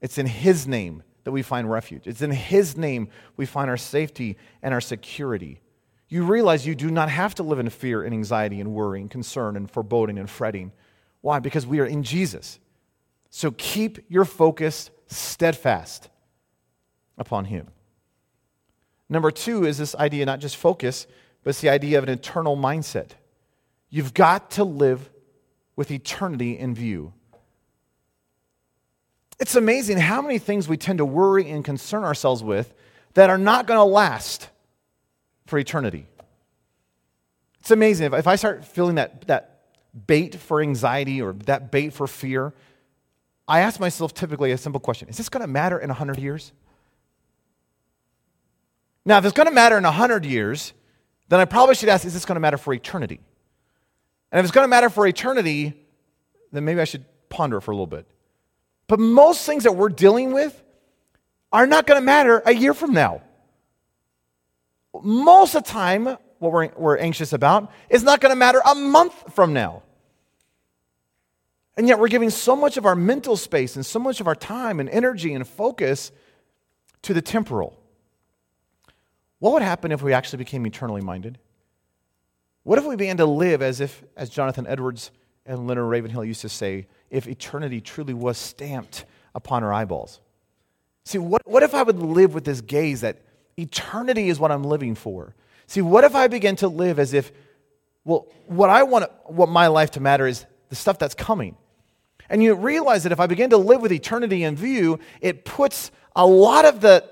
It's 0.00 0.18
in 0.18 0.26
his 0.26 0.66
name 0.66 1.02
that 1.24 1.32
we 1.32 1.42
find 1.42 1.70
refuge. 1.70 2.06
It's 2.06 2.22
in 2.22 2.30
his 2.30 2.76
name 2.76 3.08
we 3.36 3.44
find 3.46 3.68
our 3.68 3.76
safety 3.76 4.36
and 4.62 4.72
our 4.72 4.80
security. 4.80 5.60
You 6.08 6.24
realize 6.24 6.66
you 6.66 6.74
do 6.74 6.90
not 6.90 7.10
have 7.10 7.34
to 7.34 7.42
live 7.42 7.58
in 7.58 7.68
fear 7.68 8.04
and 8.04 8.14
anxiety 8.14 8.60
and 8.60 8.72
worry 8.72 9.00
and 9.00 9.10
concern 9.10 9.56
and 9.56 9.70
foreboding 9.70 10.18
and 10.18 10.30
fretting. 10.30 10.72
Why? 11.20 11.40
Because 11.40 11.66
we 11.66 11.80
are 11.80 11.86
in 11.86 12.02
Jesus. 12.04 12.58
So 13.28 13.50
keep 13.50 13.98
your 14.08 14.24
focus 14.24 14.90
steadfast 15.08 16.08
upon 17.18 17.46
Him. 17.46 17.68
Number 19.08 19.30
two 19.30 19.64
is 19.64 19.78
this 19.78 19.94
idea 19.94 20.26
not 20.26 20.40
just 20.40 20.56
focus, 20.56 21.06
but 21.42 21.50
it's 21.50 21.60
the 21.60 21.68
idea 21.68 21.98
of 21.98 22.04
an 22.04 22.10
eternal 22.10 22.56
mindset. 22.56 23.10
You've 23.88 24.14
got 24.14 24.50
to 24.52 24.64
live 24.64 25.10
with 25.76 25.90
eternity 25.90 26.58
in 26.58 26.74
view. 26.74 27.12
It's 29.38 29.54
amazing 29.54 29.98
how 29.98 30.22
many 30.22 30.38
things 30.38 30.68
we 30.68 30.76
tend 30.76 30.98
to 30.98 31.04
worry 31.04 31.48
and 31.50 31.64
concern 31.64 32.04
ourselves 32.04 32.42
with 32.42 32.72
that 33.14 33.30
are 33.30 33.38
not 33.38 33.66
going 33.66 33.78
to 33.78 33.84
last 33.84 34.48
for 35.46 35.58
eternity. 35.58 36.06
It's 37.60 37.70
amazing. 37.70 38.06
If, 38.06 38.14
if 38.14 38.26
I 38.26 38.36
start 38.36 38.64
feeling 38.64 38.96
that, 38.96 39.26
that 39.26 39.60
bait 40.06 40.34
for 40.36 40.60
anxiety 40.60 41.20
or 41.20 41.32
that 41.32 41.70
bait 41.70 41.92
for 41.92 42.06
fear, 42.06 42.54
I 43.46 43.60
ask 43.60 43.78
myself 43.78 44.14
typically 44.14 44.52
a 44.52 44.58
simple 44.58 44.80
question 44.80 45.08
Is 45.08 45.16
this 45.16 45.28
going 45.28 45.42
to 45.42 45.46
matter 45.46 45.78
in 45.78 45.88
100 45.88 46.18
years? 46.18 46.52
Now, 49.06 49.18
if 49.18 49.24
it's 49.24 49.34
going 49.34 49.46
to 49.46 49.54
matter 49.54 49.78
in 49.78 49.84
100 49.84 50.26
years, 50.26 50.74
then 51.28 51.38
I 51.38 51.44
probably 51.44 51.76
should 51.76 51.88
ask 51.88 52.04
Is 52.04 52.12
this 52.12 52.26
going 52.26 52.34
to 52.34 52.40
matter 52.40 52.58
for 52.58 52.74
eternity? 52.74 53.20
And 54.32 54.40
if 54.40 54.44
it's 54.44 54.52
going 54.52 54.64
to 54.64 54.68
matter 54.68 54.90
for 54.90 55.06
eternity, 55.06 55.72
then 56.52 56.64
maybe 56.64 56.80
I 56.80 56.84
should 56.84 57.04
ponder 57.28 57.58
it 57.58 57.60
for 57.62 57.70
a 57.70 57.74
little 57.74 57.86
bit. 57.86 58.04
But 58.88 58.98
most 58.98 59.46
things 59.46 59.62
that 59.62 59.76
we're 59.76 59.88
dealing 59.88 60.32
with 60.32 60.60
are 61.52 61.66
not 61.66 61.86
going 61.86 62.00
to 62.00 62.04
matter 62.04 62.42
a 62.44 62.52
year 62.52 62.74
from 62.74 62.92
now. 62.92 63.22
Most 65.00 65.54
of 65.54 65.62
the 65.62 65.70
time, 65.70 66.04
what 66.38 66.52
we're, 66.52 66.70
we're 66.76 66.98
anxious 66.98 67.32
about 67.32 67.70
is 67.88 68.02
not 68.02 68.20
going 68.20 68.30
to 68.30 68.36
matter 68.36 68.60
a 68.68 68.74
month 68.74 69.34
from 69.34 69.52
now. 69.52 69.84
And 71.76 71.86
yet, 71.86 72.00
we're 72.00 72.08
giving 72.08 72.30
so 72.30 72.56
much 72.56 72.76
of 72.76 72.86
our 72.86 72.96
mental 72.96 73.36
space 73.36 73.76
and 73.76 73.86
so 73.86 74.00
much 74.00 74.20
of 74.20 74.26
our 74.26 74.34
time 74.34 74.80
and 74.80 74.88
energy 74.88 75.32
and 75.32 75.46
focus 75.46 76.10
to 77.02 77.14
the 77.14 77.22
temporal. 77.22 77.78
What 79.38 79.52
would 79.52 79.62
happen 79.62 79.92
if 79.92 80.02
we 80.02 80.12
actually 80.12 80.38
became 80.38 80.66
eternally 80.66 81.02
minded? 81.02 81.38
What 82.62 82.78
if 82.78 82.84
we 82.84 82.96
began 82.96 83.18
to 83.18 83.26
live 83.26 83.62
as 83.62 83.80
if, 83.80 84.02
as 84.16 84.30
Jonathan 84.30 84.66
Edwards 84.66 85.10
and 85.44 85.66
Leonard 85.66 85.88
Ravenhill 85.88 86.24
used 86.24 86.40
to 86.40 86.48
say, 86.48 86.86
if 87.10 87.28
eternity 87.28 87.80
truly 87.80 88.14
was 88.14 88.38
stamped 88.38 89.04
upon 89.34 89.62
our 89.62 89.72
eyeballs? 89.72 90.20
See, 91.04 91.18
what, 91.18 91.46
what 91.46 91.62
if 91.62 91.74
I 91.74 91.82
would 91.82 92.00
live 92.00 92.34
with 92.34 92.44
this 92.44 92.60
gaze 92.60 93.02
that 93.02 93.22
eternity 93.56 94.28
is 94.28 94.40
what 94.40 94.50
I'm 94.50 94.64
living 94.64 94.94
for? 94.94 95.34
See, 95.68 95.80
what 95.80 96.04
if 96.04 96.14
I 96.14 96.26
begin 96.26 96.56
to 96.56 96.68
live 96.68 96.98
as 96.98 97.12
if, 97.12 97.30
well, 98.04 98.26
what 98.46 98.70
I 98.70 98.82
want, 98.82 99.10
what 99.24 99.48
my 99.48 99.68
life 99.68 99.92
to 99.92 100.00
matter 100.00 100.26
is 100.26 100.44
the 100.68 100.76
stuff 100.76 100.98
that's 100.98 101.14
coming. 101.14 101.56
And 102.28 102.42
you 102.42 102.54
realize 102.54 103.04
that 103.04 103.12
if 103.12 103.20
I 103.20 103.26
begin 103.26 103.50
to 103.50 103.56
live 103.56 103.80
with 103.80 103.92
eternity 103.92 104.42
in 104.42 104.56
view, 104.56 104.98
it 105.20 105.44
puts 105.44 105.92
a 106.16 106.26
lot 106.26 106.64
of 106.64 106.80
the 106.80 107.08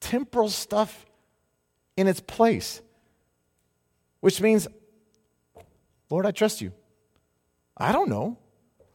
temporal 0.00 0.48
stuff 0.48 1.04
in 1.98 2.06
its 2.06 2.20
place. 2.20 2.80
Which 4.20 4.40
means, 4.40 4.68
Lord, 6.10 6.26
I 6.26 6.30
trust 6.30 6.60
you. 6.60 6.72
I 7.76 7.90
don't 7.90 8.08
know. 8.08 8.38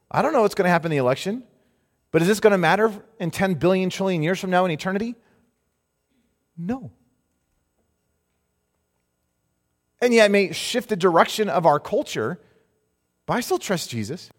I 0.09 0.21
don't 0.21 0.31
know 0.31 0.41
what's 0.41 0.55
going 0.55 0.65
to 0.65 0.71
happen 0.71 0.91
in 0.91 0.97
the 0.97 1.01
election, 1.01 1.43
but 2.11 2.21
is 2.21 2.29
this 2.29 2.39
going 2.39 2.51
to 2.51 2.57
matter 2.57 2.93
in 3.19 3.29
10 3.29 3.55
billion 3.55 3.89
trillion 3.89 4.23
years 4.23 4.39
from 4.39 4.51
now 4.51 4.63
in 4.63 4.71
eternity? 4.71 5.15
No. 6.57 6.91
And 10.01 10.13
yet, 10.13 10.27
it 10.27 10.31
may 10.31 10.53
shift 10.53 10.87
the 10.87 10.95
direction 10.95 11.49
of 11.49 11.65
our 11.65 11.79
culture, 11.79 12.39
but 13.25 13.33
I 13.33 13.41
still 13.41 13.59
trust 13.59 13.89
Jesus. 13.89 14.29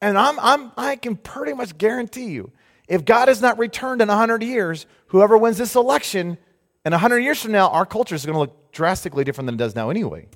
And 0.00 0.16
I'm, 0.16 0.38
I'm, 0.38 0.72
I 0.76 0.94
can 0.96 1.16
pretty 1.16 1.54
much 1.54 1.76
guarantee 1.76 2.26
you, 2.26 2.52
if 2.86 3.04
God 3.04 3.28
has 3.28 3.40
not 3.40 3.58
returned 3.58 4.00
in 4.00 4.08
100 4.08 4.42
years, 4.42 4.86
whoever 5.08 5.38
wins 5.38 5.58
this 5.58 5.74
election, 5.74 6.38
in 6.84 6.92
100 6.92 7.18
years 7.18 7.40
from 7.40 7.52
now, 7.52 7.68
our 7.68 7.86
culture 7.86 8.14
is 8.14 8.26
going 8.26 8.34
to 8.34 8.40
look 8.40 8.72
drastically 8.72 9.24
different 9.24 9.46
than 9.46 9.54
it 9.54 9.58
does 9.58 9.74
now 9.74 9.90
anyway. 9.90 10.26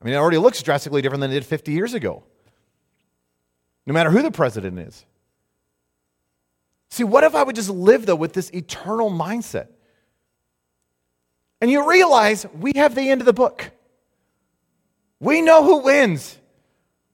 I 0.00 0.04
mean, 0.04 0.14
it 0.14 0.18
already 0.18 0.38
looks 0.38 0.62
drastically 0.62 1.00
different 1.00 1.20
than 1.20 1.30
it 1.30 1.34
did 1.34 1.46
50 1.46 1.72
years 1.72 1.94
ago, 1.94 2.24
no 3.86 3.94
matter 3.94 4.10
who 4.10 4.20
the 4.20 4.32
president 4.32 4.78
is. 4.78 5.04
See, 6.90 7.04
what 7.04 7.24
if 7.24 7.34
I 7.34 7.42
would 7.42 7.56
just 7.56 7.70
live, 7.70 8.04
though, 8.04 8.16
with 8.16 8.34
this 8.34 8.50
eternal 8.50 9.10
mindset? 9.10 9.68
And 11.60 11.70
you 11.70 11.88
realize 11.88 12.44
we 12.58 12.72
have 12.74 12.94
the 12.94 13.08
end 13.08 13.22
of 13.22 13.26
the 13.26 13.32
book. 13.32 13.70
We 15.20 15.40
know 15.40 15.64
who 15.64 15.78
wins. 15.78 16.36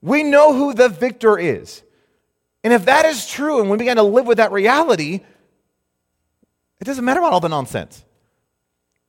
We 0.01 0.23
know 0.23 0.55
who 0.55 0.73
the 0.73 0.89
victor 0.89 1.39
is. 1.39 1.83
And 2.65 2.73
if 2.73 2.87
that 2.87 3.05
is 3.05 3.29
true 3.29 3.61
and 3.61 3.71
we 3.71 3.77
begin 3.77 3.97
to 3.97 4.03
live 4.03 4.27
with 4.27 4.39
that 4.39 4.51
reality, 4.51 5.21
it 6.81 6.85
doesn't 6.85 7.05
matter 7.05 7.21
about 7.21 7.33
all 7.33 7.41
the 7.41 7.49
nonsense. 7.49 8.05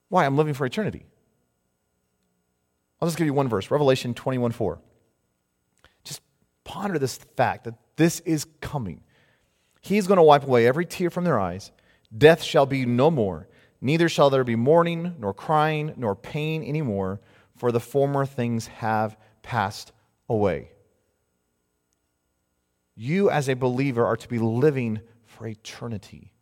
Why? 0.10 0.26
I'm 0.26 0.36
living 0.36 0.54
for 0.54 0.66
eternity. 0.66 1.06
I'll 3.02 3.08
just 3.08 3.18
give 3.18 3.28
you 3.28 3.34
one 3.34 3.48
verse 3.48 3.72
Revelation 3.72 4.14
21 4.14 4.52
4. 4.52 4.80
Just 6.04 6.22
ponder 6.64 7.00
this 7.00 7.18
fact 7.38 7.66
that 7.66 7.76
this 7.96 8.20
is 8.22 8.46
coming. 8.62 9.02
He's 9.82 10.08
going 10.08 10.18
to 10.18 10.24
wipe 10.24 10.44
away 10.44 10.68
every 10.68 10.86
tear 10.86 11.10
from 11.10 11.24
their 11.24 11.40
eyes. 11.40 11.72
Death 12.16 12.44
shall 12.44 12.66
be 12.66 12.86
no 12.86 13.10
more. 13.12 13.48
Neither 13.82 14.10
shall 14.10 14.30
there 14.30 14.44
be 14.44 14.56
mourning, 14.56 15.16
nor 15.20 15.34
crying, 15.34 15.94
nor 15.96 16.16
pain 16.16 16.64
anymore, 16.64 17.22
for 17.56 17.72
the 17.72 17.80
former 17.80 18.26
things 18.26 18.68
have 18.68 19.16
passed 19.42 19.94
away. 20.28 20.72
You, 22.96 23.30
as 23.30 23.48
a 23.48 23.54
believer, 23.54 24.06
are 24.06 24.18
to 24.18 24.28
be 24.28 24.40
living 24.40 25.00
for 25.26 25.48
eternity. 25.48 26.34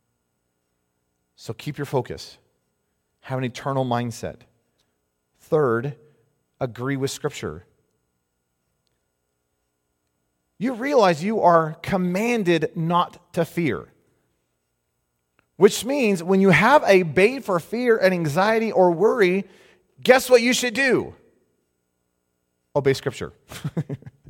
So 1.38 1.53
keep 1.53 1.77
your 1.77 1.85
focus, 1.85 2.39
have 3.21 3.38
an 3.38 3.45
eternal 3.45 3.85
mindset. 3.85 4.38
Third, 5.39 5.95
agree 6.59 6.97
with 6.97 7.11
Scripture. 7.11 7.63
You 10.57 10.73
realize 10.73 11.23
you 11.23 11.41
are 11.41 11.75
commanded 11.83 12.71
not 12.75 13.33
to 13.33 13.45
fear. 13.45 13.88
Which 15.57 15.85
means 15.85 16.23
when 16.23 16.41
you 16.41 16.49
have 16.49 16.83
a 16.88 17.03
bait 17.03 17.43
for 17.43 17.59
fear 17.59 17.97
and 17.97 18.15
anxiety 18.15 18.71
or 18.71 18.91
worry, 18.91 19.45
guess 20.01 20.31
what 20.31 20.41
you 20.41 20.53
should 20.53 20.73
do? 20.73 21.13
Obey 22.75 22.93
Scripture. 22.93 23.31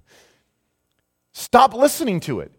Stop 1.31 1.73
listening 1.73 2.19
to 2.21 2.41
it. 2.41 2.51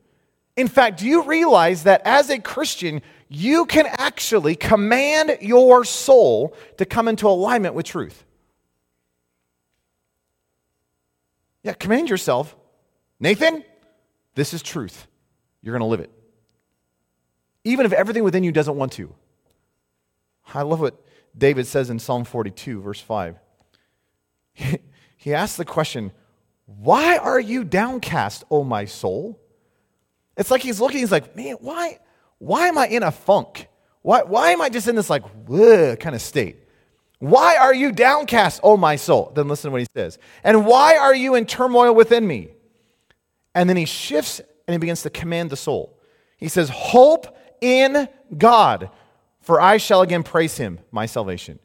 In 0.57 0.68
fact, 0.68 1.01
do 1.01 1.07
you 1.07 1.22
realize 1.24 1.84
that 1.84 2.01
as 2.05 2.30
a 2.30 2.38
Christian, 2.38 3.03
you 3.29 3.66
can 3.66 3.87
actually 3.87 4.57
command 4.57 5.39
your 5.41 5.85
soul 5.85 6.55
to 6.79 6.85
come 6.85 7.09
into 7.09 7.26
alignment 7.29 7.74
with 7.74 7.87
truth. 7.87 8.24
Yeah, 11.62 11.74
command 11.74 12.09
yourself, 12.09 12.57
Nathan, 13.20 13.64
this 14.35 14.55
is 14.55 14.62
truth. 14.62 15.07
You're 15.62 15.72
going 15.72 15.81
to 15.81 15.87
live 15.87 16.01
it. 16.01 16.11
Even 17.64 17.85
if 17.85 17.93
everything 17.93 18.24
within 18.24 18.45
you 18.45 18.53
doesn't 18.53 18.76
want 18.76 18.93
to. 18.93 19.14
I 20.55 20.62
love 20.62 20.81
what 20.81 21.05
David 21.37 21.66
says 21.66 21.91
in 21.91 21.99
Psalm 21.99 22.24
42, 22.24 22.81
verse 22.81 23.01
5. 23.01 23.37
He 25.18 25.35
asks 25.35 25.57
the 25.57 25.64
question, 25.64 26.12
Why 26.64 27.18
are 27.18 27.41
you 27.41 27.64
downcast, 27.64 28.45
O 28.51 28.62
my 28.62 28.85
soul? 28.85 29.39
It's 30.37 30.51
like 30.51 30.62
he's 30.62 30.81
looking, 30.81 31.01
he's 31.01 31.12
like, 31.12 31.35
Man, 31.37 31.57
why, 31.61 31.99
why 32.39 32.68
am 32.68 32.78
I 32.78 32.86
in 32.89 33.03
a 33.03 33.11
funk? 33.11 33.68
Why, 34.03 34.22
why 34.22 34.51
am 34.51 34.61
I 34.61 34.68
just 34.68 34.89
in 34.89 34.97
this 34.97 35.11
like, 35.11 35.22
kind 36.01 36.14
of 36.14 36.22
state? 36.22 36.64
Why 37.18 37.57
are 37.57 37.74
you 37.74 37.91
downcast, 37.91 38.61
O 38.62 38.76
my 38.76 38.97
soul? 38.97 39.32
Then 39.34 39.49
listen 39.49 39.68
to 39.68 39.72
what 39.72 39.80
he 39.80 39.86
says. 39.95 40.18
And 40.45 40.64
why 40.64 40.97
are 40.97 41.14
you 41.14 41.34
in 41.34 41.47
turmoil 41.47 41.95
within 41.95 42.26
me? 42.26 42.51
And 43.55 43.68
then 43.68 43.76
he 43.76 43.86
shifts 43.86 44.39
and 44.39 44.72
he 44.72 44.78
begins 44.78 45.03
to 45.03 45.11
command 45.11 45.51
the 45.51 45.57
soul. 45.57 45.99
He 46.36 46.49
says, 46.49 46.68
Hope 46.68 47.36
in 47.61 48.09
God, 48.36 48.91
for 49.41 49.61
I 49.61 49.78
shall 49.78 50.03
again 50.03 50.22
praise 50.22 50.57
him, 50.57 50.78
my 50.93 51.07
salvation. 51.07 51.59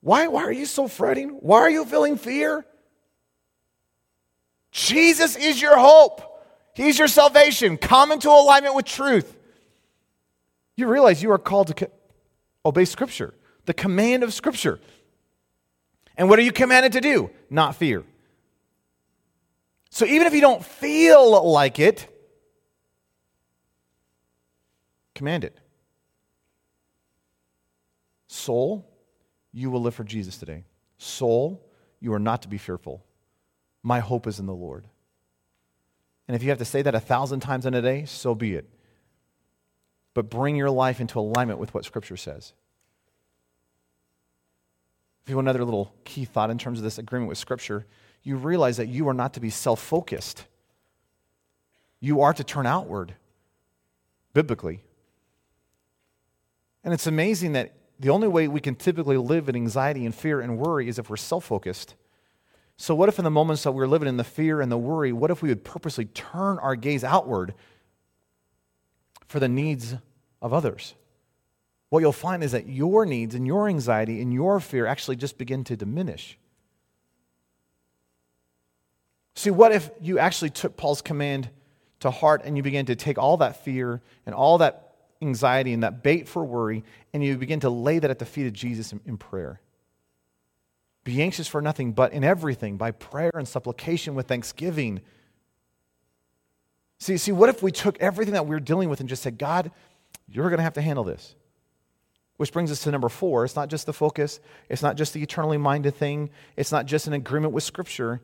Why, 0.00 0.28
why 0.28 0.42
are 0.44 0.52
you 0.52 0.66
so 0.66 0.88
fretting? 0.88 1.30
Why 1.30 1.58
are 1.58 1.70
you 1.70 1.84
feeling 1.84 2.16
fear? 2.16 2.64
Jesus 4.70 5.36
is 5.36 5.60
your 5.60 5.78
hope. 5.78 6.31
He's 6.74 6.98
your 6.98 7.08
salvation. 7.08 7.76
Come 7.76 8.12
into 8.12 8.28
alignment 8.28 8.74
with 8.74 8.86
truth. 8.86 9.36
You 10.76 10.86
realize 10.86 11.22
you 11.22 11.30
are 11.32 11.38
called 11.38 11.76
to 11.76 11.90
obey 12.64 12.84
Scripture 12.84 13.34
the 13.66 13.74
command 13.74 14.22
of 14.22 14.32
Scripture. 14.34 14.80
And 16.16 16.28
what 16.28 16.38
are 16.38 16.42
you 16.42 16.52
commanded 16.52 16.92
to 16.92 17.00
do? 17.00 17.30
Not 17.48 17.76
fear. 17.76 18.04
So 19.90 20.04
even 20.06 20.26
if 20.26 20.34
you 20.34 20.40
don't 20.40 20.64
feel 20.64 21.50
like 21.50 21.78
it, 21.78 22.08
command 25.14 25.44
it. 25.44 25.58
Soul, 28.26 28.88
you 29.52 29.70
will 29.70 29.82
live 29.82 29.94
for 29.94 30.04
Jesus 30.04 30.38
today. 30.38 30.64
Soul, 30.96 31.62
you 32.00 32.12
are 32.14 32.18
not 32.18 32.42
to 32.42 32.48
be 32.48 32.58
fearful. 32.58 33.04
My 33.82 34.00
hope 34.00 34.26
is 34.26 34.38
in 34.40 34.46
the 34.46 34.54
Lord. 34.54 34.86
And 36.28 36.36
if 36.36 36.42
you 36.42 36.50
have 36.50 36.58
to 36.58 36.64
say 36.64 36.82
that 36.82 36.94
a 36.94 37.00
thousand 37.00 37.40
times 37.40 37.66
in 37.66 37.74
a 37.74 37.82
day, 37.82 38.04
so 38.04 38.34
be 38.34 38.54
it. 38.54 38.68
But 40.14 40.30
bring 40.30 40.56
your 40.56 40.70
life 40.70 41.00
into 41.00 41.18
alignment 41.18 41.58
with 41.58 41.74
what 41.74 41.84
Scripture 41.84 42.16
says. 42.16 42.52
If 45.24 45.30
you 45.30 45.36
want 45.36 45.46
another 45.46 45.64
little 45.64 45.94
key 46.04 46.24
thought 46.24 46.50
in 46.50 46.58
terms 46.58 46.78
of 46.78 46.84
this 46.84 46.98
agreement 46.98 47.28
with 47.28 47.38
Scripture, 47.38 47.86
you 48.22 48.36
realize 48.36 48.76
that 48.76 48.88
you 48.88 49.08
are 49.08 49.14
not 49.14 49.34
to 49.34 49.40
be 49.40 49.50
self 49.50 49.80
focused. 49.80 50.46
You 52.00 52.22
are 52.22 52.32
to 52.32 52.44
turn 52.44 52.66
outward, 52.66 53.14
biblically. 54.32 54.82
And 56.84 56.92
it's 56.92 57.06
amazing 57.06 57.52
that 57.52 57.74
the 58.00 58.10
only 58.10 58.26
way 58.26 58.48
we 58.48 58.60
can 58.60 58.74
typically 58.74 59.16
live 59.16 59.48
in 59.48 59.54
anxiety 59.54 60.04
and 60.04 60.12
fear 60.12 60.40
and 60.40 60.58
worry 60.58 60.88
is 60.88 60.98
if 60.98 61.08
we're 61.08 61.16
self 61.16 61.44
focused. 61.44 61.94
So, 62.82 62.96
what 62.96 63.08
if 63.08 63.18
in 63.20 63.24
the 63.24 63.30
moments 63.30 63.62
that 63.62 63.70
we're 63.70 63.86
living 63.86 64.08
in 64.08 64.16
the 64.16 64.24
fear 64.24 64.60
and 64.60 64.72
the 64.72 64.76
worry, 64.76 65.12
what 65.12 65.30
if 65.30 65.40
we 65.40 65.50
would 65.50 65.62
purposely 65.62 66.06
turn 66.06 66.58
our 66.58 66.74
gaze 66.74 67.04
outward 67.04 67.54
for 69.28 69.38
the 69.38 69.48
needs 69.48 69.94
of 70.40 70.52
others? 70.52 70.94
what 71.92 72.00
you'll 72.00 72.10
find 72.10 72.42
is 72.42 72.52
that 72.52 72.66
your 72.66 73.04
needs 73.04 73.34
and 73.34 73.46
your 73.46 73.68
anxiety 73.68 74.22
and 74.22 74.32
your 74.32 74.58
fear 74.60 74.86
actually 74.86 75.14
just 75.14 75.36
begin 75.36 75.62
to 75.62 75.76
diminish. 75.76 76.38
See, 79.34 79.50
what 79.50 79.72
if 79.72 79.90
you 80.00 80.18
actually 80.18 80.48
took 80.48 80.78
Paul's 80.78 81.02
command 81.02 81.50
to 82.00 82.10
heart 82.10 82.40
and 82.46 82.56
you 82.56 82.62
began 82.62 82.86
to 82.86 82.96
take 82.96 83.18
all 83.18 83.36
that 83.36 83.62
fear 83.62 84.00
and 84.24 84.34
all 84.34 84.56
that 84.56 84.94
anxiety 85.20 85.74
and 85.74 85.82
that 85.82 86.02
bait 86.02 86.26
for 86.26 86.42
worry 86.46 86.82
and 87.12 87.22
you 87.22 87.36
begin 87.36 87.60
to 87.60 87.68
lay 87.68 87.98
that 87.98 88.10
at 88.10 88.18
the 88.18 88.24
feet 88.24 88.46
of 88.46 88.54
Jesus 88.54 88.92
in, 88.92 89.00
in 89.04 89.18
prayer? 89.18 89.60
Be 91.04 91.20
anxious 91.22 91.48
for 91.48 91.60
nothing, 91.60 91.92
but 91.92 92.12
in 92.12 92.22
everything, 92.22 92.76
by 92.76 92.92
prayer 92.92 93.32
and 93.34 93.46
supplication 93.46 94.14
with 94.14 94.28
thanksgiving. 94.28 95.00
See, 96.98 97.16
see, 97.16 97.32
what 97.32 97.48
if 97.48 97.62
we 97.62 97.72
took 97.72 97.98
everything 98.00 98.34
that 98.34 98.46
we're 98.46 98.60
dealing 98.60 98.88
with 98.88 99.00
and 99.00 99.08
just 99.08 99.22
said, 99.22 99.36
God, 99.36 99.72
you're 100.28 100.48
going 100.48 100.58
to 100.58 100.64
have 100.64 100.74
to 100.74 100.82
handle 100.82 101.02
this? 101.02 101.34
Which 102.36 102.52
brings 102.52 102.70
us 102.70 102.82
to 102.84 102.90
number 102.90 103.08
four. 103.08 103.44
It's 103.44 103.56
not 103.56 103.68
just 103.68 103.86
the 103.86 103.92
focus, 103.92 104.40
it's 104.68 104.82
not 104.82 104.96
just 104.96 105.12
the 105.12 105.22
eternally 105.22 105.58
minded 105.58 105.96
thing, 105.96 106.30
it's 106.56 106.72
not 106.72 106.86
just 106.86 107.06
an 107.06 107.12
agreement 107.12 107.52
with 107.52 107.64
Scripture. 107.64 108.20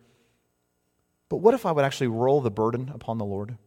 But 1.28 1.38
what 1.38 1.54
if 1.54 1.66
I 1.66 1.72
would 1.72 1.84
actually 1.84 2.06
roll 2.06 2.40
the 2.40 2.50
burden 2.50 2.90
upon 2.94 3.18
the 3.18 3.24
Lord? 3.24 3.58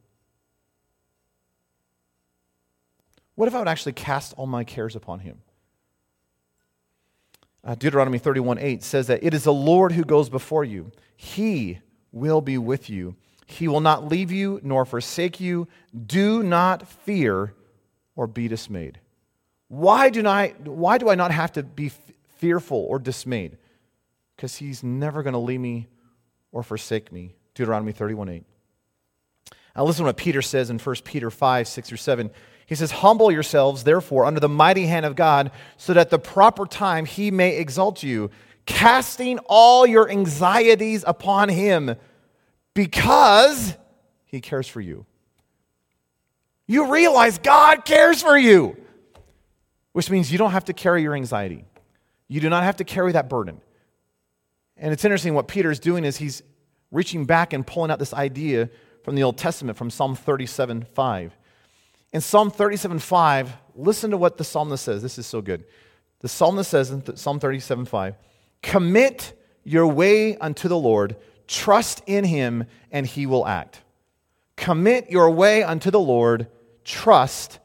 What 3.35 3.47
if 3.47 3.55
I 3.55 3.59
would 3.59 3.67
actually 3.67 3.93
cast 3.93 4.33
all 4.37 4.47
my 4.47 4.63
cares 4.63 4.95
upon 4.95 5.19
Him? 5.19 5.41
Uh, 7.63 7.75
Deuteronomy 7.75 8.17
31 8.17 8.57
8 8.57 8.83
says 8.83 9.07
that 9.07 9.23
it 9.23 9.33
is 9.33 9.43
the 9.43 9.53
Lord 9.53 9.91
who 9.91 10.03
goes 10.03 10.29
before 10.29 10.63
you, 10.63 10.91
He 11.15 11.79
will 12.11 12.41
be 12.41 12.57
with 12.57 12.89
you. 12.89 13.15
He 13.45 13.67
will 13.67 13.81
not 13.81 14.07
leave 14.07 14.31
you 14.31 14.59
nor 14.63 14.85
forsake 14.85 15.39
you. 15.39 15.67
Do 16.05 16.41
not 16.41 16.87
fear 16.87 17.53
or 18.15 18.25
be 18.25 18.47
dismayed. 18.47 18.99
Why 19.67 20.09
do, 20.09 20.21
not, 20.21 20.67
why 20.67 20.97
do 20.97 21.09
I 21.09 21.15
not 21.15 21.31
have 21.31 21.51
to 21.53 21.63
be 21.63 21.91
fearful 22.37 22.77
or 22.77 22.97
dismayed? 22.97 23.57
Because 24.35 24.55
he's 24.55 24.83
never 24.83 25.21
going 25.21 25.33
to 25.33 25.39
leave 25.39 25.59
me 25.59 25.87
or 26.51 26.63
forsake 26.63 27.11
me. 27.11 27.35
Deuteronomy 27.53 27.91
31 27.91 28.29
8. 28.29 28.43
Now, 29.75 29.83
listen 29.85 30.03
to 30.03 30.07
what 30.07 30.17
Peter 30.17 30.41
says 30.41 30.69
in 30.69 30.79
1 30.79 30.95
Peter 31.03 31.29
5 31.29 31.67
6 31.67 31.91
or 31.91 31.97
7. 31.97 32.31
He 32.71 32.75
says, 32.75 32.91
Humble 32.91 33.31
yourselves, 33.31 33.83
therefore, 33.83 34.23
under 34.23 34.39
the 34.39 34.47
mighty 34.49 34.85
hand 34.85 35.05
of 35.05 35.15
God, 35.15 35.51
so 35.75 35.93
that 35.93 35.99
at 35.99 36.09
the 36.09 36.17
proper 36.17 36.65
time 36.65 37.05
he 37.05 37.29
may 37.29 37.57
exalt 37.57 38.01
you, 38.01 38.31
casting 38.65 39.37
all 39.45 39.85
your 39.85 40.09
anxieties 40.09 41.03
upon 41.05 41.49
him, 41.49 41.95
because 42.73 43.75
he 44.25 44.39
cares 44.39 44.67
for 44.67 44.79
you. 44.79 45.05
You 46.65 46.91
realize 46.91 47.37
God 47.37 47.83
cares 47.83 48.21
for 48.21 48.37
you 48.37 48.77
which 49.93 50.09
means 50.09 50.31
you 50.31 50.37
don't 50.37 50.51
have 50.51 50.65
to 50.65 50.73
carry 50.73 51.01
your 51.01 51.15
anxiety. 51.15 51.65
You 52.27 52.39
do 52.39 52.49
not 52.49 52.63
have 52.63 52.77
to 52.77 52.83
carry 52.83 53.11
that 53.11 53.29
burden. 53.29 53.61
And 54.77 54.93
it's 54.93 55.03
interesting 55.03 55.33
what 55.33 55.47
Peter 55.47 55.69
is 55.69 55.79
doing 55.79 56.05
is 56.05 56.17
he's 56.17 56.43
reaching 56.91 57.25
back 57.25 57.53
and 57.53 57.65
pulling 57.65 57.91
out 57.91 57.99
this 57.99 58.13
idea 58.13 58.69
from 59.03 59.15
the 59.15 59.23
Old 59.23 59.37
Testament, 59.37 59.77
from 59.77 59.89
Psalm 59.89 60.15
37 60.15 60.85
5. 60.93 61.37
In 62.13 62.21
Psalm 62.21 62.51
37:5, 62.51 63.49
listen 63.75 64.11
to 64.11 64.17
what 64.17 64.37
the 64.37 64.43
psalmist 64.43 64.83
says. 64.83 65.01
This 65.01 65.17
is 65.17 65.25
so 65.25 65.41
good. 65.41 65.63
The 66.19 66.27
psalmist 66.27 66.69
says 66.69 66.91
in 66.91 67.15
Psalm 67.15 67.39
37:5, 67.39 68.15
Commit 68.61 69.33
your 69.63 69.87
way 69.87 70.37
unto 70.37 70.67
the 70.67 70.77
Lord, 70.77 71.15
trust 71.47 72.01
in 72.05 72.25
him, 72.25 72.65
and 72.91 73.07
he 73.07 73.25
will 73.25 73.47
act. 73.47 73.81
Commit 74.55 75.09
your 75.09 75.29
way 75.31 75.63
unto 75.63 75.89
the 75.89 75.99
Lord, 75.99 76.47
trust 76.83 77.59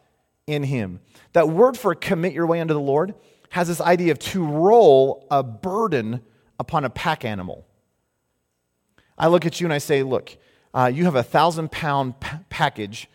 in 0.46 0.62
him. 0.62 1.00
That 1.32 1.48
word 1.48 1.76
for 1.76 1.94
commit 1.94 2.32
your 2.32 2.46
way 2.46 2.60
unto 2.60 2.72
the 2.72 2.80
Lord 2.80 3.14
has 3.50 3.68
this 3.68 3.80
idea 3.80 4.12
of 4.12 4.18
to 4.18 4.44
roll 4.44 5.26
a 5.30 5.42
burden 5.42 6.20
upon 6.58 6.84
a 6.84 6.90
pack 6.90 7.24
animal. 7.24 7.66
I 9.18 9.28
look 9.28 9.46
at 9.46 9.60
you 9.60 9.66
and 9.66 9.72
I 9.72 9.78
say, 9.78 10.02
Look, 10.02 10.36
uh, 10.72 10.90
you 10.92 11.04
have 11.04 11.14
a 11.14 11.22
thousand 11.22 11.72
pound 11.72 12.20
p- 12.20 12.36
package, 12.48 13.08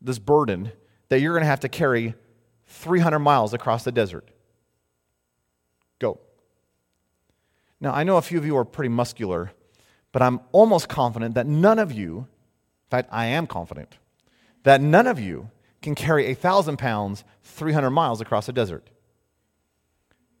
this 0.00 0.18
burden, 0.18 0.72
that 1.08 1.20
you're 1.20 1.32
going 1.32 1.42
to 1.42 1.48
have 1.48 1.60
to 1.60 1.68
carry 1.68 2.14
300 2.66 3.18
miles 3.18 3.54
across 3.54 3.84
the 3.84 3.92
desert. 3.92 4.28
Go. 5.98 6.20
Now, 7.80 7.92
I 7.92 8.04
know 8.04 8.16
a 8.16 8.22
few 8.22 8.38
of 8.38 8.46
you 8.46 8.56
are 8.56 8.64
pretty 8.64 8.88
muscular, 8.88 9.52
but 10.12 10.22
I'm 10.22 10.40
almost 10.52 10.88
confident 10.88 11.34
that 11.34 11.46
none 11.46 11.78
of 11.78 11.92
you, 11.92 12.18
in 12.18 12.90
fact, 12.90 13.08
I 13.12 13.26
am 13.26 13.46
confident, 13.46 13.98
that 14.62 14.80
none 14.80 15.06
of 15.06 15.20
you 15.20 15.50
can 15.82 15.94
carry 15.94 16.26
a 16.26 16.34
thousand 16.34 16.78
pounds 16.78 17.24
300 17.44 17.90
miles 17.90 18.20
across 18.20 18.48
a 18.48 18.52
desert. 18.52 18.88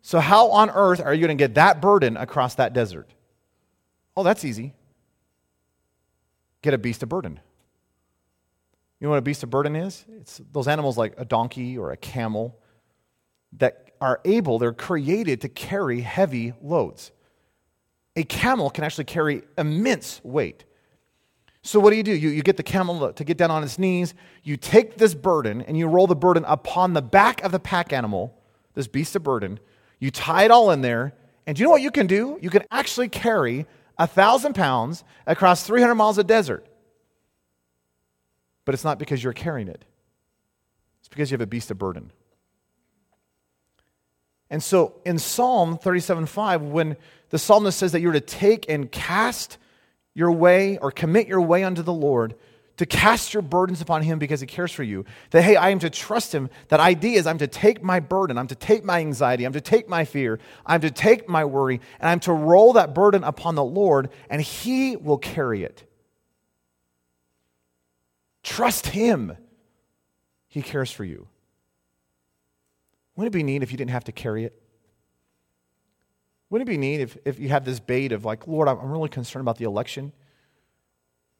So, 0.02 0.20
how 0.20 0.50
on 0.50 0.70
earth 0.70 1.00
are 1.00 1.12
you 1.12 1.20
going 1.20 1.36
to 1.36 1.42
get 1.42 1.54
that 1.54 1.80
burden 1.80 2.16
across 2.16 2.54
that 2.56 2.72
desert? 2.72 3.12
Oh, 4.16 4.22
that's 4.22 4.44
easy. 4.44 4.74
Get 6.62 6.74
a 6.74 6.78
beast 6.78 7.02
of 7.02 7.08
burden. 7.08 7.40
You 9.06 9.10
know 9.10 9.12
what 9.12 9.18
a 9.18 9.22
beast 9.22 9.44
of 9.44 9.50
burden 9.50 9.76
is? 9.76 10.04
It's 10.20 10.40
those 10.50 10.66
animals 10.66 10.98
like 10.98 11.14
a 11.16 11.24
donkey 11.24 11.78
or 11.78 11.92
a 11.92 11.96
camel 11.96 12.58
that 13.52 13.92
are 14.00 14.20
able, 14.24 14.58
they're 14.58 14.72
created 14.72 15.42
to 15.42 15.48
carry 15.48 16.00
heavy 16.00 16.54
loads. 16.60 17.12
A 18.16 18.24
camel 18.24 18.68
can 18.68 18.82
actually 18.82 19.04
carry 19.04 19.42
immense 19.56 20.20
weight. 20.24 20.64
So, 21.62 21.78
what 21.78 21.90
do 21.90 21.96
you 21.96 22.02
do? 22.02 22.16
You, 22.16 22.30
you 22.30 22.42
get 22.42 22.56
the 22.56 22.64
camel 22.64 23.12
to 23.12 23.22
get 23.22 23.38
down 23.38 23.52
on 23.52 23.62
its 23.62 23.78
knees. 23.78 24.12
You 24.42 24.56
take 24.56 24.96
this 24.96 25.14
burden 25.14 25.62
and 25.62 25.78
you 25.78 25.86
roll 25.86 26.08
the 26.08 26.16
burden 26.16 26.44
upon 26.44 26.92
the 26.92 27.00
back 27.00 27.44
of 27.44 27.52
the 27.52 27.60
pack 27.60 27.92
animal, 27.92 28.36
this 28.74 28.88
beast 28.88 29.14
of 29.14 29.22
burden. 29.22 29.60
You 30.00 30.10
tie 30.10 30.46
it 30.46 30.50
all 30.50 30.72
in 30.72 30.80
there. 30.80 31.14
And 31.46 31.56
do 31.56 31.60
you 31.60 31.66
know 31.66 31.70
what 31.70 31.80
you 31.80 31.92
can 31.92 32.08
do? 32.08 32.40
You 32.42 32.50
can 32.50 32.64
actually 32.72 33.08
carry 33.08 33.66
a 33.98 34.08
thousand 34.08 34.56
pounds 34.56 35.04
across 35.28 35.62
300 35.62 35.94
miles 35.94 36.18
of 36.18 36.26
desert. 36.26 36.66
But 38.66 38.74
it's 38.74 38.84
not 38.84 38.98
because 38.98 39.24
you're 39.24 39.32
carrying 39.32 39.68
it, 39.68 39.86
it's 41.00 41.08
because 41.08 41.30
you 41.30 41.34
have 41.34 41.40
a 41.40 41.46
beast 41.46 41.70
of 41.70 41.78
burden. 41.78 42.12
And 44.50 44.62
so 44.62 45.00
in 45.06 45.18
Psalm 45.18 45.78
37:5, 45.78 46.60
when 46.60 46.96
the 47.30 47.38
psalmist 47.38 47.78
says 47.78 47.92
that 47.92 48.00
you're 48.00 48.12
to 48.12 48.20
take 48.20 48.68
and 48.68 48.92
cast 48.92 49.56
your 50.14 50.30
way 50.30 50.78
or 50.78 50.90
commit 50.90 51.26
your 51.26 51.40
way 51.40 51.64
unto 51.64 51.82
the 51.82 51.92
Lord, 51.92 52.34
to 52.76 52.86
cast 52.86 53.32
your 53.32 53.42
burdens 53.42 53.80
upon 53.80 54.02
him 54.02 54.18
because 54.18 54.40
he 54.40 54.46
cares 54.46 54.70
for 54.70 54.82
you. 54.82 55.04
That, 55.30 55.42
hey, 55.42 55.56
I 55.56 55.70
am 55.70 55.78
to 55.78 55.90
trust 55.90 56.34
him. 56.34 56.50
That 56.68 56.80
idea 56.80 57.18
is 57.18 57.26
I'm 57.26 57.38
to 57.38 57.46
take 57.46 57.82
my 57.82 58.00
burden, 58.00 58.36
I'm 58.38 58.46
to 58.48 58.54
take 58.54 58.84
my 58.84 59.00
anxiety, 59.00 59.44
I'm 59.44 59.52
to 59.52 59.60
take 59.60 59.88
my 59.88 60.04
fear, 60.04 60.38
I'm 60.64 60.80
to 60.82 60.90
take 60.90 61.28
my 61.28 61.44
worry, 61.44 61.80
and 62.00 62.08
I'm 62.08 62.20
to 62.20 62.32
roll 62.32 62.74
that 62.74 62.94
burden 62.94 63.24
upon 63.24 63.54
the 63.54 63.64
Lord, 63.64 64.10
and 64.28 64.42
he 64.42 64.96
will 64.96 65.18
carry 65.18 65.64
it. 65.64 65.84
Trust 68.46 68.86
him. 68.86 69.36
He 70.46 70.62
cares 70.62 70.92
for 70.92 71.04
you. 71.04 71.26
Wouldn't 73.16 73.34
it 73.34 73.36
be 73.36 73.42
neat 73.42 73.64
if 73.64 73.72
you 73.72 73.76
didn't 73.76 73.90
have 73.90 74.04
to 74.04 74.12
carry 74.12 74.44
it? 74.44 74.62
Wouldn't 76.48 76.68
it 76.68 76.70
be 76.70 76.78
neat 76.78 77.00
if, 77.00 77.18
if 77.24 77.40
you 77.40 77.48
have 77.48 77.64
this 77.64 77.80
bait 77.80 78.12
of 78.12 78.24
like, 78.24 78.46
Lord, 78.46 78.68
I'm 78.68 78.78
really 78.88 79.08
concerned 79.08 79.40
about 79.40 79.58
the 79.58 79.64
election, 79.64 80.12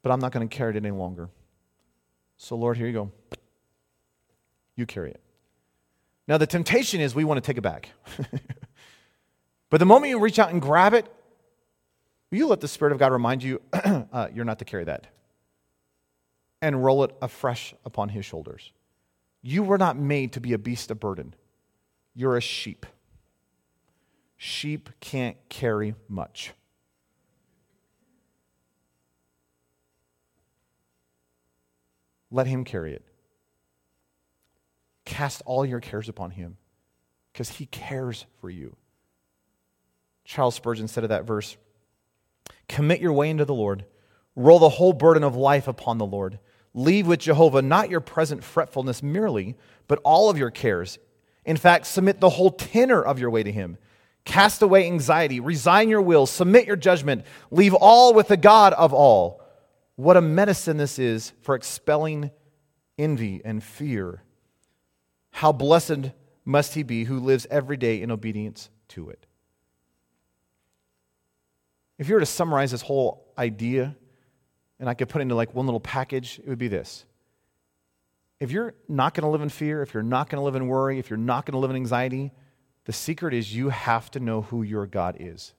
but 0.03 0.11
I'm 0.11 0.19
not 0.19 0.33
going 0.33 0.47
to 0.47 0.53
carry 0.53 0.75
it 0.75 0.75
any 0.75 0.91
longer. 0.91 1.29
So, 2.35 2.57
Lord, 2.57 2.75
here 2.75 2.87
you 2.87 2.93
go. 2.93 3.11
You 4.75 4.85
carry 4.85 5.11
it. 5.11 5.21
Now, 6.27 6.37
the 6.37 6.45
temptation 6.45 6.99
is 6.99 7.15
we 7.15 7.23
want 7.23 7.41
to 7.41 7.47
take 7.47 7.57
it 7.57 7.61
back. 7.61 7.89
but 9.69 9.77
the 9.77 9.85
moment 9.85 10.09
you 10.09 10.19
reach 10.19 10.39
out 10.39 10.51
and 10.51 10.61
grab 10.61 10.93
it, 10.93 11.05
you 12.31 12.47
let 12.47 12.59
the 12.59 12.67
Spirit 12.67 12.91
of 12.91 12.99
God 12.99 13.13
remind 13.13 13.43
you 13.43 13.61
uh, 13.73 14.27
you're 14.33 14.43
not 14.43 14.59
to 14.59 14.65
carry 14.65 14.83
that 14.83 15.07
and 16.61 16.83
roll 16.83 17.03
it 17.03 17.15
afresh 17.21 17.73
upon 17.85 18.09
His 18.09 18.25
shoulders. 18.25 18.71
You 19.41 19.63
were 19.63 19.77
not 19.77 19.97
made 19.97 20.33
to 20.33 20.41
be 20.41 20.53
a 20.53 20.57
beast 20.57 20.91
of 20.91 20.99
burden. 20.99 21.33
You're 22.13 22.37
a 22.37 22.41
sheep. 22.41 22.85
Sheep 24.35 24.89
can't 24.99 25.37
carry 25.49 25.95
much. 26.07 26.53
Let 32.29 32.47
him 32.47 32.63
carry 32.63 32.93
it. 32.93 33.03
Cast 35.05 35.41
all 35.45 35.65
your 35.65 35.79
cares 35.79 36.09
upon 36.09 36.31
him 36.31 36.57
because 37.31 37.49
he 37.49 37.65
cares 37.67 38.25
for 38.41 38.49
you. 38.49 38.75
Charles 40.25 40.55
Spurgeon 40.55 40.87
said 40.87 41.03
of 41.03 41.09
that 41.09 41.25
verse 41.25 41.55
Commit 42.67 42.99
your 42.99 43.13
way 43.13 43.29
into 43.29 43.45
the 43.45 43.53
Lord, 43.53 43.85
roll 44.37 44.59
the 44.59 44.69
whole 44.69 44.93
burden 44.93 45.25
of 45.25 45.35
life 45.35 45.67
upon 45.67 45.97
the 45.97 46.05
Lord. 46.05 46.39
Leave 46.73 47.07
with 47.07 47.19
Jehovah 47.19 47.61
not 47.61 47.89
your 47.89 47.99
present 47.99 48.41
fretfulness 48.41 49.03
merely, 49.03 49.57
but 49.89 49.99
all 50.05 50.29
of 50.29 50.37
your 50.37 50.51
cares 50.51 50.97
in 51.47 51.55
fact, 51.55 51.87
submit 51.87 52.19
the 52.19 52.29
whole 52.29 52.51
tenor 52.51 53.01
of 53.01 53.19
your 53.19 53.29
way 53.29 53.41
to 53.41 53.51
Him. 53.51 53.77
Cast 54.25 54.61
away 54.61 54.85
anxiety, 54.85 55.39
resign 55.39 55.87
your 55.87 56.01
will, 56.01 56.25
submit 56.25 56.67
your 56.67 56.75
judgment, 56.75 57.25
leave 57.49 57.73
all 57.73 58.13
with 58.13 58.27
the 58.27 58.35
God 58.35 58.73
of 58.73 58.93
all. 58.93 59.41
What 59.95 60.17
a 60.17 60.21
medicine 60.21 60.75
this 60.75 60.99
is 60.99 61.31
for 61.41 61.55
expelling 61.55 62.31
envy 62.97 63.41
and 63.45 63.63
fear. 63.63 64.23
How 65.31 65.53
blessed 65.53 66.11
must 66.43 66.73
he 66.73 66.83
be 66.83 67.05
who 67.05 67.17
lives 67.17 67.47
every 67.49 67.77
day 67.77 68.01
in 68.01 68.11
obedience 68.11 68.69
to 68.89 69.09
it. 69.09 69.25
If 71.97 72.09
you 72.09 72.15
were 72.15 72.19
to 72.19 72.25
summarize 72.25 72.71
this 72.71 72.81
whole 72.81 73.33
idea, 73.37 73.95
and 74.79 74.89
I 74.89 74.93
could 74.93 75.09
put 75.09 75.21
into 75.21 75.35
like 75.35 75.53
one 75.53 75.65
little 75.65 75.79
package, 75.79 76.39
it 76.39 76.47
would 76.47 76.59
be 76.59 76.67
this 76.67 77.05
if 78.39 78.51
you're 78.51 78.75
not 78.87 79.13
going 79.13 79.23
to 79.23 79.29
live 79.29 79.41
in 79.41 79.49
fear, 79.49 79.81
if 79.81 79.93
you're 79.93 80.03
not 80.03 80.29
going 80.29 80.39
to 80.39 80.45
live 80.45 80.55
in 80.55 80.67
worry, 80.67 80.99
if 80.99 81.09
you're 81.09 81.17
not 81.17 81.45
going 81.45 81.53
to 81.53 81.59
live 81.59 81.71
in 81.71 81.75
anxiety, 81.75 82.31
the 82.85 82.93
secret 82.93 83.33
is 83.33 83.53
you 83.53 83.69
have 83.69 84.11
to 84.11 84.19
know 84.19 84.43
who 84.43 84.63
your 84.63 84.85
God 84.85 85.17
is. 85.19 85.53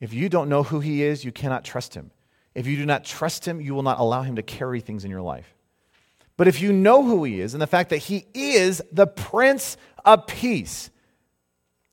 If 0.00 0.14
you 0.14 0.28
don't 0.28 0.48
know 0.48 0.62
who 0.62 0.80
He 0.80 1.02
is, 1.02 1.24
you 1.24 1.30
cannot 1.30 1.64
trust 1.64 1.94
Him. 1.94 2.10
If 2.54 2.66
you 2.66 2.76
do 2.76 2.86
not 2.86 3.04
trust 3.04 3.46
Him, 3.46 3.60
you 3.60 3.74
will 3.74 3.82
not 3.82 4.00
allow 4.00 4.22
Him 4.22 4.36
to 4.36 4.42
carry 4.42 4.80
things 4.80 5.04
in 5.04 5.10
your 5.10 5.20
life. 5.20 5.54
But 6.36 6.48
if 6.48 6.62
you 6.62 6.72
know 6.72 7.04
who 7.04 7.22
He 7.24 7.40
is 7.40 7.52
and 7.52 7.60
the 7.60 7.66
fact 7.66 7.90
that 7.90 7.98
He 7.98 8.26
is 8.32 8.80
the 8.90 9.06
Prince 9.06 9.76
of 10.04 10.26
Peace, 10.26 10.90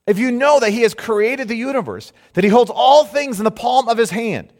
if 0.07 0.18
you 0.18 0.32
know 0.32 0.61
that 0.61 0.72
He 0.72 0.84
has 0.84 0.93
created 0.93 1.49
the 1.49 1.55
universe, 1.55 2.13
that 2.34 2.45
He 2.45 2.49
holds 2.49 2.72
all 2.74 3.03
things 3.03 3.39
in 3.39 3.43
the 3.43 3.51
palm 3.51 3.89
of 3.89 3.97
His 3.97 4.09
hand, 4.09 4.53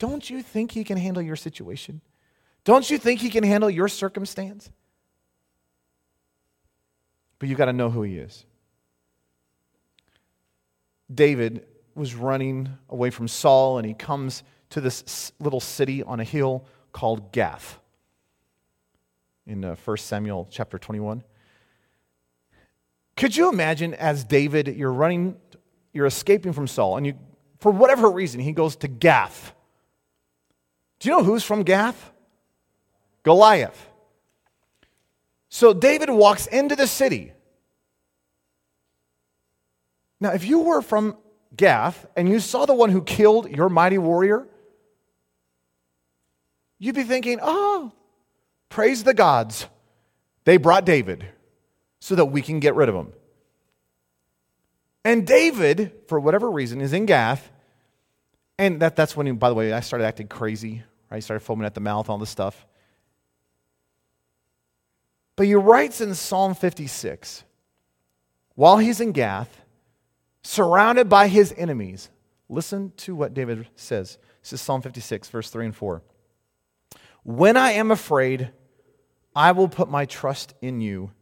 don't 0.00 0.28
you 0.28 0.42
think 0.42 0.72
He 0.72 0.82
can 0.82 0.98
handle 0.98 1.22
your 1.22 1.36
situation? 1.36 2.00
Don't 2.64 2.90
you 2.90 2.98
think 2.98 3.20
he 3.20 3.30
can 3.30 3.44
handle 3.44 3.70
your 3.70 3.88
circumstance? 3.88 4.70
But 7.38 7.48
you 7.48 7.54
got 7.54 7.66
to 7.66 7.72
know 7.72 7.90
who 7.90 8.02
he 8.02 8.18
is. 8.18 8.44
David 11.12 11.66
was 11.94 12.14
running 12.14 12.68
away 12.88 13.10
from 13.10 13.28
Saul 13.28 13.78
and 13.78 13.86
he 13.86 13.94
comes 13.94 14.42
to 14.70 14.80
this 14.80 15.32
little 15.40 15.60
city 15.60 16.02
on 16.02 16.20
a 16.20 16.24
hill 16.24 16.66
called 16.92 17.32
Gath 17.32 17.78
in 19.46 19.64
uh, 19.64 19.74
1 19.84 19.96
Samuel 19.96 20.46
chapter 20.50 20.78
21. 20.78 21.24
Could 23.16 23.36
you 23.36 23.48
imagine 23.48 23.94
as 23.94 24.22
David, 24.22 24.68
you're 24.76 24.92
running, 24.92 25.36
you're 25.92 26.06
escaping 26.06 26.52
from 26.52 26.66
Saul, 26.66 26.96
and 26.96 27.06
you, 27.06 27.14
for 27.58 27.72
whatever 27.72 28.10
reason, 28.10 28.40
he 28.40 28.52
goes 28.52 28.76
to 28.76 28.88
Gath. 28.88 29.54
Do 31.00 31.08
you 31.08 31.16
know 31.16 31.24
who's 31.24 31.42
from 31.42 31.64
Gath? 31.64 32.12
Goliath. 33.22 33.88
So 35.48 35.74
David 35.74 36.10
walks 36.10 36.46
into 36.46 36.76
the 36.76 36.86
city. 36.86 37.32
Now, 40.20 40.32
if 40.32 40.44
you 40.44 40.60
were 40.60 40.82
from 40.82 41.16
Gath 41.56 42.06
and 42.14 42.28
you 42.28 42.38
saw 42.38 42.66
the 42.66 42.74
one 42.74 42.90
who 42.90 43.02
killed 43.02 43.50
your 43.50 43.68
mighty 43.68 43.98
warrior, 43.98 44.46
you'd 46.78 46.94
be 46.94 47.02
thinking, 47.02 47.38
oh, 47.42 47.92
praise 48.68 49.02
the 49.02 49.14
gods. 49.14 49.66
They 50.44 50.58
brought 50.58 50.84
David 50.84 51.26
so 52.00 52.14
that 52.14 52.26
we 52.26 52.42
can 52.42 52.60
get 52.60 52.74
rid 52.74 52.88
of 52.88 52.94
him. 52.94 53.12
And 55.04 55.26
David, 55.26 55.92
for 56.08 56.20
whatever 56.20 56.50
reason, 56.50 56.80
is 56.80 56.92
in 56.92 57.06
Gath. 57.06 57.50
And 58.58 58.80
that, 58.80 58.94
that's 58.94 59.16
when, 59.16 59.26
he, 59.26 59.32
by 59.32 59.48
the 59.48 59.54
way, 59.54 59.72
I 59.72 59.80
started 59.80 60.04
acting 60.04 60.28
crazy. 60.28 60.82
Right? 61.10 61.16
I 61.16 61.20
started 61.20 61.44
foaming 61.44 61.66
at 61.66 61.74
the 61.74 61.80
mouth, 61.80 62.08
all 62.08 62.18
this 62.18 62.30
stuff. 62.30 62.66
But 65.36 65.46
he 65.46 65.54
writes 65.54 66.00
in 66.00 66.14
Psalm 66.14 66.54
56 66.54 67.44
while 68.54 68.78
he's 68.78 69.00
in 69.00 69.12
Gath, 69.12 69.62
surrounded 70.42 71.08
by 71.08 71.28
his 71.28 71.54
enemies. 71.56 72.10
Listen 72.48 72.92
to 72.98 73.14
what 73.14 73.32
David 73.32 73.66
says. 73.74 74.18
This 74.42 74.52
is 74.54 74.60
Psalm 74.60 74.82
56, 74.82 75.28
verse 75.28 75.50
3 75.50 75.66
and 75.66 75.74
4. 75.74 76.02
When 77.22 77.56
I 77.56 77.72
am 77.72 77.90
afraid, 77.90 78.50
I 79.34 79.52
will 79.52 79.68
put 79.68 79.88
my 79.88 80.04
trust 80.04 80.54
in 80.60 80.80
you. 80.80 81.12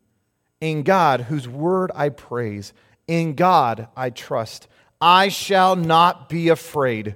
In 0.60 0.82
God, 0.82 1.22
whose 1.22 1.48
word 1.48 1.92
I 1.94 2.08
praise, 2.08 2.72
in 3.06 3.34
God 3.34 3.88
I 3.96 4.10
trust. 4.10 4.66
I 5.00 5.28
shall 5.28 5.76
not 5.76 6.28
be 6.28 6.48
afraid. 6.48 7.14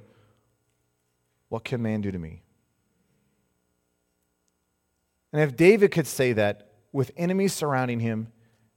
What 1.49 1.65
can 1.65 1.83
man 1.83 2.01
do 2.01 2.13
to 2.13 2.19
me? 2.19 2.43
And 5.33 5.43
if 5.43 5.57
David 5.57 5.91
could 5.91 6.07
say 6.07 6.33
that, 6.35 6.69
with 6.93 7.11
enemies 7.17 7.55
surrounding 7.55 8.01
him, 8.01 8.29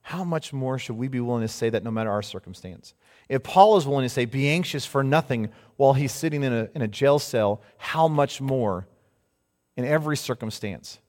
how 0.01 0.23
much 0.23 0.53
more 0.53 0.79
should 0.79 0.95
we 0.95 1.07
be 1.07 1.19
willing 1.19 1.41
to 1.41 1.47
say 1.47 1.69
that 1.69 1.83
no 1.83 1.91
matter 1.91 2.09
our 2.09 2.21
circumstance? 2.21 2.93
If 3.27 3.43
Paul 3.43 3.75
is 3.77 3.85
willing 3.87 4.05
to 4.05 4.09
say, 4.09 4.25
be 4.25 4.47
anxious 4.47 4.85
for 4.85 5.03
nothing 5.03 5.49
while 5.77 5.93
he's 5.93 6.11
sitting 6.11 6.43
in 6.43 6.53
a, 6.53 6.69
in 6.75 6.81
a 6.81 6.87
jail 6.87 7.19
cell, 7.19 7.61
how 7.77 8.07
much 8.07 8.39
more 8.39 8.87
in 9.75 9.83
every 9.83 10.15
circumstance 10.15 10.99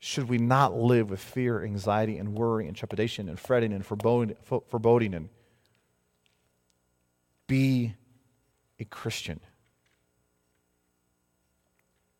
should 0.00 0.28
we 0.28 0.38
not 0.38 0.76
live 0.76 1.10
with 1.10 1.20
fear, 1.20 1.62
anxiety, 1.64 2.18
and 2.18 2.34
worry, 2.34 2.66
and 2.66 2.76
trepidation, 2.76 3.28
and 3.28 3.38
fretting, 3.38 3.72
and 3.72 3.86
foreboding, 3.86 5.14
and 5.14 5.28
be 7.46 7.94
a 8.78 8.84
Christian? 8.84 9.40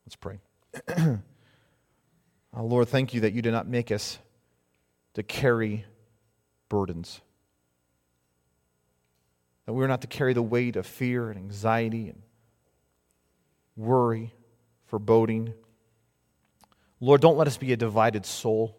Let's 0.07 0.16
pray. 0.16 0.38
Oh, 2.59 2.64
Lord, 2.64 2.88
thank 2.88 3.14
you 3.14 3.20
that 3.20 3.32
you 3.32 3.40
did 3.40 3.52
not 3.52 3.68
make 3.68 3.92
us 3.92 4.18
to 5.14 5.22
carry 5.22 5.84
burdens. 6.68 7.20
That 9.64 9.74
we 9.74 9.84
are 9.84 9.88
not 9.88 10.00
to 10.00 10.09
carry 10.09 10.32
the 10.32 10.42
weight 10.42 10.74
of 10.74 10.84
fear 10.84 11.30
and 11.30 11.38
anxiety 11.38 12.09
and 12.09 12.20
worry 13.76 14.34
foreboding. 14.86 15.54
Lord, 16.98 17.20
don't 17.20 17.36
let 17.36 17.46
us 17.46 17.56
be 17.56 17.72
a 17.72 17.76
divided 17.76 18.26
soul. 18.26 18.76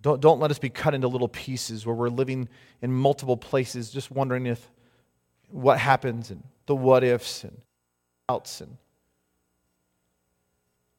Don't, 0.00 0.20
don't 0.20 0.38
let 0.38 0.52
us 0.52 0.60
be 0.60 0.70
cut 0.70 0.94
into 0.94 1.08
little 1.08 1.28
pieces 1.28 1.84
where 1.84 1.96
we're 1.96 2.08
living 2.08 2.48
in 2.82 2.92
multiple 2.92 3.36
places, 3.36 3.90
just 3.90 4.12
wondering 4.12 4.46
if 4.46 4.70
what 5.48 5.78
happens 5.78 6.30
and 6.30 6.44
the 6.66 6.76
what 6.76 7.02
ifs 7.02 7.42
and 7.42 7.60
outs 8.28 8.60
and 8.60 8.76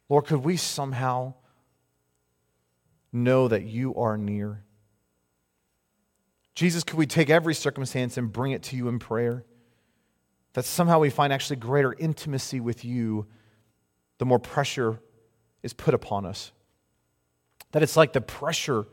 Lord, 0.10 0.26
could 0.26 0.44
we 0.44 0.58
somehow 0.58 1.36
know 3.14 3.48
that 3.48 3.64
you 3.64 3.96
are 3.96 4.18
near? 4.18 4.64
Jesus, 6.56 6.84
could 6.84 6.98
we 6.98 7.08
take 7.08 7.30
every 7.30 7.54
circumstance 7.54 8.18
and 8.18 8.32
bring 8.32 8.52
it 8.52 8.64
to 8.64 8.76
you 8.76 8.88
in 8.88 9.00
prayer? 9.00 9.46
That 10.54 10.66
somehow 10.66 11.00
we 11.00 11.10
find 11.10 11.32
actually 11.32 11.56
greater 11.56 11.94
intimacy 11.94 12.60
with 12.60 12.84
you 12.84 13.26
the 14.20 14.26
more 14.26 14.40
pressure 14.40 15.00
is 15.64 15.74
put 15.74 15.94
upon 15.94 16.26
us. 16.26 16.52
That 17.72 17.82
it's 17.82 17.98
like 17.98 18.14
the 18.14 18.22
pressure 18.22 18.86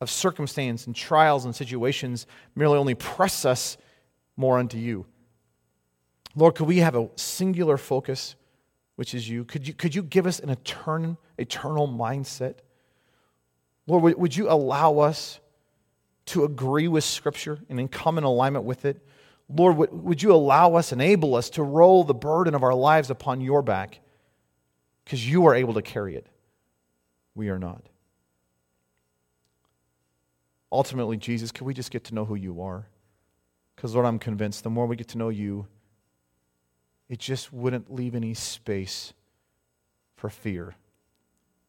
of 0.00 0.10
circumstance 0.10 0.86
and 0.86 0.94
trials 0.94 1.44
and 1.44 1.54
situations 1.54 2.26
merely 2.54 2.78
only 2.78 2.94
press 2.94 3.44
us 3.44 3.76
more 4.36 4.58
unto 4.58 4.78
you. 4.78 5.06
Lord, 6.34 6.54
could 6.54 6.66
we 6.66 6.78
have 6.78 6.94
a 6.94 7.08
singular 7.16 7.78
focus, 7.78 8.36
which 8.94 9.14
is 9.14 9.28
you? 9.28 9.44
Could 9.44 9.66
you, 9.66 9.74
could 9.74 9.94
you 9.94 10.02
give 10.02 10.26
us 10.26 10.38
an 10.38 10.50
eternal, 10.50 11.18
eternal 11.38 11.88
mindset? 11.88 12.56
Lord, 13.86 14.18
would, 14.18 14.36
you 14.36 14.50
allow 14.50 14.98
us 14.98 15.38
to 16.26 16.44
agree 16.44 16.88
with 16.88 17.04
Scripture 17.04 17.60
and 17.68 17.90
come 17.90 18.18
in 18.18 18.24
alignment 18.24 18.64
with 18.64 18.84
it? 18.84 19.00
Lord, 19.48 19.76
would 19.76 20.22
you 20.22 20.32
allow 20.32 20.74
us, 20.74 20.92
enable 20.92 21.36
us 21.36 21.50
to 21.50 21.62
roll 21.62 22.02
the 22.02 22.14
burden 22.14 22.54
of 22.54 22.64
our 22.64 22.74
lives 22.74 23.10
upon 23.10 23.40
your 23.40 23.62
back 23.62 24.00
because 25.04 25.28
you 25.28 25.46
are 25.46 25.54
able 25.54 25.74
to 25.74 25.82
carry 25.82 26.16
it. 26.16 26.26
We 27.36 27.48
are 27.48 27.60
not. 27.60 27.82
Ultimately, 30.72 31.16
Jesus, 31.16 31.52
can 31.52 31.64
we 31.64 31.74
just 31.74 31.92
get 31.92 32.04
to 32.04 32.14
know 32.14 32.24
who 32.24 32.34
you 32.34 32.60
are? 32.60 32.88
Because, 33.76 33.94
Lord, 33.94 34.06
I'm 34.06 34.18
convinced 34.18 34.64
the 34.64 34.70
more 34.70 34.86
we 34.86 34.96
get 34.96 35.08
to 35.08 35.18
know 35.18 35.28
you, 35.28 35.68
it 37.08 37.20
just 37.20 37.52
wouldn't 37.52 37.92
leave 37.94 38.16
any 38.16 38.34
space 38.34 39.12
for 40.16 40.28
fear 40.28 40.74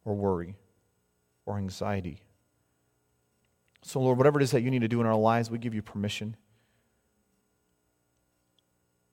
or 0.04 0.16
worry 0.16 0.56
or 1.48 1.58
anxiety. 1.58 2.22
So, 3.82 4.02
Lord, 4.02 4.18
whatever 4.18 4.40
it 4.40 4.44
is 4.44 4.52
that 4.52 4.62
you 4.62 4.70
need 4.70 4.82
to 4.82 4.88
do 4.88 5.00
in 5.02 5.08
our 5.08 5.16
lives, 5.16 5.50
we 5.50 5.58
give 5.58 5.74
you 5.74 5.82
permission. 5.82 6.36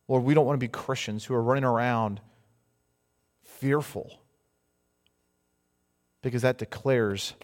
Lord, 0.09 0.25
we 0.25 0.35
don't 0.35 0.45
want 0.45 0.57
to 0.57 0.65
be 0.65 0.69
Christians 0.69 1.25
who 1.25 1.35
are 1.35 1.43
running 1.43 1.65
around 1.65 2.21
fearful 3.43 4.21
because 6.23 6.43
that 6.43 6.59
declares 6.59 7.35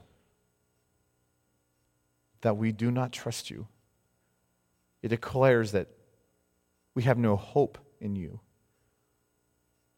that 2.40 2.56
we 2.56 2.72
do 2.72 2.90
not 2.90 3.12
trust 3.12 3.48
you. 3.48 3.68
It 5.02 5.08
declares 5.08 5.72
that 5.72 5.88
we 6.94 7.04
have 7.04 7.16
no 7.16 7.36
hope 7.36 7.78
in 8.00 8.16
you. 8.16 8.40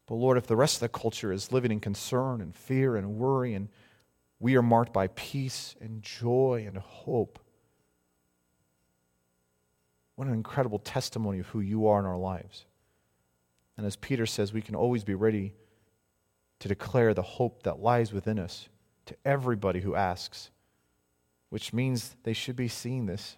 But 0.05 0.15
Lord, 0.15 0.37
if 0.37 0.47
the 0.47 0.55
rest 0.55 0.75
of 0.75 0.79
the 0.81 0.89
culture 0.89 1.31
is 1.31 1.51
living 1.51 1.71
in 1.71 1.79
concern 1.79 2.41
and 2.41 2.55
fear 2.55 2.95
and 2.95 3.15
worry, 3.15 3.53
and 3.53 3.69
we 4.43 4.57
are 4.57 4.61
marked 4.61 4.91
by 4.91 5.07
peace 5.07 5.73
and 5.79 6.01
joy 6.01 6.65
and 6.67 6.77
hope, 6.77 7.39
what 10.15 10.27
an 10.27 10.33
incredible 10.33 10.79
testimony 10.79 11.39
of 11.39 11.47
who 11.47 11.61
you 11.61 11.87
are 11.87 11.97
in 11.97 12.05
our 12.05 12.17
lives. 12.17 12.65
And 13.77 13.85
as 13.85 13.95
Peter 13.95 14.25
says, 14.25 14.51
we 14.51 14.61
can 14.61 14.75
always 14.75 15.05
be 15.05 15.15
ready 15.15 15.53
to 16.59 16.67
declare 16.67 17.13
the 17.13 17.21
hope 17.21 17.63
that 17.63 17.79
lies 17.79 18.11
within 18.11 18.37
us 18.37 18.67
to 19.05 19.15
everybody 19.23 19.79
who 19.79 19.95
asks, 19.95 20.51
which 21.47 21.71
means 21.71 22.17
they 22.23 22.33
should 22.33 22.57
be 22.57 22.67
seeing 22.67 23.05
this. 23.05 23.37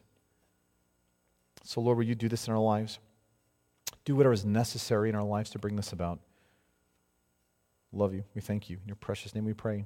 So, 1.63 1.81
Lord, 1.81 1.99
will 1.99 2.05
you 2.05 2.15
do 2.15 2.29
this 2.29 2.47
in 2.47 2.53
our 2.53 2.59
lives? 2.59 2.97
Do 4.05 4.15
whatever 4.15 4.33
is 4.33 4.43
necessary 4.43 5.09
in 5.09 5.15
our 5.15 5.23
lives 5.23 5.51
to 5.51 5.59
bring 5.59 5.75
this 5.75 5.93
about. 5.93 6.17
Love 7.93 8.15
you. 8.15 8.23
We 8.33 8.41
thank 8.41 8.71
you. 8.71 8.77
In 8.81 8.87
your 8.87 8.95
precious 8.95 9.35
name 9.35 9.45
we 9.45 9.53
pray. 9.53 9.85